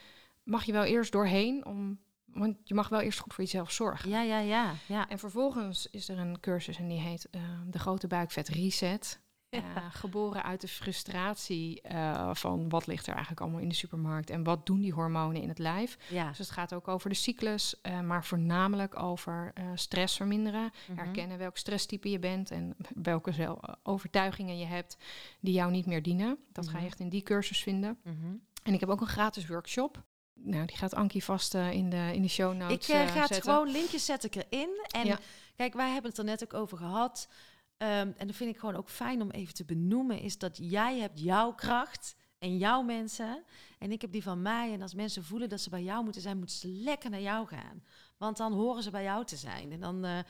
mag 0.45 0.65
je 0.65 0.73
wel 0.73 0.85
eerst 0.85 1.13
doorheen, 1.13 1.67
om, 1.67 1.99
want 2.25 2.57
je 2.65 2.75
mag 2.75 2.89
wel 2.89 3.01
eerst 3.01 3.19
goed 3.19 3.35
voor 3.35 3.45
jezelf 3.45 3.71
zorgen. 3.71 4.11
Ja, 4.11 4.23
ja, 4.23 4.39
ja. 4.39 4.73
ja. 4.87 5.09
En 5.09 5.19
vervolgens 5.19 5.87
is 5.91 6.09
er 6.09 6.19
een 6.19 6.41
cursus 6.41 6.79
en 6.79 6.89
die 6.89 7.01
heet 7.01 7.29
eh, 7.31 7.41
de 7.67 7.79
grote 7.79 8.07
buikvet 8.07 8.49
reset. 8.49 9.23
Eh, 9.49 9.61
geboren 9.91 10.43
uit 10.45 10.61
de 10.61 10.69
frustratie 10.69 11.81
eh, 11.83 12.35
van 12.35 12.69
wat 12.69 12.87
ligt 12.87 13.07
er 13.07 13.13
eigenlijk 13.13 13.41
allemaal 13.43 13.61
in 13.61 13.69
de 13.69 13.75
supermarkt 13.75 14.31
en 14.31 14.43
wat 14.45 14.67
doen 14.67 14.81
die 14.81 14.93
hormonen 14.93 15.43
in 15.43 15.49
het 15.49 15.59
lijf. 15.59 15.99
ja. 16.11 16.29
Dus 16.29 16.39
het 16.39 16.51
gaat 16.51 16.73
ook 16.75 16.89
over 16.89 17.09
de 17.09 17.15
cyclus, 17.17 17.81
maar 18.05 18.25
voornamelijk 18.25 18.99
over 19.03 19.53
stress 19.75 20.17
verminderen. 20.17 20.71
Mhm. 20.89 20.99
Herkennen 20.99 21.39
welk 21.39 21.57
stresstype 21.57 22.11
je 22.11 22.19
bent 22.19 22.51
en 22.51 22.77
welke 23.03 23.59
overtuigingen 23.83 24.59
je 24.59 24.67
hebt 24.67 24.97
die 25.41 25.55
jou 25.55 25.71
niet 25.71 25.87
meer 25.87 26.03
dienen. 26.03 26.39
Dat 26.53 26.65
ga 26.67 26.73
Mhm. 26.73 26.81
je 26.81 26.87
echt 26.87 27.01
in 27.01 27.09
die 27.09 27.23
cursus 27.23 27.63
vinden. 27.63 27.99
Mhm. 28.05 28.35
En 28.63 28.75
ik 28.75 28.81
heb 28.81 28.89
ook 28.89 29.01
een 29.01 29.07
gratis 29.07 29.47
workshop. 29.47 30.03
Nou, 30.35 30.67
die 30.67 30.77
gaat 30.77 30.95
Ankie 30.95 31.25
vast 31.25 31.55
eh, 31.55 31.73
in, 31.73 31.91
de, 31.91 32.11
in 32.15 32.23
de 32.23 32.29
show 32.29 32.55
notes 32.55 32.89
Ik 32.89 32.95
eh, 32.95 33.03
eh, 33.03 33.13
ga 33.13 33.21
het 33.21 33.43
gewoon, 33.43 33.71
linkjes 33.71 34.05
zet 34.05 34.25
ik 34.25 34.35
erin. 34.35 34.87
En 34.91 35.07
Ja. 35.07 35.19
kijk, 35.57 35.75
wij 35.75 35.91
hebben 35.91 36.11
het 36.11 36.19
er 36.19 36.25
net 36.25 36.43
ook 36.43 36.55
over 36.55 36.79
gehad. 36.79 37.29
Ehm, 37.77 38.13
en 38.17 38.27
dat 38.27 38.37
vind 38.37 38.51
ik 38.55 38.59
gewoon 38.59 38.77
ook 38.77 38.89
fijn 38.89 39.23
om 39.23 39.31
even 39.31 39.55
te 39.55 39.65
benoemen, 39.65 40.21
is 40.21 40.39
dat 40.39 40.59
jij 40.61 40.99
hebt 40.99 41.21
jouw 41.21 41.53
kracht 41.55 42.17
en 42.39 42.59
jouw 42.59 42.83
mensen. 42.83 43.45
En 43.79 43.93
ik 43.93 44.01
heb 44.01 44.13
die 44.13 44.23
van 44.23 44.43
mij. 44.43 44.73
En 44.73 44.83
als 44.83 44.95
mensen 44.95 45.25
voelen 45.25 45.49
dat 45.49 45.61
ze 45.61 45.71
bij 45.71 45.83
jou 45.83 46.05
moeten 46.05 46.23
zijn, 46.23 46.39
moeten 46.39 46.57
ze 46.57 46.69
lekker 46.69 47.11
naar 47.11 47.21
jou 47.21 47.47
gaan. 47.47 47.85
Want 48.17 48.37
dan 48.37 48.53
horen 48.53 48.83
ze 48.83 48.91
bij 48.91 49.03
jou 49.03 49.25
te 49.25 49.37
zijn. 49.37 49.73
En 49.73 49.81
dan, 49.81 50.25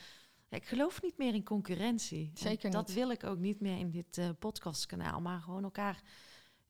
ik 0.49 0.65
geloof 0.65 1.03
niet 1.03 1.19
meer 1.19 1.35
in 1.35 1.45
concurrentie. 1.45 2.31
En 2.35 2.39
Zeker 2.39 2.71
Dat 2.71 2.87
niet. 2.87 2.97
wil 2.97 3.11
ik 3.11 3.25
ook 3.25 3.39
niet 3.39 3.61
meer 3.61 3.79
in 3.79 3.91
dit 3.91 4.39
podcastkanaal. 4.39 5.21
Maar 5.21 5.41
gewoon 5.41 5.65
elkaar 5.65 6.03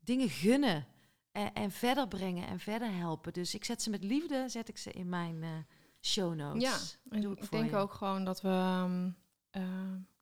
dingen 0.00 0.28
gunnen. 0.28 0.86
En, 1.34 1.52
en 1.54 1.70
verder 1.70 2.08
brengen 2.08 2.46
en 2.46 2.58
verder 2.58 2.94
helpen. 2.94 3.32
Dus 3.32 3.54
ik 3.54 3.64
zet 3.64 3.82
ze 3.82 3.90
met 3.90 4.04
liefde, 4.04 4.48
zet 4.48 4.68
ik 4.68 4.78
ze 4.78 4.90
in 4.90 5.08
mijn 5.08 5.42
eh, 5.42 5.50
show 6.00 6.34
notes. 6.34 6.62
Ja, 6.62 6.76
en 7.10 7.20
doe 7.20 7.36
ik 7.36 7.50
denk 7.50 7.70
je. 7.70 7.76
ook 7.76 7.92
gewoon 7.92 8.24
dat 8.24 8.40
we, 8.40 8.48
ehm, 8.48 9.10
eh, 9.54 9.62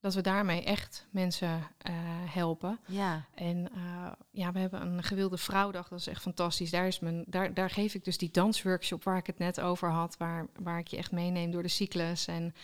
dat 0.00 0.14
we 0.14 0.20
daarmee 0.20 0.64
echt 0.64 1.06
mensen 1.10 1.48
eh, 1.78 1.92
helpen. 2.24 2.78
Ja, 2.86 3.24
En 3.34 3.68
eh, 3.74 4.12
ja, 4.30 4.52
we 4.52 4.58
hebben 4.58 4.82
een 4.86 5.02
gewilde 5.02 5.36
vrouwdag, 5.36 5.88
dat 5.88 5.98
is 5.98 6.06
echt 6.06 6.22
fantastisch. 6.22 6.70
Daar, 6.70 6.86
is 6.86 7.00
mijn, 7.00 7.24
daar, 7.26 7.54
daar 7.54 7.70
geef 7.70 7.94
ik 7.94 8.04
dus 8.04 8.18
die 8.18 8.30
dansworkshop 8.30 9.04
waar 9.04 9.16
ik 9.16 9.26
het 9.26 9.38
net 9.38 9.60
over 9.60 9.90
had, 9.90 10.16
waar, 10.16 10.46
waar 10.62 10.78
ik 10.78 10.88
je 10.88 10.96
echt 10.96 11.12
meeneem 11.12 11.50
door 11.50 11.62
de 11.62 11.68
cyclus 11.68 12.26
en 12.26 12.54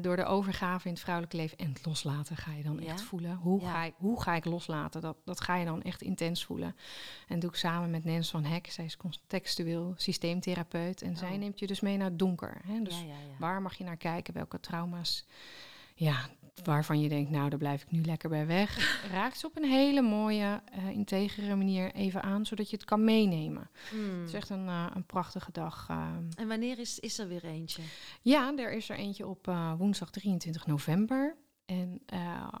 door 0.00 0.16
de 0.16 0.24
overgave 0.24 0.86
in 0.86 0.92
het 0.92 1.02
vrouwelijk 1.02 1.34
leven. 1.34 1.58
En 1.58 1.68
het 1.72 1.86
loslaten 1.86 2.36
ga 2.36 2.52
je 2.52 2.62
dan 2.62 2.80
Ja. 2.80 2.92
echt 2.92 3.02
voelen. 3.02 3.34
Hoe, 3.36 3.60
Ja. 3.60 3.70
ga 3.72 3.82
ik, 3.84 3.94
hoe 3.96 4.22
ga 4.22 4.34
ik 4.34 4.44
loslaten? 4.44 5.00
Dat, 5.00 5.16
dat 5.24 5.40
ga 5.40 5.56
je 5.56 5.64
dan 5.64 5.82
echt 5.82 6.02
intens 6.02 6.44
voelen. 6.44 6.76
En 7.28 7.38
doe 7.38 7.50
ik 7.50 7.56
samen 7.56 7.90
met 7.90 8.04
Nens 8.04 8.30
van 8.30 8.44
Hek, 8.44 8.70
zij 8.70 8.84
is 8.84 8.96
contextueel 8.96 9.94
systeemtherapeut. 9.96 11.02
En 11.02 11.16
zij 11.16 11.32
Oh. 11.32 11.38
neemt 11.38 11.58
je 11.58 11.66
dus 11.66 11.80
mee 11.80 11.96
naar 11.96 12.08
het 12.08 12.18
donker. 12.18 12.60
Hè? 12.66 12.82
Dus. 12.82 13.04
Waar 13.38 13.62
mag 13.62 13.74
je 13.74 13.84
naar 13.84 13.96
kijken? 13.96 14.34
Welke 14.34 14.60
trauma's? 14.60 15.26
Ja, 15.94 16.28
waarvan 16.64 17.00
je 17.00 17.08
denkt, 17.08 17.30
nou, 17.30 17.48
daar 17.50 17.58
blijf 17.58 17.82
ik 17.82 17.90
nu 17.90 18.02
lekker 18.04 18.28
bij 18.28 18.46
weg. 18.46 18.76
Raakt 19.12 19.38
ze 19.38 19.46
op 19.46 19.56
een 19.56 19.70
hele 19.70 20.02
mooie, 20.02 20.62
eh, 20.72 20.88
integere 20.88 21.54
manier 21.56 21.92
even 21.94 22.22
aan, 22.22 22.46
zodat 22.46 22.70
je 22.70 22.76
het 22.76 22.84
kan 22.84 23.04
meenemen. 23.04 23.70
Hmm. 23.90 24.18
Het 24.20 24.28
is 24.28 24.34
echt 24.34 24.48
een, 24.50 24.68
eh, 24.68 24.86
een 24.94 25.06
prachtige 25.06 25.52
dag. 25.52 25.86
eh. 25.90 26.08
En 26.36 26.48
wanneer 26.48 26.78
is, 26.78 26.98
is 26.98 27.18
er 27.18 27.28
weer 27.28 27.44
eentje? 27.44 27.82
Ja, 28.20 28.56
er 28.56 28.72
is 28.72 28.88
er 28.88 28.96
eentje 28.96 29.26
op 29.26 29.48
eh, 29.48 29.72
woensdag 29.78 30.10
23 30.10 30.66
november. 30.66 31.36
En 31.66 32.02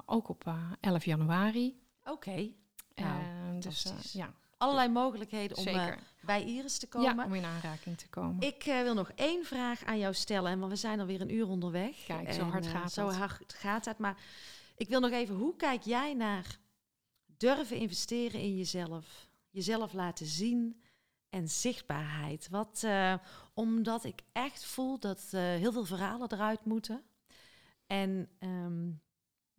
ook 0.06 0.28
op 0.28 0.46
eh, 0.46 0.70
11 0.80 1.04
januari. 1.04 1.80
Oké. 2.04 2.30
Eh, 2.94 3.04
Nou, 3.04 3.58
dus 3.60 3.92
ja, 4.12 4.32
Allerlei 4.58 4.88
mogelijkheden 4.88 5.56
om 5.56 5.62
zeker. 5.62 5.98
Bij 6.24 6.44
Iris 6.44 6.78
te 6.78 6.88
komen. 6.88 7.16
Ja, 7.16 7.24
om 7.24 7.34
in 7.34 7.44
aanraking 7.44 7.98
te 7.98 8.08
komen. 8.08 8.40
Ik 8.46 8.66
uh, 8.66 8.82
wil 8.82 8.94
nog 8.94 9.10
één 9.14 9.44
vraag 9.44 9.84
aan 9.84 9.98
jou 9.98 10.14
stellen, 10.14 10.58
want 10.58 10.72
we 10.72 10.78
zijn 10.78 11.00
alweer 11.00 11.20
een 11.20 11.34
uur 11.34 11.48
onderweg. 11.48 12.04
Kijk, 12.04 12.32
zo 12.32 12.42
hard 12.42 12.66
gaat 12.66 12.82
uh, 12.84 12.88
Zo 12.88 13.06
het. 13.06 13.16
hard 13.16 13.54
gaat 13.54 13.84
het. 13.84 13.98
Maar 13.98 14.16
ik 14.76 14.88
wil 14.88 15.00
nog 15.00 15.10
even, 15.10 15.34
hoe 15.34 15.56
kijk 15.56 15.82
jij 15.82 16.14
naar 16.14 16.58
durven 17.36 17.76
investeren 17.76 18.40
in 18.40 18.56
jezelf? 18.56 19.28
Jezelf 19.50 19.92
laten 19.92 20.26
zien 20.26 20.82
en 21.30 21.48
zichtbaarheid. 21.48 22.48
Wat, 22.48 22.82
uh, 22.84 23.14
omdat 23.54 24.04
ik 24.04 24.20
echt 24.32 24.64
voel 24.64 24.98
dat 24.98 25.26
heel 25.30 25.72
veel 25.72 25.84
verhalen 25.84 26.32
eruit 26.32 26.64
moeten. 26.64 27.02
En 27.86 28.28
um, 28.38 29.00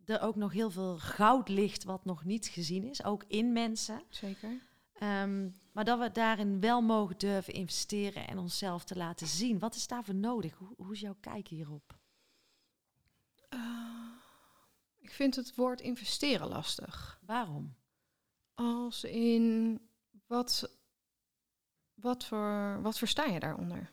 er 0.04 0.20
ook 0.20 0.36
nog 0.36 0.52
heel 0.52 0.70
veel 0.70 0.98
goud 0.98 1.48
ligt 1.48 1.84
wat 1.84 2.04
nog 2.04 2.24
niet 2.24 2.46
gezien 2.46 2.84
is, 2.84 3.04
ook 3.04 3.24
in 3.28 3.52
mensen. 3.52 4.02
Zeker. 4.08 4.60
Um, 5.02 5.56
maar 5.72 5.84
dat 5.84 5.98
we 5.98 6.10
daarin 6.12 6.60
wel 6.60 6.80
mogen 6.82 7.18
durven 7.18 7.52
investeren 7.52 8.28
en 8.28 8.38
onszelf 8.38 8.84
te 8.84 8.96
laten 8.96 9.26
zien. 9.26 9.58
Wat 9.58 9.74
is 9.74 9.86
daarvoor 9.86 10.14
nodig? 10.14 10.54
Hoe, 10.54 10.74
hoe 10.76 10.92
is 10.92 11.00
jouw 11.00 11.16
kijk 11.20 11.48
hierop? 11.48 11.98
Uh, 13.50 13.60
ik 14.98 15.10
vind 15.10 15.36
het 15.36 15.54
woord 15.54 15.80
investeren 15.80 16.48
lastig. 16.48 17.20
Waarom? 17.26 17.74
Als 18.54 19.04
in 19.04 19.80
wat, 20.26 20.76
wat, 21.94 22.24
voor, 22.24 22.78
wat 22.82 22.98
versta 22.98 23.24
je 23.24 23.40
daaronder? 23.40 23.92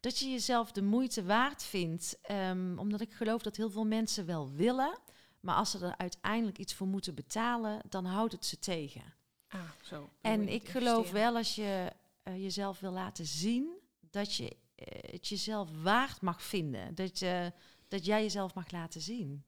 Dat 0.00 0.18
je 0.18 0.30
jezelf 0.30 0.72
de 0.72 0.82
moeite 0.82 1.24
waard 1.24 1.62
vindt. 1.62 2.18
Um, 2.30 2.78
omdat 2.78 3.00
ik 3.00 3.12
geloof 3.12 3.42
dat 3.42 3.56
heel 3.56 3.70
veel 3.70 3.86
mensen 3.86 4.26
wel 4.26 4.50
willen. 4.50 4.98
Maar 5.40 5.54
als 5.54 5.70
ze 5.70 5.86
er 5.86 5.96
uiteindelijk 5.96 6.58
iets 6.58 6.74
voor 6.74 6.86
moeten 6.86 7.14
betalen, 7.14 7.80
dan 7.88 8.04
houdt 8.04 8.32
het 8.32 8.44
ze 8.44 8.58
tegen. 8.58 9.14
Ah, 9.52 9.60
zo. 9.82 10.10
En 10.20 10.48
ik 10.48 10.68
geloof 10.68 11.10
wel 11.10 11.36
als 11.36 11.54
je 11.54 11.92
uh, 12.24 12.42
jezelf 12.42 12.80
wil 12.80 12.92
laten 12.92 13.26
zien, 13.26 13.78
dat 14.10 14.34
je 14.34 14.44
uh, 14.44 15.12
het 15.12 15.28
jezelf 15.28 15.70
waard 15.82 16.20
mag 16.20 16.42
vinden. 16.42 16.94
Dat, 16.94 17.18
je, 17.18 17.52
dat 17.88 18.04
jij 18.04 18.22
jezelf 18.22 18.54
mag 18.54 18.70
laten 18.70 19.00
zien. 19.00 19.44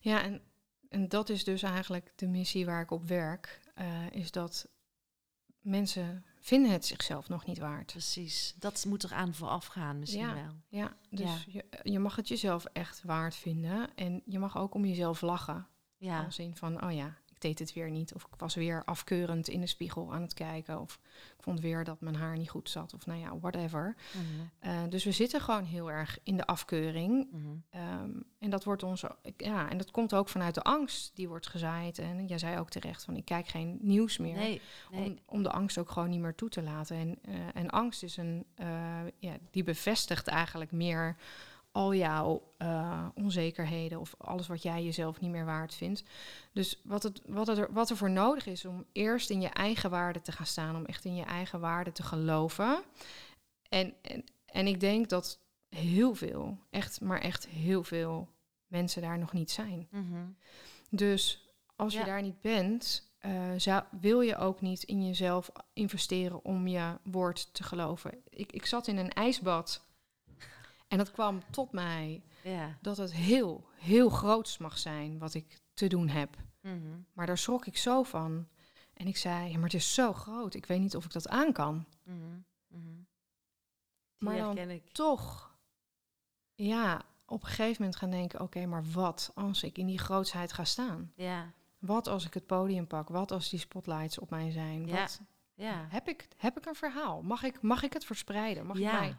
Ja, 0.00 0.22
en, 0.22 0.42
en 0.88 1.08
dat 1.08 1.28
is 1.28 1.44
dus 1.44 1.62
eigenlijk 1.62 2.12
de 2.16 2.26
missie 2.26 2.66
waar 2.66 2.82
ik 2.82 2.90
op 2.90 3.08
werk. 3.08 3.60
Uh, 3.78 4.10
is 4.10 4.30
dat 4.30 4.68
mensen 5.60 6.24
vinden 6.40 6.72
het 6.72 6.86
zichzelf 6.86 7.28
nog 7.28 7.46
niet 7.46 7.58
waard. 7.58 7.86
Precies, 7.92 8.54
dat 8.58 8.84
moet 8.84 9.04
eraan 9.04 9.34
vooraf 9.34 9.66
gaan 9.66 9.98
misschien 9.98 10.26
ja, 10.26 10.34
wel. 10.34 10.54
Ja, 10.68 10.96
dus 11.10 11.44
ja. 11.46 11.62
Je, 11.82 11.90
je 11.90 11.98
mag 11.98 12.16
het 12.16 12.28
jezelf 12.28 12.64
echt 12.64 13.02
waard 13.02 13.34
vinden. 13.34 13.94
En 13.94 14.22
je 14.24 14.38
mag 14.38 14.56
ook 14.56 14.74
om 14.74 14.84
jezelf 14.84 15.20
lachen. 15.20 15.66
Ja. 15.96 16.24
Als 16.24 16.38
in 16.38 16.56
van, 16.56 16.84
oh 16.84 16.92
ja, 16.92 17.18
deed 17.46 17.58
het 17.58 17.72
weer 17.72 17.90
niet. 17.90 18.14
Of 18.14 18.22
ik 18.22 18.38
was 18.38 18.54
weer 18.54 18.82
afkeurend 18.84 19.48
in 19.48 19.60
de 19.60 19.66
spiegel 19.66 20.12
aan 20.12 20.22
het 20.22 20.34
kijken. 20.34 20.80
Of 20.80 21.00
ik 21.36 21.42
vond 21.42 21.60
weer 21.60 21.84
dat 21.84 22.00
mijn 22.00 22.16
haar 22.16 22.36
niet 22.36 22.50
goed 22.50 22.70
zat. 22.70 22.94
Of 22.94 23.06
nou 23.06 23.20
ja, 23.20 23.38
whatever. 23.38 23.96
Mhm. 24.12 24.70
Uh, 24.70 24.90
dus 24.90 25.04
we 25.04 25.12
zitten 25.12 25.40
gewoon 25.40 25.64
heel 25.64 25.90
erg 25.90 26.18
in 26.22 26.36
de 26.36 26.46
afkeuring. 26.46 27.28
Mhm. 27.30 27.46
Um, 28.02 28.24
en 28.38 28.50
dat 28.50 28.64
wordt 28.64 28.82
ons, 28.82 29.04
ja, 29.36 29.70
en 29.70 29.78
dat 29.78 29.90
komt 29.90 30.14
ook 30.14 30.28
vanuit 30.28 30.54
de 30.54 30.62
angst 30.62 31.16
die 31.16 31.28
wordt 31.28 31.46
gezaaid. 31.46 31.98
En 31.98 32.26
jij 32.26 32.38
zei 32.38 32.58
ook 32.58 32.70
terecht 32.70 33.04
van, 33.04 33.16
ik 33.16 33.24
kijk 33.24 33.48
geen 33.48 33.78
nieuws 33.80 34.18
meer. 34.18 34.36
Nee, 34.36 34.60
nee. 34.90 35.06
Om, 35.06 35.18
om 35.26 35.42
de 35.42 35.50
angst 35.50 35.78
ook 35.78 35.90
gewoon 35.90 36.10
niet 36.10 36.20
meer 36.20 36.34
toe 36.34 36.48
te 36.48 36.62
laten. 36.62 36.96
En, 36.96 37.18
uh, 37.28 37.34
en 37.54 37.70
angst 37.70 38.02
is 38.02 38.16
een, 38.16 38.46
uh, 38.60 39.00
ja, 39.18 39.36
die 39.50 39.64
bevestigt 39.64 40.26
eigenlijk 40.26 40.72
meer 40.72 41.16
al 41.76 41.94
jouw 41.94 42.42
uh, 42.58 43.06
onzekerheden 43.14 44.00
of 44.00 44.14
alles 44.18 44.46
wat 44.46 44.62
jij 44.62 44.84
jezelf 44.84 45.20
niet 45.20 45.30
meer 45.30 45.44
waard 45.44 45.74
vindt. 45.74 46.02
Dus 46.52 46.80
wat, 46.84 47.02
het, 47.02 47.22
wat, 47.26 47.48
er, 47.48 47.72
wat 47.72 47.90
er 47.90 47.96
voor 47.96 48.10
nodig 48.10 48.46
is 48.46 48.64
om 48.64 48.84
eerst 48.92 49.30
in 49.30 49.40
je 49.40 49.48
eigen 49.48 49.90
waarde 49.90 50.20
te 50.20 50.32
gaan 50.32 50.46
staan, 50.46 50.76
om 50.76 50.84
echt 50.84 51.04
in 51.04 51.14
je 51.14 51.24
eigen 51.24 51.60
waarde 51.60 51.92
te 51.92 52.02
geloven. 52.02 52.82
En, 53.68 53.94
en, 54.02 54.24
en 54.46 54.66
ik 54.66 54.80
denk 54.80 55.08
dat 55.08 55.38
heel 55.68 56.14
veel, 56.14 56.58
echt, 56.70 57.00
maar 57.00 57.20
echt 57.20 57.46
heel 57.46 57.84
veel 57.84 58.28
mensen 58.66 59.02
daar 59.02 59.18
nog 59.18 59.32
niet 59.32 59.50
zijn. 59.50 59.88
Mm 59.90 60.10
-hmm. 60.10 60.36
Dus 60.90 61.50
als 61.76 61.92
Ja. 61.92 62.00
je 62.00 62.06
daar 62.06 62.22
niet 62.22 62.40
bent, 62.40 63.10
uh, 63.26 63.32
zou, 63.56 63.82
wil 64.00 64.20
je 64.20 64.36
ook 64.36 64.60
niet 64.60 64.82
in 64.82 65.06
jezelf 65.06 65.50
investeren 65.72 66.44
om 66.44 66.66
je 66.66 66.98
woord 67.02 67.54
te 67.54 67.62
geloven. 67.62 68.22
Ik, 68.28 68.52
ik 68.52 68.66
zat 68.66 68.86
in 68.86 68.96
een 68.96 69.12
ijsbad 69.12 69.85
en 70.88 70.98
dat 70.98 71.10
kwam 71.10 71.42
tot 71.50 71.72
mij 71.72 72.22
Ja. 72.42 72.78
dat 72.80 72.96
het 72.96 73.12
heel, 73.12 73.68
heel 73.74 74.08
groots 74.08 74.58
mag 74.58 74.78
zijn 74.78 75.18
wat 75.18 75.34
ik 75.34 75.60
te 75.74 75.86
doen 75.86 76.08
heb. 76.08 76.36
Mhm. 76.60 76.98
Maar 77.12 77.26
daar 77.26 77.38
schrok 77.38 77.66
ik 77.66 77.76
zo 77.76 78.02
van. 78.02 78.48
En 78.92 79.06
ik 79.06 79.16
zei, 79.16 79.48
ja, 79.50 79.54
maar 79.54 79.64
het 79.64 79.74
is 79.74 79.94
zo 79.94 80.12
groot. 80.12 80.54
Ik 80.54 80.66
weet 80.66 80.80
niet 80.80 80.96
of 80.96 81.04
ik 81.04 81.12
dat 81.12 81.28
aan 81.28 81.52
kan. 81.52 81.86
Mhm. 82.02 82.16
Mhm. 82.68 82.94
Maar 84.18 84.36
dan 84.36 84.58
ik. 84.58 84.88
Toch, 84.92 85.56
ja, 86.54 87.02
op 87.26 87.42
een 87.42 87.48
gegeven 87.48 87.76
moment 87.82 87.96
gaan 87.96 88.10
denken... 88.10 88.40
oké, 88.40 88.66
maar 88.66 88.84
wat 88.84 89.30
als 89.34 89.62
ik 89.62 89.78
in 89.78 89.86
die 89.86 89.98
grootsheid 89.98 90.52
ga 90.52 90.64
staan? 90.64 91.12
Ja. 91.14 91.52
Wat 91.78 92.06
als 92.06 92.26
ik 92.26 92.34
het 92.34 92.46
podium 92.46 92.86
pak? 92.86 93.08
Wat 93.08 93.32
als 93.32 93.48
die 93.48 93.58
spotlights 93.58 94.18
op 94.18 94.30
mij 94.30 94.50
zijn? 94.50 94.86
Ja. 94.86 95.00
Wat, 95.00 95.20
Ja. 95.54 95.86
heb, 95.88 96.08
ik, 96.08 96.28
heb 96.36 96.58
ik 96.58 96.66
een 96.66 96.74
verhaal? 96.74 97.22
Mag 97.22 97.42
ik, 97.42 97.62
mag 97.62 97.82
ik 97.82 97.92
het 97.92 98.04
verspreiden? 98.04 98.66
Mag 98.66 98.78
ja. 98.78 98.92
ik 98.92 98.98
mij... 98.98 99.16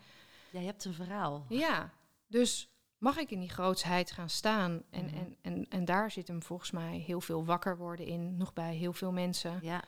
Jij 0.58 0.66
hebt 0.66 0.86
een 0.86 0.94
verhaal. 0.94 1.46
Ja, 1.50 1.94
dus 2.28 2.70
mag 2.98 3.18
ik 3.18 3.32
in 3.32 3.40
die 3.40 3.50
grootsheid 3.50 4.12
gaan 4.12 4.30
staan? 4.30 4.84
En, 4.90 5.06
Mhm. 5.06 5.16
en, 5.16 5.36
en, 5.42 5.66
en 5.70 5.86
daar 5.86 6.12
zit 6.12 6.28
hem 6.28 6.44
volgens 6.44 6.72
mij 6.72 6.98
heel 6.98 7.22
veel 7.22 7.46
wakker 7.46 7.78
worden 7.78 8.06
in, 8.06 8.38
nog 8.38 8.54
bij 8.54 8.76
heel 8.76 8.94
veel 8.94 9.12
mensen. 9.12 9.60
Ja. 9.62 9.84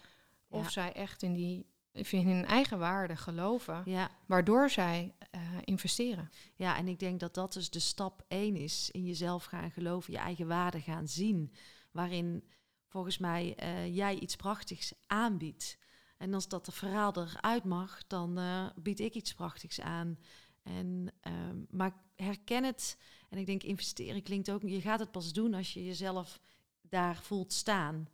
Of 0.49 0.63
Ja. 0.63 0.69
zij 0.69 0.93
echt 0.93 1.23
in 1.23 1.33
die 1.33 1.65
in 2.09 2.27
hun 2.27 2.45
eigen 2.45 2.79
waarde 2.79 3.15
geloven, 3.15 3.81
Ja. 3.85 4.09
waardoor 4.25 4.69
zij 4.69 5.15
eh, 5.31 5.41
investeren. 5.63 6.29
ja, 6.55 6.77
en 6.77 6.87
ik 6.87 6.99
denk 6.99 7.19
dat 7.19 7.33
dat 7.33 7.53
dus 7.53 7.69
de 7.69 7.79
stap 7.79 8.23
één 8.27 8.55
is. 8.55 8.89
In 8.91 9.05
jezelf 9.05 9.45
gaan 9.45 9.71
geloven, 9.71 10.13
je 10.13 10.19
eigen 10.19 10.47
waarde 10.47 10.81
gaan 10.81 11.07
zien. 11.07 11.53
Waarin 11.91 12.43
volgens 12.87 13.17
mij 13.17 13.55
eh, 13.55 13.95
jij 13.95 14.15
iets 14.19 14.35
prachtigs 14.35 14.93
aanbiedt. 15.07 15.77
En 16.17 16.33
als 16.33 16.47
dat 16.47 16.69
verhaal 16.71 17.13
eruit 17.15 17.63
mag, 17.63 18.07
dan 18.07 18.37
eh, 18.37 18.65
bied 18.75 18.99
ik 18.99 19.13
iets 19.13 19.33
prachtigs 19.33 19.81
aan. 19.81 20.19
En, 20.63 21.13
ehm, 21.21 21.57
maar 21.69 21.93
herken 22.15 22.63
het. 22.63 22.97
En 23.29 23.37
ik 23.37 23.45
denk 23.45 23.63
investeren 23.63 24.23
klinkt 24.23 24.51
ook... 24.51 24.61
Je 24.61 24.81
gaat 24.81 24.99
het 24.99 25.11
pas 25.11 25.33
doen 25.33 25.53
als 25.53 25.73
je 25.73 25.85
jezelf 25.85 26.41
daar 26.81 27.15
voelt 27.15 27.53
staan. 27.53 28.07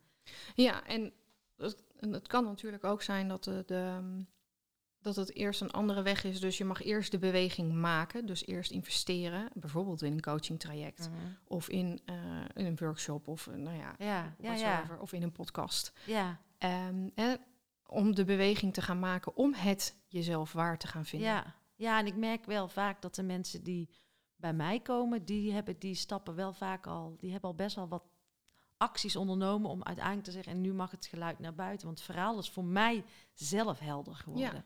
Ja, 0.54 0.86
en 0.86 1.12
het, 1.56 2.26
kan 2.26 2.44
natuurlijk 2.44 2.84
ook 2.84 3.02
zijn 3.02 3.28
dat, 3.28 3.44
de, 3.44 3.62
de, 3.66 4.00
dat 5.00 5.16
het 5.16 5.34
eerst 5.34 5.60
een 5.60 5.70
andere 5.70 6.02
weg 6.02 6.24
is. 6.24 6.40
Dus 6.40 6.58
je 6.58 6.64
mag 6.64 6.82
eerst 6.82 7.10
de 7.10 7.18
beweging 7.18 7.72
maken, 7.72 8.26
dus 8.26 8.46
eerst 8.46 8.70
investeren. 8.70 9.48
Bijvoorbeeld 9.54 10.02
in 10.02 10.12
een 10.12 10.20
coachingtraject 10.20 11.08
of 11.44 11.68
in, 11.68 12.00
eh, 12.04 12.16
in 12.54 12.66
een 12.66 12.76
workshop 12.76 13.28
of 13.28 13.46
eh, 13.46 13.54
nou 13.54 13.76
ja, 13.76 13.94
Ja, 13.98 14.06
ja, 14.06 14.34
whatsoever, 14.38 14.94
ja. 14.94 15.00
of 15.00 15.12
in 15.12 15.22
een 15.22 15.32
podcast. 15.32 15.92
Ja, 16.06 16.40
Ehm, 16.58 17.08
en 17.14 17.40
om 17.86 18.14
de 18.14 18.24
beweging 18.24 18.74
te 18.74 18.82
gaan 18.82 18.98
maken 18.98 19.36
om 19.36 19.54
het 19.54 19.96
jezelf 20.08 20.52
waar 20.52 20.78
te 20.78 20.86
gaan 20.86 21.04
vinden. 21.04 21.28
ja. 21.28 21.54
Ja, 21.76 21.98
en 21.98 22.06
ik 22.06 22.16
merk 22.16 22.44
wel 22.44 22.68
vaak 22.68 23.02
dat 23.02 23.14
de 23.14 23.22
mensen 23.22 23.62
die 23.62 23.88
bij 24.36 24.52
mij 24.52 24.80
komen, 24.80 25.24
die 25.24 25.52
hebben 25.52 25.78
die 25.78 25.94
stappen 25.94 26.34
wel 26.34 26.52
vaak 26.52 26.86
al, 26.86 27.16
die 27.18 27.30
hebben 27.30 27.50
al 27.50 27.56
best 27.56 27.76
wel 27.76 27.88
wat 27.88 28.04
acties 28.76 29.16
ondernomen 29.16 29.70
om 29.70 29.82
uiteindelijk 29.82 30.24
te 30.26 30.32
zeggen, 30.32 30.52
en 30.52 30.60
nu 30.60 30.72
mag 30.72 30.90
het 30.90 31.06
geluid 31.06 31.38
naar 31.38 31.54
buiten. 31.54 31.86
Want 31.86 31.98
het 31.98 32.06
verhaal 32.06 32.38
is 32.38 32.50
voor 32.50 32.64
mij 32.64 33.04
zelf 33.32 33.78
helder 33.78 34.14
geworden. 34.14 34.54
Ja. 34.54 34.64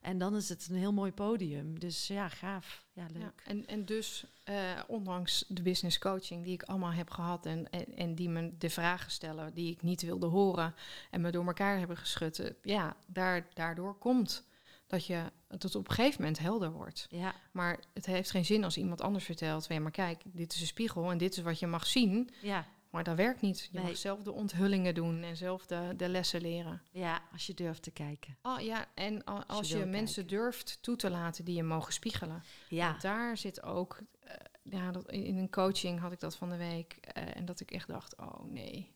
En 0.00 0.18
dan 0.18 0.36
is 0.36 0.48
het 0.48 0.68
een 0.68 0.76
heel 0.76 0.92
mooi 0.92 1.12
podium. 1.12 1.78
Dus 1.78 2.06
ja, 2.06 2.28
gaaf. 2.28 2.86
Ja, 2.92 3.06
Ja, 3.12 3.18
leuk. 3.18 3.42
en, 3.44 3.66
en 3.66 3.84
dus, 3.84 4.24
eh, 4.44 4.80
ondanks 4.86 5.44
de 5.48 5.62
business 5.62 5.98
coaching 5.98 6.44
die 6.44 6.52
ik 6.52 6.62
allemaal 6.62 6.92
heb 6.92 7.10
gehad 7.10 7.46
en, 7.46 7.70
en, 7.70 7.96
en 7.96 8.14
die 8.14 8.28
me 8.28 8.56
de 8.58 8.70
vragen 8.70 9.10
stellen 9.10 9.54
die 9.54 9.70
ik 9.72 9.82
niet 9.82 10.02
wilde 10.02 10.26
horen 10.26 10.74
en 11.10 11.20
me 11.20 11.30
door 11.30 11.46
elkaar 11.46 11.78
hebben 11.78 11.96
geschud, 11.96 12.38
eh, 12.38 12.50
ja, 12.62 12.96
daar, 13.06 13.48
daardoor 13.54 13.98
komt 13.98 14.48
dat 14.90 15.06
je 15.06 15.24
dat 15.48 15.62
het 15.62 15.74
op 15.74 15.88
een 15.88 15.94
gegeven 15.94 16.20
moment 16.20 16.38
helder 16.38 16.72
wordt. 16.72 17.06
Ja, 17.10 17.34
Maar 17.52 17.80
het 17.94 18.06
heeft 18.06 18.30
geen 18.30 18.44
zin 18.44 18.64
als 18.64 18.76
iemand 18.76 19.00
anders 19.00 19.24
vertelt, 19.24 19.66
ja, 19.68 19.80
maar 19.80 19.90
kijk, 19.90 20.22
dit 20.24 20.54
is 20.54 20.60
een 20.60 20.66
spiegel 20.66 21.10
en 21.10 21.18
dit 21.18 21.36
is 21.36 21.42
wat 21.42 21.58
je 21.58 21.66
mag 21.66 21.86
zien, 21.86 22.30
ja, 22.42 22.66
maar 22.90 23.04
dat 23.04 23.16
werkt 23.16 23.40
niet. 23.40 23.60
Je 23.60 23.68
Nee. 23.78 23.82
mag 23.84 23.96
zelf 23.96 24.22
de 24.22 24.32
onthullingen 24.32 24.94
doen 24.94 25.22
en 25.22 25.36
zelf 25.36 25.66
de, 25.66 25.92
de 25.96 26.08
lessen 26.08 26.40
leren. 26.40 26.82
ja, 26.92 27.22
als 27.32 27.46
je 27.46 27.54
durft 27.54 27.82
te 27.82 27.90
kijken. 27.90 28.36
Oh 28.42 28.60
ja, 28.60 28.86
en 28.94 29.24
als 29.24 29.68
je, 29.68 29.84
mensen 29.84 30.26
durft 30.26 30.78
toe 30.82 30.96
te 30.96 31.10
laten 31.10 31.44
die 31.44 31.54
je 31.54 31.62
mogen 31.62 31.92
spiegelen. 31.92 32.42
Ja, 32.68 32.88
Want 32.90 33.02
daar 33.02 33.36
zit 33.36 33.62
ook, 33.62 33.98
eh, 34.20 34.34
ja, 34.62 34.90
dat, 34.90 35.10
in 35.10 35.36
een 35.36 35.50
coaching 35.50 36.00
had 36.00 36.12
ik 36.12 36.20
dat 36.20 36.36
van 36.36 36.48
de 36.48 36.56
week. 36.56 36.92
eh, 37.00 37.36
en 37.36 37.44
dat 37.44 37.60
ik 37.60 37.70
echt 37.70 37.88
dacht, 37.88 38.16
oh 38.16 38.42
nee. 38.44 38.92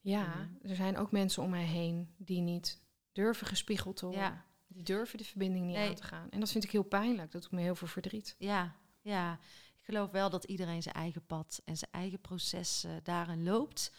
Ja, 0.00 0.22
Mhm. 0.26 0.68
er 0.70 0.76
zijn 0.76 0.96
ook 0.98 1.10
mensen 1.12 1.42
om 1.42 1.50
mij 1.50 1.64
heen 1.64 2.14
die 2.16 2.40
niet 2.40 2.80
durven 3.12 3.46
gespiegeld 3.46 3.96
te 3.96 4.04
worden. 4.06 4.22
ja, 4.22 4.44
Die 4.76 4.84
durven 4.84 5.18
de 5.18 5.24
verbinding 5.24 5.66
niet 5.66 5.76
Nee. 5.76 5.88
aan 5.88 5.94
te 5.94 6.02
gaan. 6.02 6.30
En 6.30 6.40
dat 6.40 6.50
vind 6.50 6.64
ik 6.64 6.70
heel 6.70 6.82
pijnlijk. 6.82 7.32
Dat 7.32 7.42
doet 7.42 7.50
me 7.50 7.60
heel 7.60 7.74
veel 7.74 7.86
verdriet. 7.88 8.34
ja, 8.38 8.74
ja. 9.02 9.38
Ik 9.78 9.94
geloof 9.94 10.10
wel 10.10 10.30
dat 10.30 10.44
iedereen 10.44 10.82
zijn 10.82 10.94
eigen 10.94 11.26
pad 11.26 11.62
en 11.64 11.76
zijn 11.76 11.90
eigen 11.90 12.20
proces 12.20 12.86
daarin 13.02 13.42
loopt. 13.44 13.92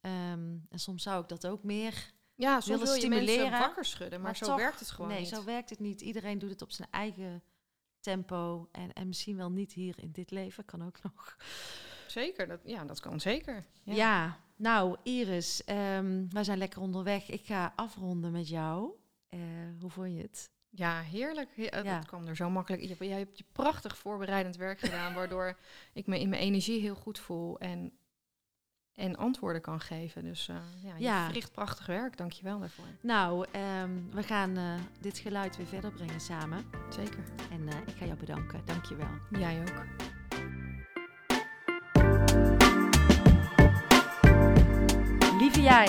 Ehm, 0.00 0.56
en 0.68 0.78
soms 0.78 1.02
zou 1.02 1.22
ik 1.22 1.28
dat 1.28 1.46
ook 1.46 1.62
meer 1.62 2.12
Ja, 2.34 2.60
soms 2.60 2.66
wil 2.66 2.94
je 2.94 3.08
mensen 3.08 3.26
stimuleren, 3.28 3.58
wakker 3.60 3.84
schudden, 3.84 4.20
maar, 4.20 4.36
zo 4.36 4.46
toch- 4.46 4.56
werkt 4.56 4.80
het 4.80 4.90
gewoon 4.90 5.10
nee, 5.10 5.20
niet. 5.20 5.28
zo 5.28 5.44
werkt 5.44 5.70
het 5.70 5.78
niet. 5.78 6.00
Iedereen 6.00 6.38
doet 6.38 6.50
het 6.50 6.62
op 6.62 6.70
zijn 6.70 6.88
eigen 6.90 7.42
tempo. 8.00 8.68
En, 8.72 8.92
en 8.92 9.06
misschien 9.08 9.36
wel 9.36 9.50
niet 9.50 9.72
hier 9.72 9.94
in 9.98 10.10
dit 10.12 10.30
leven, 10.30 10.64
kan 10.64 10.84
ook 10.86 11.02
nog. 11.02 11.36
Zeker, 12.06 12.48
dat, 12.48 12.60
ja, 12.64 12.84
dat 12.84 13.00
kan 13.00 13.20
zeker. 13.20 13.64
Ja, 13.84 14.38
nou 14.56 14.96
Iris, 15.02 15.64
ehm, 15.64 16.26
wij 16.30 16.44
zijn 16.44 16.58
lekker 16.58 16.80
onderweg. 16.80 17.28
Ik 17.30 17.44
ga 17.46 17.72
afronden 17.76 18.32
met 18.32 18.48
jou. 18.48 18.90
Eh, 19.28 19.38
hoe 19.80 19.90
vond 19.90 20.14
je 20.16 20.22
het? 20.22 20.50
Ja, 20.70 21.00
heerlijk. 21.00 21.48
He- 21.56 21.64
eh, 21.64 21.84
Ja. 21.84 21.96
Dat 21.98 22.06
kwam 22.06 22.26
er 22.26 22.36
zo 22.36 22.50
makkelijk. 22.50 22.82
Je, 22.82 23.08
jij 23.08 23.18
hebt 23.18 23.38
je 23.38 23.44
prachtig 23.52 23.98
voorbereidend 23.98 24.56
werk 24.56 24.78
gedaan, 24.78 25.14
waardoor 25.14 25.58
ik 25.92 26.06
me 26.06 26.20
in 26.20 26.28
mijn 26.28 26.42
energie 26.42 26.80
heel 26.80 26.94
goed 26.94 27.18
voel 27.18 27.58
en, 27.58 27.92
en 28.94 29.16
antwoorden 29.16 29.62
kan 29.62 29.80
geven. 29.80 30.24
Dus 30.24 30.48
eh, 30.48 30.56
ja, 30.82 30.96
je 30.96 31.02
Ja. 31.02 31.24
verricht 31.24 31.52
prachtig 31.52 31.86
werk. 31.86 32.16
Dank 32.16 32.32
je 32.32 32.42
wel 32.42 32.58
daarvoor. 32.58 32.84
Nou, 33.00 33.46
ehm, 33.52 33.90
we 34.10 34.22
gaan 34.22 34.56
dit 35.00 35.18
geluid 35.18 35.56
weer 35.56 35.66
verder 35.66 35.92
brengen 35.92 36.20
samen. 36.20 36.64
Zeker. 36.90 37.24
En 37.50 37.68
ik 37.68 37.94
ga 37.96 38.04
jou 38.04 38.18
bedanken. 38.18 38.62
Dank 38.64 38.84
je 38.84 38.96
wel. 38.96 39.40
Jij 39.40 39.60
ook. 39.60 39.84
Lieve 45.38 45.60
jij, 45.62 45.88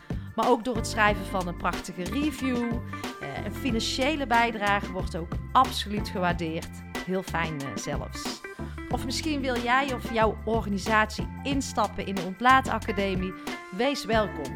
Maar 0.41 0.49
ook 0.49 0.63
door 0.63 0.75
het 0.75 0.87
schrijven 0.87 1.25
van 1.25 1.47
een 1.47 1.57
prachtige 1.57 2.03
review. 2.03 2.71
Eh, 3.21 3.45
een 3.45 3.53
financiële 3.53 4.27
bijdrage 4.27 4.91
wordt 4.91 5.15
ook 5.15 5.31
absoluut 5.51 6.09
gewaardeerd. 6.09 6.69
Heel 7.05 7.23
fijn 7.23 7.61
eh, 7.61 7.67
zelfs. 7.75 8.41
Of 8.89 9.05
misschien 9.05 9.41
wil 9.41 9.57
jij 9.57 9.93
of 9.93 10.13
jouw 10.13 10.37
organisatie 10.45 11.27
instappen 11.43 12.05
in 12.05 12.15
de 12.15 12.21
Ontlaatacademie? 12.21 13.33
Wees 13.77 14.05
welkom. 14.05 14.53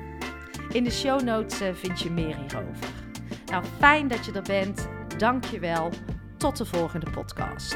In 0.69 0.83
de 0.83 0.91
show 0.91 1.21
notes 1.21 1.59
eh, 1.59 1.73
vind 1.73 1.99
je 1.99 2.11
meer 2.11 2.35
hierover. 2.37 2.93
Nou, 3.45 3.63
fijn 3.79 4.07
dat 4.07 4.25
je 4.25 4.31
er 4.31 4.41
bent. 4.41 4.87
Dank 5.17 5.45
je 5.45 5.59
wel. 5.59 5.89
Tot 6.37 6.57
de 6.57 6.65
volgende 6.65 7.09
podcast. 7.09 7.75